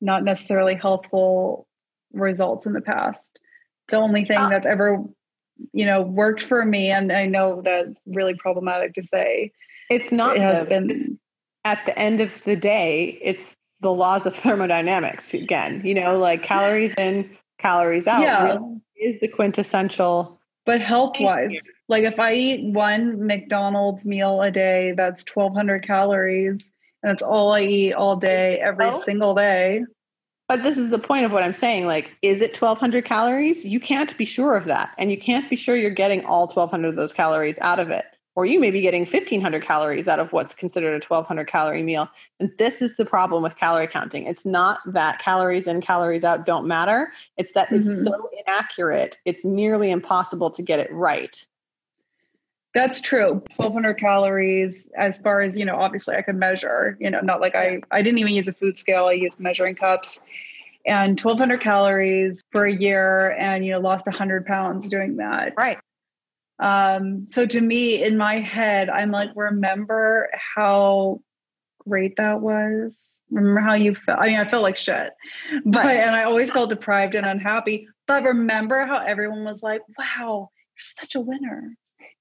not 0.00 0.24
necessarily 0.24 0.74
helpful 0.74 1.66
results 2.12 2.66
in 2.66 2.72
the 2.72 2.80
past. 2.80 3.40
The 3.88 3.96
only 3.96 4.24
thing 4.24 4.38
uh, 4.38 4.48
that's 4.48 4.66
ever 4.66 5.02
you 5.72 5.84
know 5.84 6.02
worked 6.02 6.42
for 6.42 6.64
me 6.64 6.90
and 6.90 7.12
i 7.12 7.26
know 7.26 7.62
that's 7.64 8.00
really 8.06 8.34
problematic 8.34 8.94
to 8.94 9.02
say. 9.02 9.52
It's 9.90 10.12
not 10.12 10.36
it 10.36 10.42
has 10.42 10.64
been 10.64 11.18
at 11.64 11.84
the 11.86 11.98
end 11.98 12.20
of 12.20 12.42
the 12.44 12.56
day 12.56 13.18
it's 13.22 13.56
the 13.80 13.92
laws 13.92 14.26
of 14.26 14.36
thermodynamics 14.44 15.34
again 15.34 15.82
you 15.84 15.94
know 15.94 16.18
like 16.18 16.42
calories 16.42 16.94
in 16.94 17.30
calories 17.58 18.06
out. 18.06 18.22
Yeah. 18.22 18.44
really 18.44 18.80
is 18.96 19.18
the 19.20 19.28
quintessential 19.28 20.38
but 20.66 20.80
health 20.80 21.16
wise 21.20 21.56
like 21.88 22.04
if 22.04 22.18
i 22.18 22.32
eat 22.32 22.72
one 22.72 23.26
mcdonald's 23.26 24.04
meal 24.04 24.42
a 24.42 24.50
day 24.50 24.92
that's 24.96 25.24
1200 25.32 25.82
calories 25.84 26.50
and 27.02 27.10
that's 27.10 27.22
all 27.22 27.52
i 27.52 27.62
eat 27.62 27.92
all 27.94 28.16
day 28.16 28.58
every 28.60 28.86
oh. 28.86 29.00
single 29.00 29.34
day 29.34 29.84
but 30.48 30.62
this 30.62 30.78
is 30.78 30.88
the 30.88 30.98
point 30.98 31.26
of 31.26 31.32
what 31.32 31.42
I'm 31.42 31.52
saying. 31.52 31.86
Like, 31.86 32.16
is 32.22 32.40
it 32.40 32.60
1200 32.60 33.04
calories? 33.04 33.64
You 33.64 33.78
can't 33.78 34.16
be 34.16 34.24
sure 34.24 34.56
of 34.56 34.64
that. 34.64 34.90
And 34.96 35.10
you 35.10 35.18
can't 35.18 35.48
be 35.48 35.56
sure 35.56 35.76
you're 35.76 35.90
getting 35.90 36.24
all 36.24 36.46
1200 36.46 36.88
of 36.88 36.96
those 36.96 37.12
calories 37.12 37.58
out 37.60 37.78
of 37.78 37.90
it. 37.90 38.06
Or 38.34 38.46
you 38.46 38.58
may 38.58 38.70
be 38.70 38.80
getting 38.80 39.02
1500 39.02 39.62
calories 39.62 40.08
out 40.08 40.20
of 40.20 40.32
what's 40.32 40.54
considered 40.54 40.90
a 40.90 41.04
1200 41.04 41.46
calorie 41.46 41.82
meal. 41.82 42.08
And 42.40 42.50
this 42.56 42.80
is 42.80 42.96
the 42.96 43.04
problem 43.04 43.42
with 43.42 43.56
calorie 43.56 43.88
counting. 43.88 44.26
It's 44.26 44.46
not 44.46 44.80
that 44.86 45.18
calories 45.18 45.66
in, 45.66 45.80
calories 45.80 46.24
out 46.24 46.46
don't 46.46 46.66
matter. 46.66 47.12
It's 47.36 47.52
that 47.52 47.66
mm-hmm. 47.66 47.76
it's 47.76 48.04
so 48.04 48.30
inaccurate, 48.46 49.18
it's 49.24 49.44
nearly 49.44 49.90
impossible 49.90 50.50
to 50.50 50.62
get 50.62 50.78
it 50.78 50.90
right. 50.92 51.44
That's 52.74 53.00
true. 53.00 53.42
1200 53.56 53.94
calories 53.94 54.86
as 54.96 55.18
far 55.18 55.40
as, 55.40 55.56
you 55.56 55.64
know, 55.64 55.76
obviously 55.76 56.16
I 56.16 56.22
could 56.22 56.36
measure, 56.36 56.96
you 57.00 57.10
know, 57.10 57.20
not 57.20 57.40
like 57.40 57.54
I 57.54 57.80
I 57.90 58.02
didn't 58.02 58.18
even 58.18 58.34
use 58.34 58.48
a 58.48 58.52
food 58.52 58.78
scale. 58.78 59.06
I 59.06 59.12
used 59.12 59.40
measuring 59.40 59.74
cups 59.74 60.20
and 60.86 61.20
1200 61.20 61.60
calories 61.60 62.42
for 62.50 62.64
a 62.64 62.74
year 62.74 63.30
and 63.38 63.64
you 63.64 63.72
know 63.72 63.80
lost 63.80 64.06
100 64.06 64.46
pounds 64.46 64.88
doing 64.88 65.16
that. 65.16 65.54
Right. 65.56 65.78
Um 66.58 67.26
so 67.28 67.46
to 67.46 67.60
me 67.60 68.02
in 68.02 68.16
my 68.16 68.38
head 68.38 68.88
I'm 68.90 69.10
like 69.10 69.30
remember 69.34 70.30
how 70.56 71.20
great 71.88 72.16
that 72.16 72.40
was. 72.40 72.94
Remember 73.30 73.60
how 73.60 73.74
you 73.74 73.94
felt? 73.94 74.18
I 74.18 74.28
mean, 74.28 74.40
I 74.40 74.48
felt 74.48 74.62
like 74.62 74.76
shit, 74.76 75.10
but 75.66 75.84
right. 75.84 75.98
and 75.98 76.16
I 76.16 76.22
always 76.22 76.50
felt 76.50 76.70
deprived 76.70 77.14
and 77.14 77.26
unhappy. 77.26 77.86
But 78.06 78.22
remember 78.22 78.86
how 78.86 79.04
everyone 79.04 79.44
was 79.44 79.62
like, 79.62 79.82
"Wow, 79.98 80.48
you're 80.50 80.96
such 80.98 81.14
a 81.14 81.20
winner." 81.20 81.76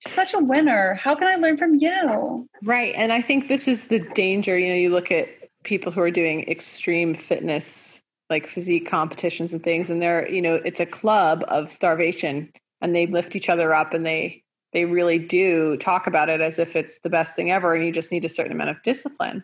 Such 0.06 0.34
a 0.34 0.40
winner. 0.40 0.94
How 0.96 1.16
can 1.16 1.28
I 1.28 1.36
learn 1.36 1.58
from 1.58 1.76
you? 1.76 2.48
Right. 2.64 2.94
And 2.96 3.12
I 3.12 3.22
think 3.22 3.48
this 3.48 3.68
is 3.68 3.88
the 3.88 4.00
danger. 4.00 4.58
You 4.58 4.70
know, 4.70 4.76
you 4.76 4.90
look 4.90 5.12
at 5.12 5.30
people 5.64 5.92
who 5.92 6.02
are 6.02 6.12
doing 6.12 6.48
extreme 6.48 7.16
fitness, 7.16 8.02
like 8.30 8.48
physique 8.48 8.88
competitions 8.88 9.54
and 9.54 9.64
things, 9.64 9.90
and 9.90 10.02
they're, 10.02 10.30
you 10.30 10.42
know, 10.42 10.56
it's 10.56 10.80
a 10.80 10.86
club 10.86 11.44
of 11.48 11.72
starvation 11.72 12.52
and 12.82 12.96
they 12.96 13.08
lift 13.08 13.36
each 13.36 13.50
other 13.50 13.74
up 13.74 13.94
and 13.94 14.06
they, 14.06 14.44
they 14.74 14.86
really 14.86 15.18
do 15.18 15.78
talk 15.78 16.08
about 16.08 16.30
it 16.30 16.42
as 16.42 16.60
if 16.60 16.76
it's 16.76 17.00
the 17.00 17.10
best 17.10 17.36
thing 17.36 17.52
ever 17.52 17.74
and 17.74 17.86
you 17.86 17.92
just 17.92 18.12
need 18.12 18.26
a 18.26 18.30
certain 18.30 18.52
amount 18.52 18.70
of 18.70 18.82
discipline. 18.84 19.44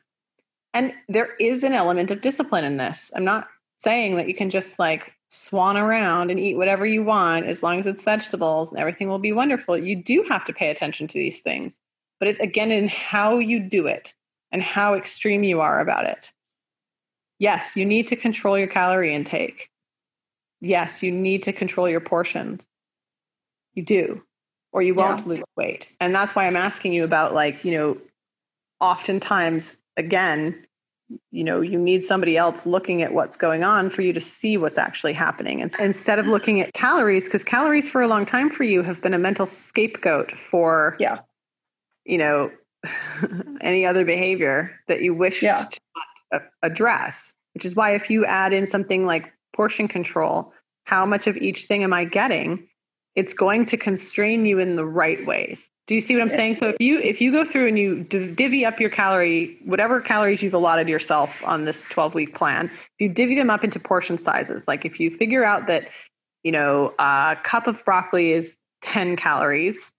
And 0.74 0.94
there 1.08 1.36
is 1.40 1.64
an 1.64 1.74
element 1.74 2.12
of 2.12 2.22
discipline 2.22 2.66
in 2.66 2.78
this. 2.78 3.12
I'm 3.16 3.26
not 3.26 3.48
saying 3.80 4.16
that 4.18 4.28
you 4.28 4.36
can 4.36 4.50
just 4.50 4.80
like 4.80 5.14
swan 5.34 5.78
around 5.78 6.30
and 6.30 6.40
eat 6.40 6.56
whatever 6.56 6.86
you 6.86 7.04
want 7.04 7.46
as 7.46 7.64
long 7.64 7.80
as 7.80 7.88
it's 7.88 8.04
vegetables 8.04 8.70
and 8.70 8.80
everything 8.80 9.10
will 9.10 9.20
be 9.20 9.34
wonderful. 9.34 9.76
You 9.76 9.96
do 9.96 10.24
have 10.30 10.46
to 10.46 10.54
pay 10.54 10.70
attention 10.70 11.08
to 11.08 11.18
these 11.18 11.42
things, 11.42 11.78
but 12.20 12.28
it's 12.28 12.40
again 12.40 12.72
in 12.72 12.88
how 12.88 13.40
you 13.40 13.60
do 13.60 13.88
it 13.88 14.14
and 14.52 14.62
how 14.62 14.94
extreme 14.94 15.44
you 15.44 15.62
are 15.62 15.80
about 15.80 16.06
it. 16.06 16.32
Yes, 17.40 17.76
you 17.76 17.84
need 17.84 18.08
to 18.08 18.16
control 18.16 18.58
your 18.58 18.68
calorie 18.68 19.14
intake. 19.14 19.70
Yes, 20.62 21.02
you 21.02 21.12
need 21.12 21.44
to 21.44 21.52
control 21.52 21.90
your 21.90 22.00
portions. 22.00 22.70
You 23.74 23.84
do, 23.84 24.24
or 24.72 24.84
you 24.84 24.94
won't 24.94 25.22
yeah. 25.22 25.28
lose 25.28 25.44
weight. 25.58 25.92
And 26.00 26.14
that's 26.14 26.36
why 26.36 26.46
I'm 26.46 26.56
asking 26.56 26.94
you 26.94 27.04
about 27.04 27.34
like, 27.34 27.66
you 27.66 27.72
know, 27.72 27.98
oftentimes, 28.80 29.78
again, 29.98 30.68
you 31.32 31.44
know 31.44 31.62
you 31.62 31.78
need 31.78 32.06
somebody 32.06 32.38
else 32.38 32.66
looking 32.66 33.02
at 33.02 33.14
what's 33.14 33.38
going 33.38 33.64
on 33.64 33.90
for 33.90 34.02
you 34.02 34.14
to 34.14 34.22
see 34.22 34.58
what's 34.58 34.78
actually 34.78 35.14
happening 35.14 35.62
and 35.62 35.76
instead 35.80 36.18
of 36.18 36.28
looking 36.28 36.62
at 36.62 36.74
calories 36.74 37.26
because 37.26 37.44
calories 37.44 37.90
for 37.90 38.02
a 38.02 38.08
long 38.08 38.26
time 38.26 38.50
for 38.50 38.64
you 38.64 38.82
have 38.82 39.02
been 39.02 39.14
a 39.14 39.20
mental 39.20 39.46
scapegoat 39.46 40.32
for 40.50 40.96
yeah 41.00 41.20
you 42.06 42.18
know, 42.18 42.52
any 43.62 43.86
other 43.86 44.06
behavior 44.06 44.72
that 44.88 45.02
you 45.02 45.14
wish 45.14 45.42
Yeah. 45.44 45.68
to 46.32 46.42
address. 46.62 47.34
Which 47.54 47.66
is 47.66 47.76
why 47.76 47.96
if 47.96 48.10
you 48.10 48.26
add 48.26 48.52
in 48.54 48.66
something 48.68 49.06
like 49.06 49.32
portion 49.56 49.88
control, 49.88 50.54
how 50.86 51.06
much 51.06 51.28
of 51.28 51.38
each 51.38 51.68
thing 51.68 51.84
am 51.84 51.94
I 51.94 52.06
getting? 52.06 52.68
It's 53.16 53.34
going 53.34 53.66
to 53.66 53.78
constrain 53.78 54.46
you 54.46 54.60
in 54.60 54.76
the 54.76 54.86
right 54.86 55.24
ways. 55.26 55.70
Do 55.86 55.96
you 55.96 56.02
see 56.02 56.14
what 56.14 56.22
I'm 56.22 56.30
saying? 56.30 56.56
So 56.56 56.70
if 56.70 56.78
you 56.80 56.98
if 57.00 57.20
you 57.20 57.32
go 57.32 57.44
through 57.44 57.68
and 57.68 57.78
you 57.78 58.04
div- 58.04 58.38
divvy 58.38 58.66
up 58.66 58.80
your 58.80 58.90
calorie, 58.90 59.58
whatever 59.66 60.00
calories 60.00 60.42
you've 60.42 60.54
allotted 60.54 60.88
yourself 60.88 61.44
on 61.46 61.66
this 61.66 61.84
12 61.86 62.16
week 62.16 62.36
plan, 62.36 62.66
if 62.66 62.72
you 63.00 63.10
divvy 63.10 63.36
them 63.36 63.50
up 63.50 63.66
into 63.66 63.80
portion 63.80 64.18
sizes, 64.18 64.66
like 64.68 64.86
if 64.86 65.00
you 65.00 65.12
figure 65.12 65.44
out 65.44 65.68
that 65.68 65.90
you 66.44 66.54
know 66.54 66.94
a 67.00 67.38
cup 67.44 67.68
of 67.68 67.84
broccoli 67.84 68.32
is 68.32 68.58
10 68.84 69.18
calories, 69.18 69.92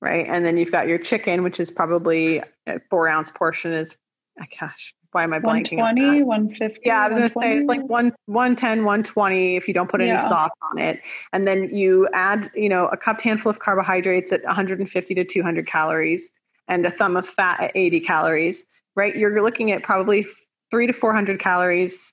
right, 0.00 0.26
and 0.28 0.46
then 0.46 0.56
you've 0.56 0.72
got 0.72 0.86
your 0.86 0.98
chicken, 0.98 1.42
which 1.42 1.58
is 1.58 1.72
probably 1.72 2.40
a 2.68 2.78
four 2.88 3.08
ounce 3.08 3.32
portion, 3.32 3.72
is 3.72 3.96
oh 4.40 4.44
gosh, 4.60 4.94
why 5.14 5.22
am 5.22 5.32
I 5.32 5.38
blanking? 5.38 5.78
on 5.78 5.94
120, 5.94 6.18
that? 6.18 6.26
150. 6.26 6.80
Yeah, 6.84 7.02
I 7.04 7.08
was 7.08 7.16
going 7.16 7.28
to 7.28 7.40
say 7.40 7.58
it's 7.58 7.68
like 7.68 7.88
one, 7.88 8.12
110, 8.26 8.84
120 8.84 9.54
if 9.54 9.68
you 9.68 9.72
don't 9.72 9.88
put 9.88 10.00
any 10.00 10.10
Yeah. 10.10 10.28
sauce 10.28 10.50
on 10.72 10.78
it. 10.78 11.00
And 11.32 11.46
then 11.46 11.74
you 11.74 12.08
add, 12.12 12.50
you 12.54 12.68
know, 12.68 12.86
a 12.86 12.96
cupped 12.96 13.22
handful 13.22 13.48
of 13.48 13.60
carbohydrates 13.60 14.32
at 14.32 14.42
150 14.42 15.14
to 15.14 15.24
200 15.24 15.66
calories 15.68 16.32
and 16.66 16.84
a 16.84 16.90
thumb 16.90 17.16
of 17.16 17.28
fat 17.28 17.60
at 17.60 17.72
80 17.76 18.00
calories, 18.00 18.66
right? 18.96 19.14
You're 19.14 19.40
looking 19.40 19.70
at 19.70 19.84
probably 19.84 20.26
three 20.72 20.88
to 20.88 20.92
400 20.92 21.38
calories 21.38 22.12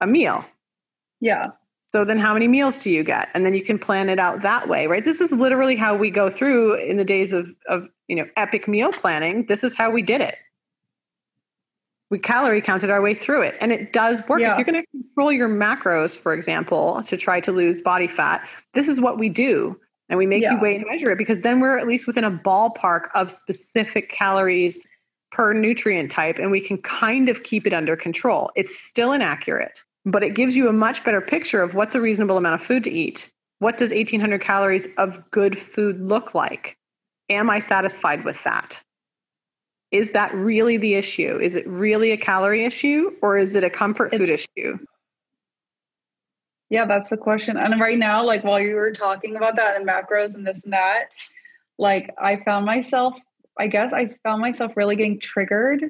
a 0.00 0.06
meal. 0.08 0.44
Yeah. 1.20 1.52
So 1.92 2.04
then 2.04 2.18
how 2.18 2.32
many 2.32 2.48
meals 2.48 2.82
do 2.82 2.90
you 2.90 3.04
get? 3.04 3.28
And 3.34 3.46
then 3.46 3.54
you 3.54 3.62
can 3.62 3.78
plan 3.78 4.08
it 4.08 4.18
out 4.18 4.42
that 4.42 4.68
way, 4.68 4.88
right? 4.88 5.04
This 5.04 5.20
is 5.20 5.30
literally 5.30 5.76
how 5.76 5.94
we 5.94 6.10
go 6.10 6.28
through 6.28 6.74
in 6.74 6.96
the 6.96 7.04
days 7.04 7.32
of, 7.32 7.54
of 7.68 7.86
you 8.08 8.16
know, 8.16 8.26
epic 8.36 8.66
meal 8.66 8.92
planning. 8.92 9.46
This 9.46 9.62
is 9.62 9.76
how 9.76 9.90
we 9.92 10.02
did 10.02 10.20
it. 10.20 10.36
We 12.12 12.18
calorie 12.18 12.60
counted 12.60 12.90
our 12.90 13.00
way 13.00 13.14
through 13.14 13.40
it. 13.40 13.56
And 13.58 13.72
it 13.72 13.94
does 13.94 14.20
work. 14.28 14.40
Yeah. 14.40 14.52
If 14.52 14.58
you're 14.58 14.66
going 14.66 14.82
to 14.82 14.86
control 14.90 15.32
your 15.32 15.48
macros, 15.48 16.14
for 16.14 16.34
example, 16.34 17.02
to 17.06 17.16
try 17.16 17.40
to 17.40 17.50
lose 17.50 17.80
body 17.80 18.06
fat, 18.06 18.46
this 18.74 18.86
is 18.86 19.00
what 19.00 19.18
we 19.18 19.30
do. 19.30 19.80
And 20.10 20.18
we 20.18 20.26
make 20.26 20.42
Yeah. 20.42 20.52
you 20.52 20.60
weigh 20.60 20.76
and 20.76 20.84
measure 20.86 21.10
it 21.10 21.16
because 21.16 21.40
then 21.40 21.58
we're 21.58 21.78
at 21.78 21.86
least 21.86 22.06
within 22.06 22.24
a 22.24 22.30
ballpark 22.30 23.08
of 23.14 23.32
specific 23.32 24.10
calories 24.12 24.86
per 25.30 25.54
nutrient 25.54 26.10
type 26.10 26.38
and 26.38 26.50
we 26.50 26.60
can 26.60 26.76
kind 26.82 27.30
of 27.30 27.44
keep 27.44 27.66
it 27.66 27.72
under 27.72 27.96
control. 27.96 28.50
It's 28.56 28.78
still 28.78 29.12
inaccurate, 29.12 29.80
but 30.04 30.22
it 30.22 30.34
gives 30.34 30.54
you 30.54 30.68
a 30.68 30.72
much 30.74 31.04
better 31.04 31.22
picture 31.22 31.62
of 31.62 31.72
what's 31.72 31.94
a 31.94 32.00
reasonable 32.02 32.36
amount 32.36 32.60
of 32.60 32.66
food 32.66 32.84
to 32.84 32.90
eat. 32.90 33.32
What 33.60 33.78
does 33.78 33.90
1800 33.90 34.42
calories 34.42 34.86
of 34.98 35.30
good 35.30 35.58
food 35.58 35.98
look 35.98 36.34
like? 36.34 36.76
Am 37.30 37.48
I 37.48 37.60
satisfied 37.60 38.22
with 38.22 38.36
that? 38.44 38.82
Is 39.92 40.12
that 40.12 40.34
really 40.34 40.78
the 40.78 40.94
issue? 40.94 41.38
Is 41.38 41.54
it 41.54 41.66
really 41.68 42.10
a 42.12 42.16
calorie 42.16 42.64
issue 42.64 43.12
or 43.22 43.36
is 43.36 43.54
it 43.54 43.62
a 43.62 43.70
comfort 43.70 44.10
food 44.10 44.22
It's- 44.22 44.46
issue? 44.56 44.78
Yeah, 46.70 46.86
that's 46.86 47.10
the 47.10 47.18
question. 47.18 47.58
And 47.58 47.78
right 47.78 47.98
now, 47.98 48.24
like 48.24 48.42
while 48.44 48.58
you 48.58 48.74
were 48.76 48.92
talking 48.92 49.36
about 49.36 49.56
that 49.56 49.76
and 49.76 49.86
macros 49.86 50.34
and 50.34 50.46
this 50.46 50.60
and 50.64 50.72
that, 50.72 51.08
like 51.78 52.14
I 52.18 52.36
found 52.36 52.64
myself, 52.64 53.14
I 53.58 53.66
guess 53.66 53.92
I 53.92 54.08
found 54.22 54.40
myself 54.40 54.72
really 54.74 54.96
getting 54.96 55.20
triggered 55.20 55.84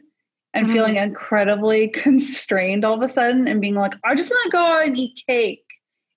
and 0.54 0.66
Mhm. 0.66 0.72
feeling 0.72 0.96
incredibly 0.96 1.86
constrained 1.94 2.84
all 2.84 2.94
of 2.94 3.02
a 3.02 3.08
sudden 3.08 3.46
and 3.46 3.60
being 3.60 3.76
like, 3.76 3.92
I 4.04 4.16
just 4.16 4.30
want 4.30 4.42
to 4.46 4.50
go 4.50 4.58
out 4.58 4.86
and 4.86 4.98
eat 4.98 5.22
cake. 5.28 5.64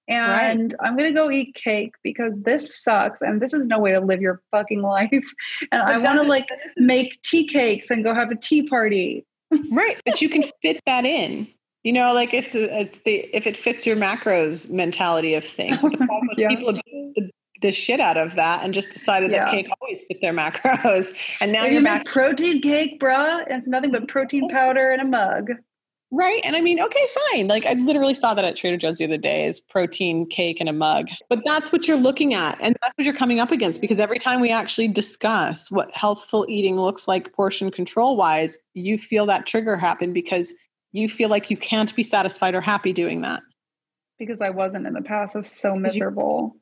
And 0.08 0.76
I'm 0.80 0.96
going 0.96 1.12
to 1.12 1.20
go 1.20 1.32
eat 1.32 1.56
cake 1.56 1.94
because 2.04 2.34
this 2.36 2.82
sucks 2.82 3.22
and 3.22 3.42
this 3.42 3.54
is 3.54 3.66
no 3.66 3.80
way 3.80 3.92
to 3.92 4.00
live 4.00 4.22
your 4.22 4.42
fucking 4.52 4.82
life. 4.96 5.26
And 5.72 5.82
I 5.82 5.98
want 5.98 6.22
to 6.22 6.24
like 6.24 6.48
make 6.78 7.22
tea 7.24 7.48
cakes 7.48 7.90
and 7.90 8.04
go 8.04 8.14
have 8.14 8.32
a 8.32 8.36
tea 8.36 8.68
party. 8.68 9.26
right 9.72 10.02
but 10.06 10.22
you 10.22 10.28
can 10.30 10.44
fit 10.62 10.82
that 10.88 11.06
in 11.06 11.48
you 11.84 11.94
know 11.94 12.14
like 12.14 12.34
if 12.34 12.52
the, 12.52 12.82
it's 12.82 13.00
the 13.06 13.30
if 13.32 13.46
it 13.46 13.56
fits 13.56 13.86
your 13.86 13.96
macros 13.96 14.70
mentality 14.72 15.36
of 15.36 15.44
things 15.46 15.82
the 15.82 15.90
problem 15.92 16.30
is 16.32 16.40
Yeah. 16.40 16.50
people 16.50 16.70
abused 16.70 17.16
the, 17.16 17.30
the 17.62 17.72
shit 17.72 18.00
out 18.00 18.18
of 18.18 18.36
that 18.36 18.64
and 18.64 18.74
just 18.74 18.90
decided 18.92 19.32
Yeah. 19.32 19.46
that 19.46 19.52
cake 19.52 19.68
always 19.80 20.04
fit 20.08 20.20
their 20.20 20.34
macros 20.34 21.14
and 21.42 21.52
now 21.52 21.64
If 21.66 21.74
you're 21.74 21.82
you 21.82 21.86
make 21.86 22.06
protein 22.06 22.60
cake, 22.62 23.00
bruh, 23.00 23.44
and 23.48 23.60
it's 23.60 23.68
nothing 23.68 23.92
but 23.92 24.08
protein 24.08 24.46
oh. 24.46 24.50
powder 24.50 24.92
in 24.92 25.00
a 25.00 25.06
mug. 25.06 25.52
Right 26.12 26.42
and 26.44 26.56
i 26.56 26.62
mean 26.62 26.80
okay 26.80 27.08
fine 27.32 27.48
like 27.48 27.66
i 27.66 27.74
literally 27.74 28.14
saw 28.14 28.34
that 28.34 28.46
at 28.46 28.56
trader 28.56 28.78
joe's 28.78 29.00
the 29.00 29.06
other 29.06 29.18
day 29.18 29.48
is 29.48 29.60
protein 29.60 30.26
cake 30.28 30.62
in 30.62 30.68
a 30.68 30.74
mug 30.74 31.08
but 31.30 31.42
that's 31.44 31.72
what 31.72 31.88
you're 31.88 31.98
looking 31.98 32.34
at 32.34 32.58
and 32.62 32.76
that's 32.82 32.94
what 32.98 33.06
you're 33.06 33.14
coming 33.14 33.40
up 33.40 33.52
against 33.52 33.82
because 33.82 34.00
every 34.00 34.20
time 34.20 34.40
we 34.40 34.52
actually 34.52 34.88
discuss 34.88 35.72
what 35.72 35.90
healthful 35.94 36.46
eating 36.48 36.76
looks 36.76 37.08
like 37.08 37.34
portion 37.34 37.72
control 37.72 38.16
wise 38.16 38.58
you 38.74 38.98
feel 38.98 39.26
that 39.26 39.46
trigger 39.48 39.76
happen 39.76 40.14
because 40.14 40.54
you 40.92 41.10
feel 41.10 41.28
like 41.28 41.50
you 41.50 41.58
can't 41.58 41.94
be 41.96 42.04
satisfied 42.04 42.56
or 42.56 42.62
happy 42.62 42.94
doing 42.94 43.22
that 43.22 43.42
because 44.18 44.42
I 44.42 44.50
wasn't 44.52 44.88
in 44.88 44.94
the 44.94 45.02
past. 45.02 45.36
I 45.36 45.40
was 45.40 45.52
so 45.52 45.76
miserable. 45.76 46.56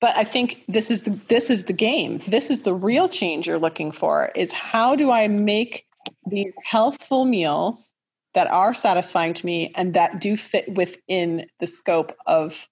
but 0.00 0.16
i 0.16 0.22
think 0.24 0.62
this 0.68 0.90
is 0.90 1.02
the 1.02 1.10
this 1.28 1.50
is 1.50 1.64
the 1.64 1.72
game 1.72 2.20
this 2.28 2.50
is 2.50 2.62
the 2.62 2.74
real 2.74 3.08
change 3.08 3.46
you're 3.46 3.58
looking 3.58 3.90
for 3.90 4.30
is 4.36 4.52
how 4.52 4.94
do 4.94 5.10
i 5.10 5.26
make 5.28 5.86
these 6.26 6.54
healthful 6.64 7.24
meals 7.24 7.92
that 8.34 8.46
are 8.50 8.74
satisfying 8.74 9.34
to 9.34 9.46
me 9.46 9.72
and 9.74 9.94
that 9.94 10.20
do 10.20 10.36
fit 10.36 10.72
within 10.72 11.46
the 11.60 11.66
scope 11.66 12.16
of 12.26 12.68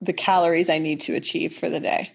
the 0.00 0.12
calories 0.12 0.70
i 0.70 0.78
need 0.78 1.00
to 1.00 1.14
achieve 1.14 1.54
for 1.56 1.68
the 1.68 1.80
day 1.80 2.12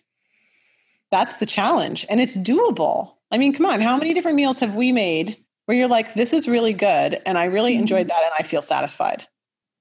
that's 1.12 1.36
the 1.38 1.46
challenge 1.46 2.06
and 2.10 2.22
it's 2.22 2.38
doable 2.38 3.14
i 3.32 3.38
mean 3.38 3.54
come 3.54 3.66
on 3.66 3.82
how 3.82 3.98
many 3.98 4.14
different 4.14 4.36
meals 4.38 4.60
have 4.60 4.76
we 4.76 4.92
made 4.92 5.38
where 5.66 5.78
you're 5.78 5.88
like 5.88 6.14
this 6.14 6.34
is 6.34 6.48
really 6.48 6.74
good 6.74 7.22
and 7.26 7.38
i 7.38 7.46
really 7.46 7.76
Mhm. 7.76 7.80
enjoyed 7.80 8.08
that 8.08 8.24
and 8.24 8.32
i 8.40 8.44
feel 8.44 8.62
satisfied 8.62 9.26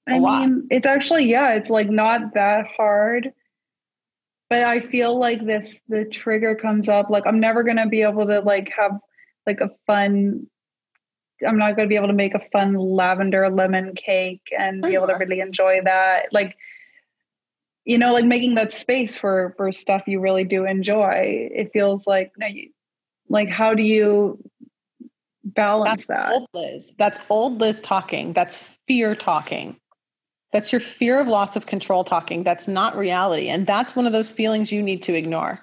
I 0.09 0.17
a 0.17 0.21
lot. 0.21 0.43
mean, 0.43 0.67
it's 0.71 0.87
actually 0.87 1.27
yeah, 1.27 1.55
it's 1.55 1.71
like 1.71 1.89
not 1.89 2.35
that 2.35 2.67
hard. 2.77 3.33
But 4.51 4.65
I 4.65 4.81
feel 4.81 5.19
like 5.19 5.47
this 5.47 5.81
the 5.89 6.05
trigger 6.05 6.55
comes 6.57 6.89
up 6.89 7.09
like 7.09 7.25
I'm 7.27 7.41
never 7.41 7.63
going 7.63 7.77
to 7.77 7.87
be 7.87 8.03
able 8.03 8.27
to 8.27 8.41
like 8.41 8.71
have 8.77 8.99
like 9.47 9.61
a 9.61 9.71
fun 9.87 10.47
I'm 11.47 11.59
not 11.59 11.77
going 11.77 11.87
to 11.87 11.89
be 11.89 11.97
able 11.97 12.09
to 12.09 12.13
make 12.13 12.35
a 12.35 12.41
fun 12.53 12.75
lavender 12.75 13.49
lemon 13.51 13.95
cake 13.95 14.43
and 14.57 14.83
be 14.83 14.95
able 14.95 15.07
to 15.07 15.15
uh-huh. 15.15 15.25
really 15.25 15.41
enjoy 15.41 15.81
that. 15.85 16.33
Like 16.33 16.57
you 17.85 17.99
know, 17.99 18.13
like 18.13 18.25
making 18.25 18.55
that 18.55 18.73
space 18.73 19.17
for 19.17 19.55
for 19.57 19.73
stuff 19.73 20.03
you 20.07 20.21
really 20.21 20.45
do 20.45 20.65
enjoy. 20.65 21.49
It 21.53 21.73
feels 21.73 22.07
like 22.07 22.33
no, 22.39 22.47
you, 22.47 22.71
like 23.29 23.49
how 23.49 23.75
do 23.75 23.83
you 23.83 24.39
balance 25.45 26.07
That's 26.07 26.07
that? 26.07 26.33
old 26.33 26.49
Liz. 26.55 26.93
That's 26.99 27.19
old 27.29 27.61
Liz 27.61 27.81
talking. 27.81 28.33
That's 28.33 28.79
fear 28.87 29.15
talking. 29.15 29.77
That's 30.53 30.71
your 30.71 30.81
fear 30.81 31.19
of 31.19 31.29
loss 31.29 31.57
of 31.57 31.67
control 31.67 32.05
talking. 32.05 32.43
That's 32.45 32.69
not 32.69 32.97
reality. 32.97 33.49
And 33.49 33.67
that's 33.67 33.97
one 33.97 34.07
of 34.07 34.13
those 34.13 34.31
feelings 34.31 34.71
you 34.71 34.83
need 34.83 35.03
to 35.05 35.15
ignore. 35.15 35.59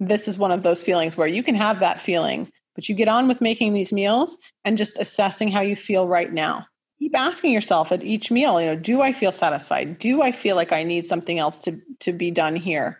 This 0.00 0.28
is 0.28 0.38
one 0.38 0.50
of 0.50 0.62
those 0.62 0.82
feelings 0.82 1.16
where 1.16 1.28
you 1.28 1.42
can 1.42 1.54
have 1.54 1.80
that 1.80 2.00
feeling, 2.00 2.50
but 2.74 2.88
you 2.88 2.94
get 2.94 3.08
on 3.08 3.28
with 3.28 3.40
making 3.40 3.74
these 3.74 3.92
meals 3.92 4.36
and 4.64 4.78
just 4.78 4.98
assessing 4.98 5.50
how 5.50 5.60
you 5.60 5.76
feel 5.76 6.08
right 6.08 6.32
now. 6.32 6.66
Keep 6.98 7.16
asking 7.16 7.52
yourself 7.52 7.90
at 7.90 8.04
each 8.04 8.30
meal, 8.30 8.60
you 8.60 8.66
know, 8.66 8.76
do 8.76 9.00
I 9.00 9.12
feel 9.12 9.32
satisfied? 9.32 9.98
Do 9.98 10.22
I 10.22 10.30
feel 10.30 10.56
like 10.56 10.72
I 10.72 10.84
need 10.84 11.06
something 11.06 11.38
else 11.38 11.58
to, 11.60 11.80
to 12.00 12.12
be 12.12 12.30
done 12.30 12.54
here? 12.54 12.98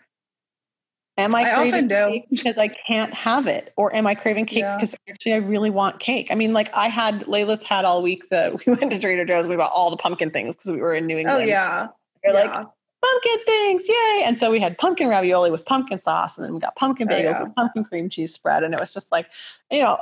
Am 1.19 1.35
I, 1.35 1.43
I 1.43 1.71
craving 1.71 1.89
cake 1.89 2.25
because 2.31 2.57
I 2.57 2.69
can't 2.69 3.13
have 3.13 3.47
it? 3.47 3.73
Or 3.77 3.95
am 3.95 4.07
I 4.07 4.15
craving 4.15 4.47
cake 4.47 4.61
Yeah. 4.61 4.77
because 4.77 4.95
actually 5.09 5.35
I 5.35 5.37
really 5.37 5.69
want 5.69 6.01
cake? 6.01 6.29
I 6.31 6.35
mean, 6.35 6.55
like 6.55 6.75
I 6.75 6.89
had 6.89 7.23
Layla's 7.25 7.63
had 7.63 7.85
all 7.85 8.03
week 8.03 8.29
the 8.31 8.59
we 8.67 8.75
went 8.75 8.91
to 8.93 8.99
Trader 8.99 9.27
Joe's, 9.27 9.47
we 9.47 9.57
bought 9.57 9.73
all 9.75 9.91
the 9.91 9.99
pumpkin 9.99 10.31
things 10.31 10.57
because 10.57 10.71
we 10.71 10.79
were 10.79 10.95
in 10.95 11.07
New 11.07 11.17
oh, 11.17 11.21
England. 11.21 11.43
Oh 11.43 11.47
yeah. 11.47 11.89
They're 12.23 12.33
like 12.33 12.51
Yeah. 12.53 12.65
Pumpkin 13.03 13.45
things, 13.45 13.83
yay. 13.89 14.23
And 14.25 14.39
so 14.39 14.51
we 14.51 14.61
had 14.61 14.79
pumpkin 14.79 15.09
ravioli 15.09 15.51
with 15.51 15.65
pumpkin 15.65 15.99
sauce, 15.99 16.39
and 16.39 16.45
then 16.47 16.55
we 16.55 16.61
got 16.61 16.77
pumpkin 16.77 17.11
Oh, 17.11 17.15
bagels 17.15 17.25
yeah. 17.25 17.43
with 17.45 17.55
pumpkin 17.55 17.85
cream 17.85 18.09
cheese 18.09 18.33
spread. 18.33 18.63
And 18.63 18.73
it 18.75 18.81
was 18.81 18.95
just 18.95 19.13
like, 19.13 19.27
you 19.71 19.81
know, 19.81 19.99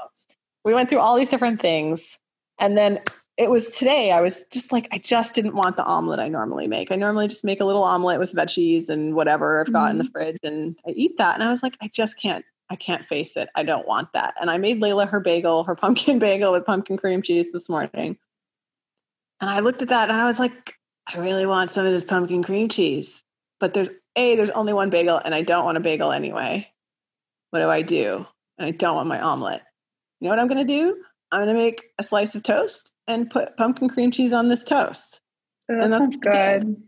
we 0.65 0.75
went 0.75 0.91
through 0.91 1.01
all 1.01 1.17
these 1.17 1.31
different 1.31 1.61
things. 1.61 2.19
And 2.59 2.77
then 2.77 3.01
it 3.39 3.51
was 3.51 3.71
today, 3.71 4.13
I 4.13 4.21
was 4.21 4.45
just 4.53 4.71
like, 4.71 4.89
I 4.93 4.99
just 4.99 5.35
didn't 5.35 5.55
want 5.55 5.77
the 5.77 5.85
omelet 5.85 6.19
I 6.21 6.29
normally 6.29 6.67
make. 6.67 6.93
I 6.93 6.97
normally 6.97 7.27
just 7.27 7.43
make 7.43 7.61
a 7.61 7.65
little 7.65 7.83
omelet 7.83 8.19
with 8.19 8.35
veggies 8.35 8.91
and 8.91 9.15
whatever 9.15 9.63
I've 9.63 9.73
got 9.73 9.91
in 9.93 9.97
the 9.99 10.05
fridge 10.05 10.37
and 10.43 10.77
I 10.87 10.91
eat 10.91 11.17
that. 11.17 11.37
And 11.37 11.43
I 11.43 11.51
was 11.51 11.63
like, 11.63 11.79
I 11.81 11.89
just 11.89 12.19
can't, 12.19 12.45
I 12.69 12.77
can't 12.77 13.03
face 13.03 13.39
it. 13.39 13.49
I 13.55 13.63
don't 13.63 13.89
want 13.89 14.13
that. 14.13 14.35
And 14.39 14.51
I 14.51 14.59
made 14.59 14.83
Layla 14.83 15.09
her 15.09 15.21
bagel, 15.21 15.65
her 15.65 15.75
pumpkin 15.85 16.19
bagel 16.19 16.53
with 16.53 16.67
pumpkin 16.67 16.99
cream 16.99 17.23
cheese 17.23 17.51
this 17.51 17.71
morning. 17.71 18.19
And 19.41 19.49
I 19.49 19.61
looked 19.61 19.81
at 19.81 19.89
that 19.89 20.11
and 20.11 20.21
I 20.21 20.27
was 20.27 20.39
like, 20.39 20.75
I 21.15 21.19
really 21.19 21.47
want 21.47 21.71
some 21.73 21.87
of 21.87 21.93
this 21.93 22.05
pumpkin 22.05 22.43
cream 22.43 22.69
cheese. 22.69 23.23
But 23.59 23.75
there's 23.75 23.91
A, 24.17 24.37
there's 24.37 24.51
only 24.51 24.73
one 24.73 24.91
bagel 24.91 25.21
and 25.23 25.35
I 25.35 25.43
don't 25.43 25.65
want 25.65 25.77
a 25.77 25.81
bagel 25.81 26.13
anyway. 26.13 26.69
What 27.51 27.61
do 27.61 27.69
I 27.69 27.83
do? 27.83 28.27
And 28.59 28.67
I 28.67 28.71
don't 28.71 28.95
want 28.95 29.09
my 29.09 29.21
omelet. 29.21 29.63
You 30.21 30.27
know 30.27 30.31
what 30.31 30.39
I'm 30.39 30.49
going 30.49 30.67
to 30.67 30.73
do? 30.73 31.03
I'm 31.33 31.45
going 31.45 31.55
to 31.55 31.61
make 31.63 31.85
a 31.99 32.03
slice 32.03 32.35
of 32.35 32.43
toast 32.43 32.93
and 33.07 33.31
put 33.31 33.57
pumpkin 33.57 33.89
cream 33.89 34.11
cheese 34.11 34.33
on 34.33 34.49
this 34.49 34.65
toast. 34.65 35.21
Oh, 35.71 35.81
And 35.81 35.93
that 35.93 35.99
that's 36.01 36.17
I 36.27 36.31
did. 36.31 36.63
good. 36.63 36.83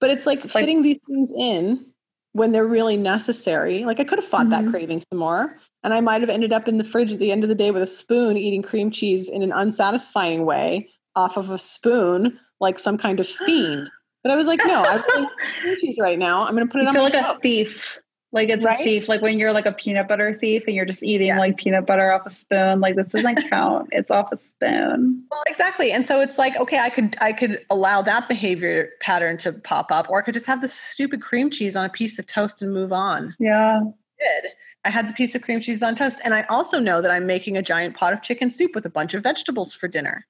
But 0.00 0.10
it's 0.10 0.26
like, 0.26 0.48
fitting 0.48 0.82
these 0.82 0.98
things 1.08 1.32
in 1.36 1.86
when 2.32 2.52
they're 2.52 2.66
really 2.66 2.96
necessary. 2.96 3.84
Like 3.84 4.00
I 4.00 4.04
could 4.04 4.18
have 4.18 4.28
fought 4.28 4.50
that 4.50 4.64
Mhm. 4.64 4.70
craving 4.70 5.02
some 5.10 5.18
more. 5.18 5.58
And 5.82 5.94
I 5.94 6.00
might 6.00 6.20
have 6.20 6.30
ended 6.30 6.52
up 6.52 6.68
in 6.68 6.78
the 6.78 6.84
fridge 6.84 7.12
at 7.12 7.18
the 7.18 7.30
end 7.32 7.44
of 7.44 7.48
the 7.48 7.54
day 7.54 7.70
with 7.70 7.82
a 7.82 7.86
spoon 7.86 8.36
eating 8.36 8.62
cream 8.62 8.90
cheese 8.90 9.28
in 9.28 9.42
an 9.42 9.52
unsatisfying 9.52 10.44
way 10.44 10.90
off 11.14 11.36
of 11.36 11.50
a 11.50 11.58
spoon, 11.58 12.38
like 12.60 12.78
some 12.78 12.98
kind 12.98 13.20
of 13.20 13.26
fiend. 13.26 13.90
But 14.22 14.32
I 14.32 14.36
was 14.36 14.46
like, 14.46 14.64
no, 14.64 14.82
I 14.82 14.96
want 14.96 15.30
cream 15.60 15.76
cheese 15.78 15.98
right 16.00 16.18
now. 16.18 16.44
I'm 16.46 16.54
going 16.54 16.66
to 16.66 16.72
put 16.72 16.80
it 16.80 16.82
you 16.82 16.88
on 16.88 16.94
feel 16.94 17.02
like 17.04 17.14
a 17.14 17.38
thief. 17.40 17.98
Like 18.32 18.48
it's 18.50 18.64
Right? 18.64 18.80
a 18.80 18.84
thief. 18.84 19.08
Like 19.08 19.22
when 19.22 19.38
you're 19.38 19.52
like 19.52 19.66
a 19.66 19.72
peanut 19.72 20.08
butter 20.08 20.36
thief 20.38 20.64
and 20.66 20.74
you're 20.74 20.84
just 20.84 21.02
eating 21.04 21.28
Yeah. 21.28 21.38
like 21.38 21.56
peanut 21.56 21.86
butter 21.86 22.10
off 22.12 22.26
a 22.26 22.30
spoon. 22.30 22.80
Like 22.80 22.96
this 22.96 23.06
doesn't 23.08 23.48
count. 23.50 23.88
It's 23.92 24.10
off 24.10 24.32
a 24.32 24.38
spoon. 24.38 25.24
Well, 25.30 25.42
exactly. 25.46 25.92
And 25.92 26.06
so 26.06 26.20
it's 26.20 26.38
like, 26.38 26.56
okay, 26.56 26.78
I 26.78 26.90
could 26.90 27.16
I 27.20 27.32
could 27.32 27.64
allow 27.70 28.02
that 28.02 28.28
behavior 28.28 28.90
pattern 29.00 29.38
to 29.38 29.52
pop 29.52 29.92
up, 29.92 30.10
or 30.10 30.20
I 30.20 30.24
could 30.24 30.34
just 30.34 30.46
have 30.46 30.60
the 30.60 30.68
stupid 30.68 31.22
cream 31.22 31.50
cheese 31.50 31.76
on 31.76 31.84
a 31.86 31.88
piece 31.88 32.18
of 32.18 32.26
toast 32.26 32.62
and 32.62 32.72
move 32.72 32.92
on. 32.92 33.34
Yeah. 33.38 33.78
Did. 34.18 34.50
I 34.84 34.90
had 34.90 35.08
the 35.08 35.12
piece 35.12 35.34
of 35.34 35.42
cream 35.42 35.60
cheese 35.60 35.82
on 35.82 35.94
toast, 35.94 36.20
and 36.24 36.32
I 36.34 36.42
also 36.42 36.78
know 36.78 37.00
that 37.02 37.10
I'm 37.10 37.26
making 37.26 37.56
a 37.56 37.62
giant 37.62 37.96
pot 37.96 38.12
of 38.12 38.22
chicken 38.22 38.50
soup 38.50 38.74
with 38.74 38.86
a 38.86 38.90
bunch 38.90 39.14
of 39.14 39.22
vegetables 39.22 39.72
for 39.72 39.88
dinner. 39.88 40.26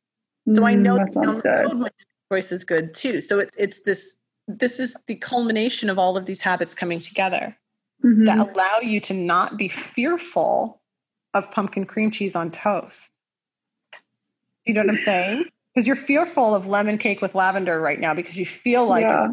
So 0.53 0.65
I 0.65 0.75
Mm, 0.75 0.81
know 0.81 0.97
that 0.97 1.13
sounds 1.13 1.41
good. 1.41 1.91
Choice 2.31 2.53
is 2.53 2.65
good 2.65 2.95
too. 2.95 3.21
So 3.21 3.39
it's 3.39 3.57
it's 3.57 3.81
this 3.81 4.17
this 4.49 4.79
is 4.79 4.97
the 5.07 5.17
culmination 5.17 5.91
of 5.91 5.99
all 5.99 6.17
of 6.17 6.27
these 6.27 6.41
habits 6.41 6.75
coming 6.75 7.01
together 7.01 7.57
Mhm. 8.05 8.27
that 8.27 8.39
allow 8.39 8.79
you 8.81 9.01
to 9.01 9.15
not 9.15 9.57
be 9.57 9.69
fearful 9.69 10.81
of 11.35 11.51
pumpkin 11.51 11.85
cream 11.85 12.11
cheese 12.11 12.37
on 12.37 12.51
toast. 12.51 13.11
You 14.65 14.75
know 14.75 14.83
what 14.83 14.91
I'm 14.91 14.97
saying? 14.97 15.45
Because 15.75 15.87
you're 15.87 15.97
fearful 15.97 16.55
of 16.55 16.67
lemon 16.67 16.99
cake 16.99 17.21
with 17.21 17.35
lavender 17.35 17.81
right 17.81 17.99
now 18.01 18.15
because 18.15 18.37
you 18.39 18.47
feel 18.47 18.87
like 18.87 19.03
yeah. 19.05 19.29
a 19.29 19.31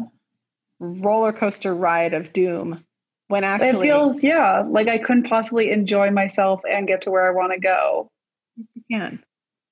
roller 0.80 1.32
coaster 1.32 1.74
ride 1.74 2.14
of 2.14 2.32
doom. 2.32 2.84
When 3.28 3.42
actually 3.44 3.88
It 3.88 3.90
feels 3.90 4.22
yeah, 4.22 4.64
like 4.66 4.88
I 4.88 4.98
couldn't 4.98 5.24
possibly 5.28 5.70
enjoy 5.70 6.10
myself 6.10 6.60
and 6.70 6.86
get 6.86 7.02
to 7.02 7.10
where 7.10 7.26
I 7.26 7.30
want 7.30 7.52
to 7.52 7.58
go. 7.60 8.08
you 8.56 8.82
can. 8.90 9.22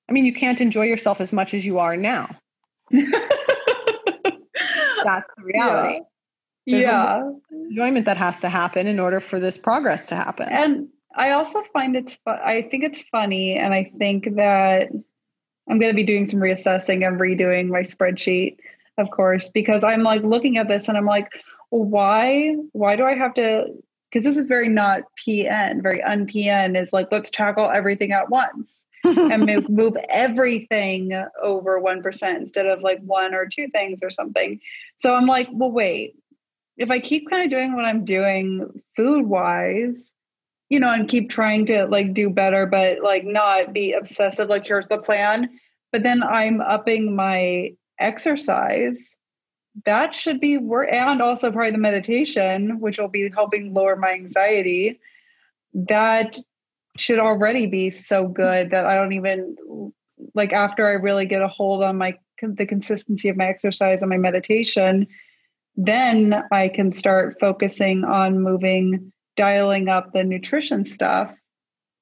I 0.09 0.11
mean, 0.11 0.25
you 0.25 0.33
can't 0.33 0.59
enjoy 0.59 0.85
yourself 0.85 1.21
as 1.21 1.31
much 1.31 1.53
as 1.53 1.65
you 1.65 1.79
are 1.79 1.95
now. 1.95 2.35
That's 5.03 5.27
the 5.37 5.43
reality. 5.43 5.99
A 5.99 6.03
yeah. 6.65 7.29
Enjoyment 7.51 8.05
that 8.05 8.17
has 8.17 8.39
to 8.41 8.49
happen 8.49 8.87
in 8.87 8.99
order 8.99 9.19
for 9.19 9.39
this 9.39 9.57
progress 9.57 10.05
to 10.07 10.15
happen. 10.15 10.47
And 10.49 10.87
I 11.15 11.31
also 11.31 11.61
find 11.73 11.95
it's 11.95 12.15
fu- 12.15 12.31
I 12.31 12.67
think 12.69 12.83
it's 12.83 13.03
funny 13.11 13.57
and 13.57 13.73
I 13.73 13.91
think 13.97 14.35
that 14.35 14.89
I'm 15.69 15.79
going 15.79 15.91
to 15.91 15.95
be 15.95 16.03
doing 16.03 16.25
some 16.25 16.39
reassessing 16.39 17.07
and 17.07 17.19
redoing 17.19 17.67
my 17.67 17.81
spreadsheet 17.81 18.57
of 18.97 19.09
course 19.11 19.49
because 19.49 19.83
I'm 19.83 20.03
like 20.03 20.23
looking 20.23 20.57
at 20.57 20.67
this 20.67 20.87
and 20.87 20.97
I'm 20.97 21.05
like 21.05 21.29
why 21.69 22.55
why 22.71 22.95
do 22.95 23.05
I 23.05 23.15
have 23.15 23.33
to 23.35 23.65
because 24.11 24.23
this 24.23 24.37
is 24.37 24.47
very 24.47 24.69
not 24.69 25.03
PN 25.19 25.81
very 25.81 25.99
unPN 25.99 26.81
is 26.81 26.93
like 26.93 27.11
let's 27.11 27.29
tackle 27.29 27.69
everything 27.69 28.11
at 28.11 28.29
once 28.29 28.85
and 29.03 29.45
move, 29.45 29.69
move 29.69 29.97
everything 30.09 31.11
over 31.41 31.81
1% 31.81 32.35
instead 32.35 32.65
of 32.65 32.81
like 32.81 32.99
one 33.01 33.33
or 33.33 33.45
two 33.45 33.67
things 33.69 34.01
or 34.01 34.09
something. 34.09 34.59
So 34.97 35.13
I'm 35.13 35.25
like, 35.25 35.49
well, 35.51 35.71
wait, 35.71 36.15
if 36.77 36.89
I 36.89 36.99
keep 36.99 37.29
kind 37.29 37.43
of 37.43 37.51
doing 37.51 37.75
what 37.75 37.85
I'm 37.85 38.05
doing 38.05 38.81
food 38.95 39.25
wise, 39.25 40.11
you 40.69 40.79
know, 40.79 40.91
and 40.91 41.07
keep 41.07 41.29
trying 41.29 41.65
to 41.67 41.85
like 41.85 42.13
do 42.13 42.29
better, 42.29 42.65
but 42.65 43.01
like 43.01 43.25
not 43.25 43.73
be 43.73 43.93
obsessive, 43.93 44.49
like 44.49 44.65
here's 44.65 44.87
the 44.87 44.97
plan. 44.97 45.49
But 45.91 46.03
then 46.03 46.23
I'm 46.23 46.61
upping 46.61 47.15
my 47.15 47.73
exercise. 47.99 49.15
That 49.85 50.13
should 50.13 50.39
be 50.39 50.57
work, 50.57 50.89
and 50.91 51.21
also 51.21 51.51
probably 51.51 51.71
the 51.71 51.77
meditation, 51.77 52.79
which 52.79 52.97
will 52.99 53.07
be 53.07 53.29
helping 53.29 53.73
lower 53.73 53.95
my 53.95 54.11
anxiety. 54.11 54.99
That 55.73 56.37
should 56.97 57.19
already 57.19 57.65
be 57.65 57.89
so 57.89 58.27
good 58.27 58.71
that 58.71 58.85
I 58.85 58.95
don't 58.95 59.13
even 59.13 59.55
like 60.35 60.53
after 60.53 60.87
I 60.87 60.91
really 60.91 61.25
get 61.25 61.41
a 61.41 61.47
hold 61.47 61.83
on 61.83 61.97
my 61.97 62.17
the 62.41 62.65
consistency 62.65 63.29
of 63.29 63.37
my 63.37 63.45
exercise 63.45 64.01
and 64.01 64.09
my 64.09 64.17
meditation, 64.17 65.07
then 65.75 66.43
I 66.51 66.67
can 66.67 66.91
start 66.91 67.39
focusing 67.39 68.03
on 68.03 68.39
moving, 68.39 69.13
dialing 69.37 69.87
up 69.87 70.11
the 70.11 70.23
nutrition 70.23 70.85
stuff 70.85 71.33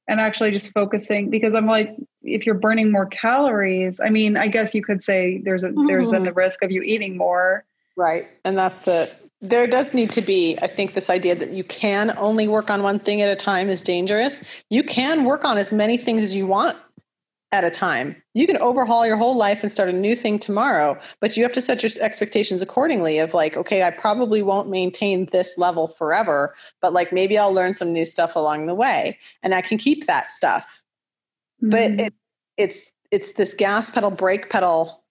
and 0.08 0.20
actually 0.20 0.52
just 0.52 0.72
focusing 0.72 1.30
because 1.30 1.54
I'm 1.54 1.68
like, 1.68 1.96
if 2.24 2.46
you're 2.46 2.56
burning 2.56 2.92
more 2.92 3.06
calories, 3.06 4.00
I 4.04 4.10
mean, 4.10 4.36
I 4.36 4.48
guess 4.48 4.74
you 4.74 4.84
could 4.84 5.04
say 5.04 5.42
there's 5.44 5.64
a 5.64 5.72
there's 5.88 6.10
then 6.10 6.22
mm-hmm. 6.22 6.26
the 6.26 6.34
risk 6.34 6.64
of 6.64 6.72
you 6.72 6.82
eating 6.82 7.18
more. 7.18 7.66
Right. 7.96 8.28
And 8.44 8.58
that's 8.58 8.80
the, 8.80 9.12
there 9.42 9.66
does 9.68 9.94
need 9.94 10.12
to 10.12 10.22
be, 10.22 10.58
I 10.62 10.68
think, 10.68 10.94
this 10.94 11.10
idea 11.10 11.36
that 11.36 11.50
you 11.50 11.64
can 11.64 12.16
only 12.18 12.48
work 12.48 12.70
on 12.70 12.84
one 12.84 13.00
thing 13.00 13.22
at 13.22 13.30
a 13.30 13.36
time 13.36 13.70
is 13.70 13.82
dangerous. 13.82 14.42
You 14.70 14.84
can 14.84 15.24
work 15.24 15.44
on 15.46 15.58
as 15.58 15.72
many 15.72 15.98
things 15.98 16.22
as 16.22 16.36
you 16.36 16.46
want 16.46 16.78
at 17.52 17.64
a 17.64 17.72
time. 17.72 18.22
You 18.34 18.48
can 18.48 18.58
overhaul 18.58 19.06
your 19.06 19.18
whole 19.18 19.36
life 19.36 19.64
and 19.64 19.72
start 19.72 19.89
a 19.89 19.94
new 19.94 20.16
thing 20.16 20.39
tomorrow, 20.39 21.00
but 21.20 21.36
you 21.36 21.44
have 21.44 21.52
to 21.54 21.62
set 21.62 21.84
your 21.84 21.92
expectations 22.00 22.62
accordingly 22.62 23.18
of 23.20 23.34
like, 23.34 23.58
okay, 23.58 23.84
I 23.84 23.92
probably 23.92 24.42
won't 24.42 24.70
maintain 24.70 25.26
this 25.26 25.58
level 25.58 25.88
forever, 25.88 26.56
but 26.82 26.94
like 26.94 27.12
maybe 27.12 27.38
I'll 27.38 27.54
learn 27.54 27.74
some 27.74 27.92
new 27.92 28.06
stuff 28.06 28.36
along 28.36 28.68
the 28.68 28.76
way 28.76 29.20
and 29.44 29.54
I 29.54 29.62
can 29.62 29.78
keep 29.78 30.06
that 30.08 30.32
stuff. 30.32 30.84
But 31.62 31.92
Mhm. 31.92 32.00
it, 32.08 32.14
it's 32.58 32.92
it's 33.12 33.34
this 33.34 33.54
gas 33.54 33.89
pedal 33.89 34.12
brake 34.12 34.50
pedal 34.50 35.04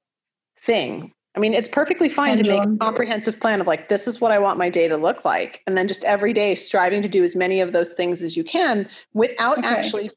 thing 0.57 1.13
I 1.37 1.39
mean, 1.39 1.55
it's 1.55 1.69
perfectly 1.69 2.09
fine 2.09 2.37
to 2.39 2.45
make 2.45 2.63
a 2.63 2.77
comprehensive 2.81 3.39
plan 3.39 3.61
of 3.61 3.67
like, 3.69 3.89
this 3.89 4.09
is 4.09 4.21
what 4.21 4.33
I 4.33 4.41
want 4.41 4.59
my 4.59 4.69
day 4.69 4.89
to 4.89 4.97
look 4.97 5.25
like. 5.25 5.63
And 5.67 5.77
then 5.77 5.87
just 5.87 6.03
every 6.05 6.33
day 6.33 6.57
striving 6.57 7.03
to 7.03 7.09
do 7.09 7.23
as 7.23 7.37
many 7.37 7.61
of 7.61 7.73
those 7.73 7.93
things 7.93 8.21
as 8.23 8.37
you 8.37 8.43
can 8.43 8.89
without 9.15 9.59
Okay. 9.59 9.69
actually 9.69 10.11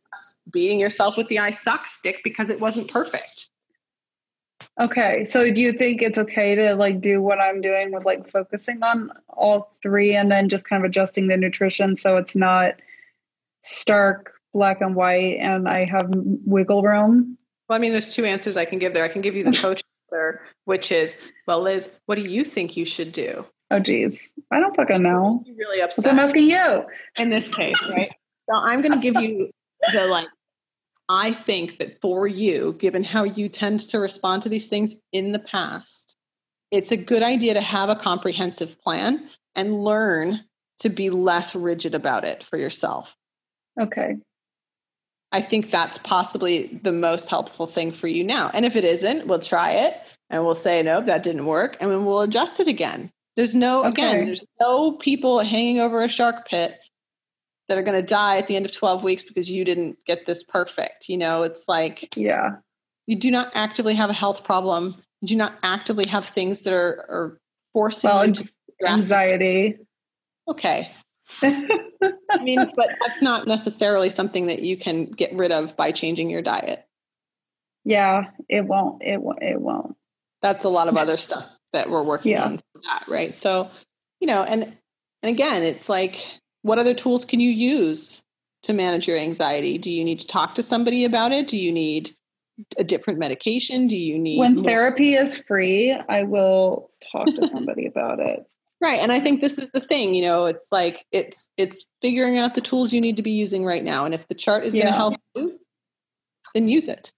beating 0.51 0.79
yourself 0.79 1.15
with 1.15 1.27
the 1.27 1.37
I 1.37 1.51
suck 1.51 1.87
stick 1.87 2.21
because 2.23 2.49
it 2.49 2.59
wasn't 2.59 2.89
perfect. 2.89 3.49
Okay. 4.79 5.23
So 5.25 5.51
do 5.51 5.61
you 5.61 5.71
think 5.71 6.01
it's 6.01 6.17
okay 6.17 6.55
to 6.55 6.73
like 6.73 6.99
do 6.99 7.21
what 7.21 7.39
I'm 7.39 7.61
doing 7.61 7.91
with 7.91 8.05
like 8.05 8.27
focusing 8.31 8.81
on 8.81 9.11
all 9.29 9.75
three 9.83 10.15
and 10.15 10.31
then 10.31 10.49
just 10.49 10.67
kind 10.67 10.83
of 10.83 10.89
adjusting 10.89 11.27
the 11.27 11.37
nutrition 11.37 11.95
so 11.95 12.17
it's 12.17 12.35
not 12.35 12.73
stark 13.61 14.33
black 14.51 14.81
and 14.81 14.95
white 14.95 15.37
and 15.39 15.67
I 15.67 15.85
have 15.85 16.09
wiggle 16.15 16.81
room? 16.81 17.37
Well, 17.69 17.75
I 17.75 17.79
mean, 17.79 17.91
there's 17.91 18.15
two 18.15 18.25
answers 18.25 18.57
I 18.57 18.65
can 18.65 18.79
give 18.79 18.93
there. 18.93 19.03
I 19.03 19.09
can 19.09 19.21
give 19.21 19.35
you 19.35 19.43
the 19.43 19.51
coach 19.61 19.83
answer, 20.13 20.41
which 20.65 20.91
is, 20.91 21.17
well, 21.47 21.61
Liz, 21.61 21.89
what 22.05 22.15
do 22.15 22.21
you 22.21 22.43
think 22.43 22.77
you 22.77 22.85
should 22.85 23.11
do? 23.11 23.45
Oh 23.71 23.79
geez. 23.79 24.33
I 24.51 24.59
don't 24.59 24.75
fucking 24.75 25.01
know. 25.01 25.43
You 25.45 25.55
really 25.57 25.79
That's 25.79 25.97
what 25.97 26.07
I'm 26.07 26.19
asking 26.19 26.49
you. 26.49 26.85
in 27.17 27.29
this 27.29 27.49
case, 27.49 27.75
right? 27.89 28.11
So 28.49 28.57
I'm 28.57 28.81
going 28.81 28.91
to 28.91 28.97
give 28.99 29.23
you 29.23 29.51
the 29.93 30.05
like, 30.05 30.27
I 31.07 31.31
think 31.31 31.77
that 31.77 32.01
for 32.01 32.27
you, 32.27 32.75
given 32.77 33.01
how 33.01 33.23
you 33.23 33.47
tend 33.47 33.79
to 33.91 33.99
respond 33.99 34.43
to 34.43 34.49
these 34.49 34.67
things 34.67 34.97
in 35.13 35.31
the 35.31 35.39
past, 35.39 36.17
it's 36.69 36.91
a 36.91 36.97
good 36.97 37.23
idea 37.23 37.53
to 37.53 37.61
have 37.61 37.87
a 37.87 37.95
comprehensive 37.95 38.81
plan 38.81 39.29
and 39.55 39.81
learn 39.81 40.41
to 40.79 40.89
be 40.89 41.09
less 41.09 41.55
rigid 41.55 41.95
about 41.95 42.25
it 42.25 42.43
for 42.43 42.57
yourself. 42.57 43.15
Okay. 43.79 44.17
I 45.33 45.41
think 45.41 45.71
that's 45.71 45.97
possibly 45.97 46.79
the 46.83 46.91
most 46.91 47.27
helpful 47.27 47.65
thing 47.65 47.91
for 47.91 48.07
you 48.07 48.23
now. 48.23 48.51
And 48.53 48.65
if 48.65 48.75
it 48.75 48.85
isn't, 48.85 49.25
we'll 49.25 49.39
try 49.39 49.71
it 49.71 49.97
and 50.29 50.45
we'll 50.45 50.53
say, 50.53 50.83
no, 50.83 51.01
that 51.01 51.23
didn't 51.23 51.47
work. 51.47 51.75
And 51.81 51.91
then 51.91 52.05
we'll 52.05 52.21
adjust 52.21 52.59
it 52.59 52.67
again. 52.67 53.11
There's 53.35 53.55
no, 53.55 53.83
again, 53.83 54.25
there's 54.25 54.43
no 54.61 54.91
people 54.91 55.39
hanging 55.39 55.79
over 55.79 56.03
a 56.03 56.07
shark 56.07 56.47
pit 56.47 56.79
that 57.67 57.79
are 57.79 57.81
going 57.81 57.99
to 57.99 58.05
die 58.05 58.37
at 58.37 58.45
the 58.45 58.55
end 58.55 58.65
of 58.65 58.71
12 58.71 59.03
weeks 59.03 59.23
because 59.23 59.49
you 59.49 59.65
didn't 59.65 59.97
get 60.05 60.27
this 60.27 60.43
perfect. 60.43 61.09
You 61.09 61.17
know, 61.17 61.41
it's 61.41 61.67
like 61.67 62.15
Yeah. 62.15 62.57
you 63.07 63.15
do 63.15 63.31
not 63.31 63.51
actively 63.55 63.95
have 63.95 64.11
a 64.11 64.13
health 64.13 64.43
problem. 64.43 65.01
You 65.21 65.29
do 65.29 65.35
not 65.35 65.55
actively 65.63 66.05
have 66.05 66.27
things 66.27 66.59
that 66.61 66.73
are, 66.73 67.05
are 67.09 67.37
forcing 67.71 68.09
Well, 68.09 68.27
you 68.27 68.33
to 68.33 68.51
anxiety. 68.87 69.77
Okay. 70.47 70.91
I 71.41 72.41
mean, 72.41 72.71
but 72.75 72.89
that's 73.01 73.21
not 73.21 73.47
necessarily 73.47 74.09
something 74.09 74.47
that 74.47 74.61
you 74.61 74.77
can 74.77 75.05
get 75.05 75.33
rid 75.33 75.51
of 75.51 75.75
by 75.77 75.91
changing 75.91 76.29
your 76.29 76.41
diet. 76.41 76.85
yeah, 77.85 78.31
it 78.49 78.65
won't. 78.65 79.01
It 79.03 79.21
won't. 79.21 79.41
It 79.41 79.59
won't. 79.59 79.95
that's 80.41 80.63
a 80.65 80.69
lot 80.69 80.87
of 80.87 80.97
other 81.03 81.17
stuff 81.17 81.47
that 81.73 81.89
we're 81.89 82.03
working 82.03 82.33
Yeah. 82.33 82.45
on 82.45 82.57
for 82.73 82.81
that 82.83 83.05
right 83.07 83.33
so 83.33 83.67
you 84.19 84.27
know 84.27 84.43
and 84.43 84.63
and 84.63 85.29
again 85.31 85.63
it's 85.63 85.89
like 85.89 86.23
what 86.61 86.77
other 86.77 86.93
tools 86.93 87.25
can 87.25 87.39
you 87.39 87.49
use 87.49 88.21
to 88.63 88.73
manage 88.73 89.07
your 89.07 89.17
anxiety 89.17 89.79
do 89.79 89.89
you 89.89 90.03
need 90.03 90.19
to 90.19 90.27
talk 90.27 90.53
to 90.55 90.61
somebody 90.63 91.03
about 91.05 91.31
it 91.31 91.47
do 91.47 91.57
you 91.57 91.71
need 91.71 92.11
a 92.77 92.83
different 92.83 93.17
medication 93.19 93.87
do 93.87 93.97
you 93.97 94.19
need 94.19 94.37
When 94.37 94.55
more- 94.55 94.63
therapy 94.63 95.15
is 95.15 95.35
free, 95.39 95.91
I 96.07 96.23
will 96.23 96.91
talk 97.11 97.25
to 97.25 97.49
somebody 97.51 97.87
about 97.87 98.19
it. 98.19 98.45
Right 98.83 98.99
and 98.99 99.11
i 99.11 99.19
think 99.19 99.41
this 99.41 99.57
is 99.57 99.71
the 99.71 99.81
thing 99.81 100.13
you 100.13 100.21
know 100.21 100.45
it's 100.45 100.67
like 100.71 101.05
it's 101.11 101.49
it's 101.57 101.85
figuring 102.01 102.37
out 102.37 102.55
the 102.55 102.61
tools 102.61 102.93
you 102.93 103.01
need 103.01 103.17
to 103.17 103.23
be 103.23 103.31
using 103.31 103.65
right 103.65 103.83
now 103.83 104.05
and 104.05 104.13
if 104.13 104.27
the 104.27 104.35
chart 104.35 104.65
is 104.65 104.73
going 104.73 104.87
to 104.87 104.93
help 104.93 105.15
you 105.35 105.59
then 106.55 106.67
use 106.69 106.87
it 106.89 107.11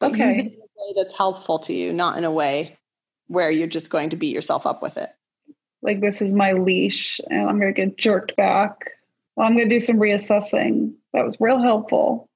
But 0.00 0.12
use 0.12 0.38
Okay. 0.38 0.40
it 0.40 0.46
in 0.46 0.52
a 0.54 0.56
way 0.56 0.94
that's 0.96 1.16
helpful 1.16 1.58
to 1.60 1.74
you 1.74 1.92
not 1.92 2.18
in 2.18 2.24
a 2.24 2.32
way 2.32 2.78
where 3.28 3.50
you're 3.50 3.68
just 3.68 3.90
going 3.90 4.10
to 4.10 4.16
beat 4.16 4.34
yourself 4.34 4.66
up 4.66 4.82
with 4.82 4.96
it 4.96 5.10
Like 5.82 6.00
this 6.00 6.22
is 6.22 6.34
my 6.34 6.52
leash, 6.52 7.20
and 7.30 7.48
I'm 7.48 7.60
going 7.60 7.74
to 7.74 7.86
get 7.86 7.98
jerked 7.98 8.36
back. 8.36 8.92
Well, 9.36 9.46
I'm 9.46 9.54
going 9.56 9.68
to 9.68 9.74
do 9.74 9.80
some 9.80 9.96
reassessing. 9.96 10.94
That 11.12 11.24
was 11.24 11.40
real 11.40 11.60
helpful. 11.60 12.29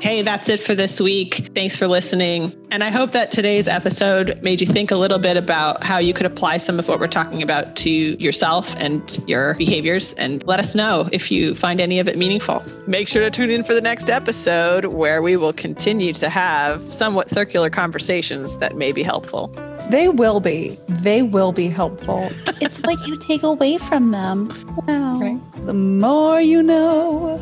Hey, 0.00 0.22
that's 0.22 0.48
it 0.48 0.60
for 0.60 0.76
this 0.76 1.00
week. 1.00 1.50
Thanks 1.56 1.76
for 1.76 1.88
listening. 1.88 2.54
And 2.70 2.84
I 2.84 2.90
hope 2.90 3.12
that 3.12 3.32
today's 3.32 3.66
episode 3.66 4.40
made 4.42 4.60
you 4.60 4.66
think 4.66 4.92
a 4.92 4.96
little 4.96 5.18
bit 5.18 5.36
about 5.36 5.82
how 5.82 5.98
you 5.98 6.14
could 6.14 6.26
apply 6.26 6.58
some 6.58 6.78
of 6.78 6.86
what 6.86 7.00
we're 7.00 7.08
talking 7.08 7.42
about 7.42 7.74
to 7.78 7.90
yourself 7.90 8.76
and 8.76 9.22
your 9.26 9.54
behaviors. 9.54 10.12
And 10.12 10.46
let 10.46 10.60
us 10.60 10.76
know 10.76 11.08
if 11.10 11.32
you 11.32 11.56
find 11.56 11.80
any 11.80 11.98
of 11.98 12.06
it 12.06 12.16
meaningful. 12.16 12.64
Make 12.86 13.08
sure 13.08 13.22
to 13.22 13.30
tune 13.30 13.50
in 13.50 13.64
for 13.64 13.74
the 13.74 13.80
next 13.80 14.08
episode 14.08 14.84
where 14.84 15.20
we 15.20 15.36
will 15.36 15.52
continue 15.52 16.12
to 16.14 16.28
have 16.28 16.92
somewhat 16.92 17.28
circular 17.28 17.68
conversations 17.68 18.56
that 18.58 18.76
may 18.76 18.92
be 18.92 19.02
helpful. 19.02 19.48
They 19.90 20.08
will 20.08 20.38
be. 20.38 20.78
They 20.88 21.22
will 21.22 21.50
be 21.50 21.68
helpful. 21.68 22.30
it's 22.60 22.78
what 22.82 23.04
you 23.04 23.18
take 23.18 23.42
away 23.42 23.78
from 23.78 24.12
them. 24.12 24.48
Wow. 24.86 25.18
Right. 25.18 25.66
The 25.66 25.74
more 25.74 26.40
you 26.40 26.62
know. 26.62 27.38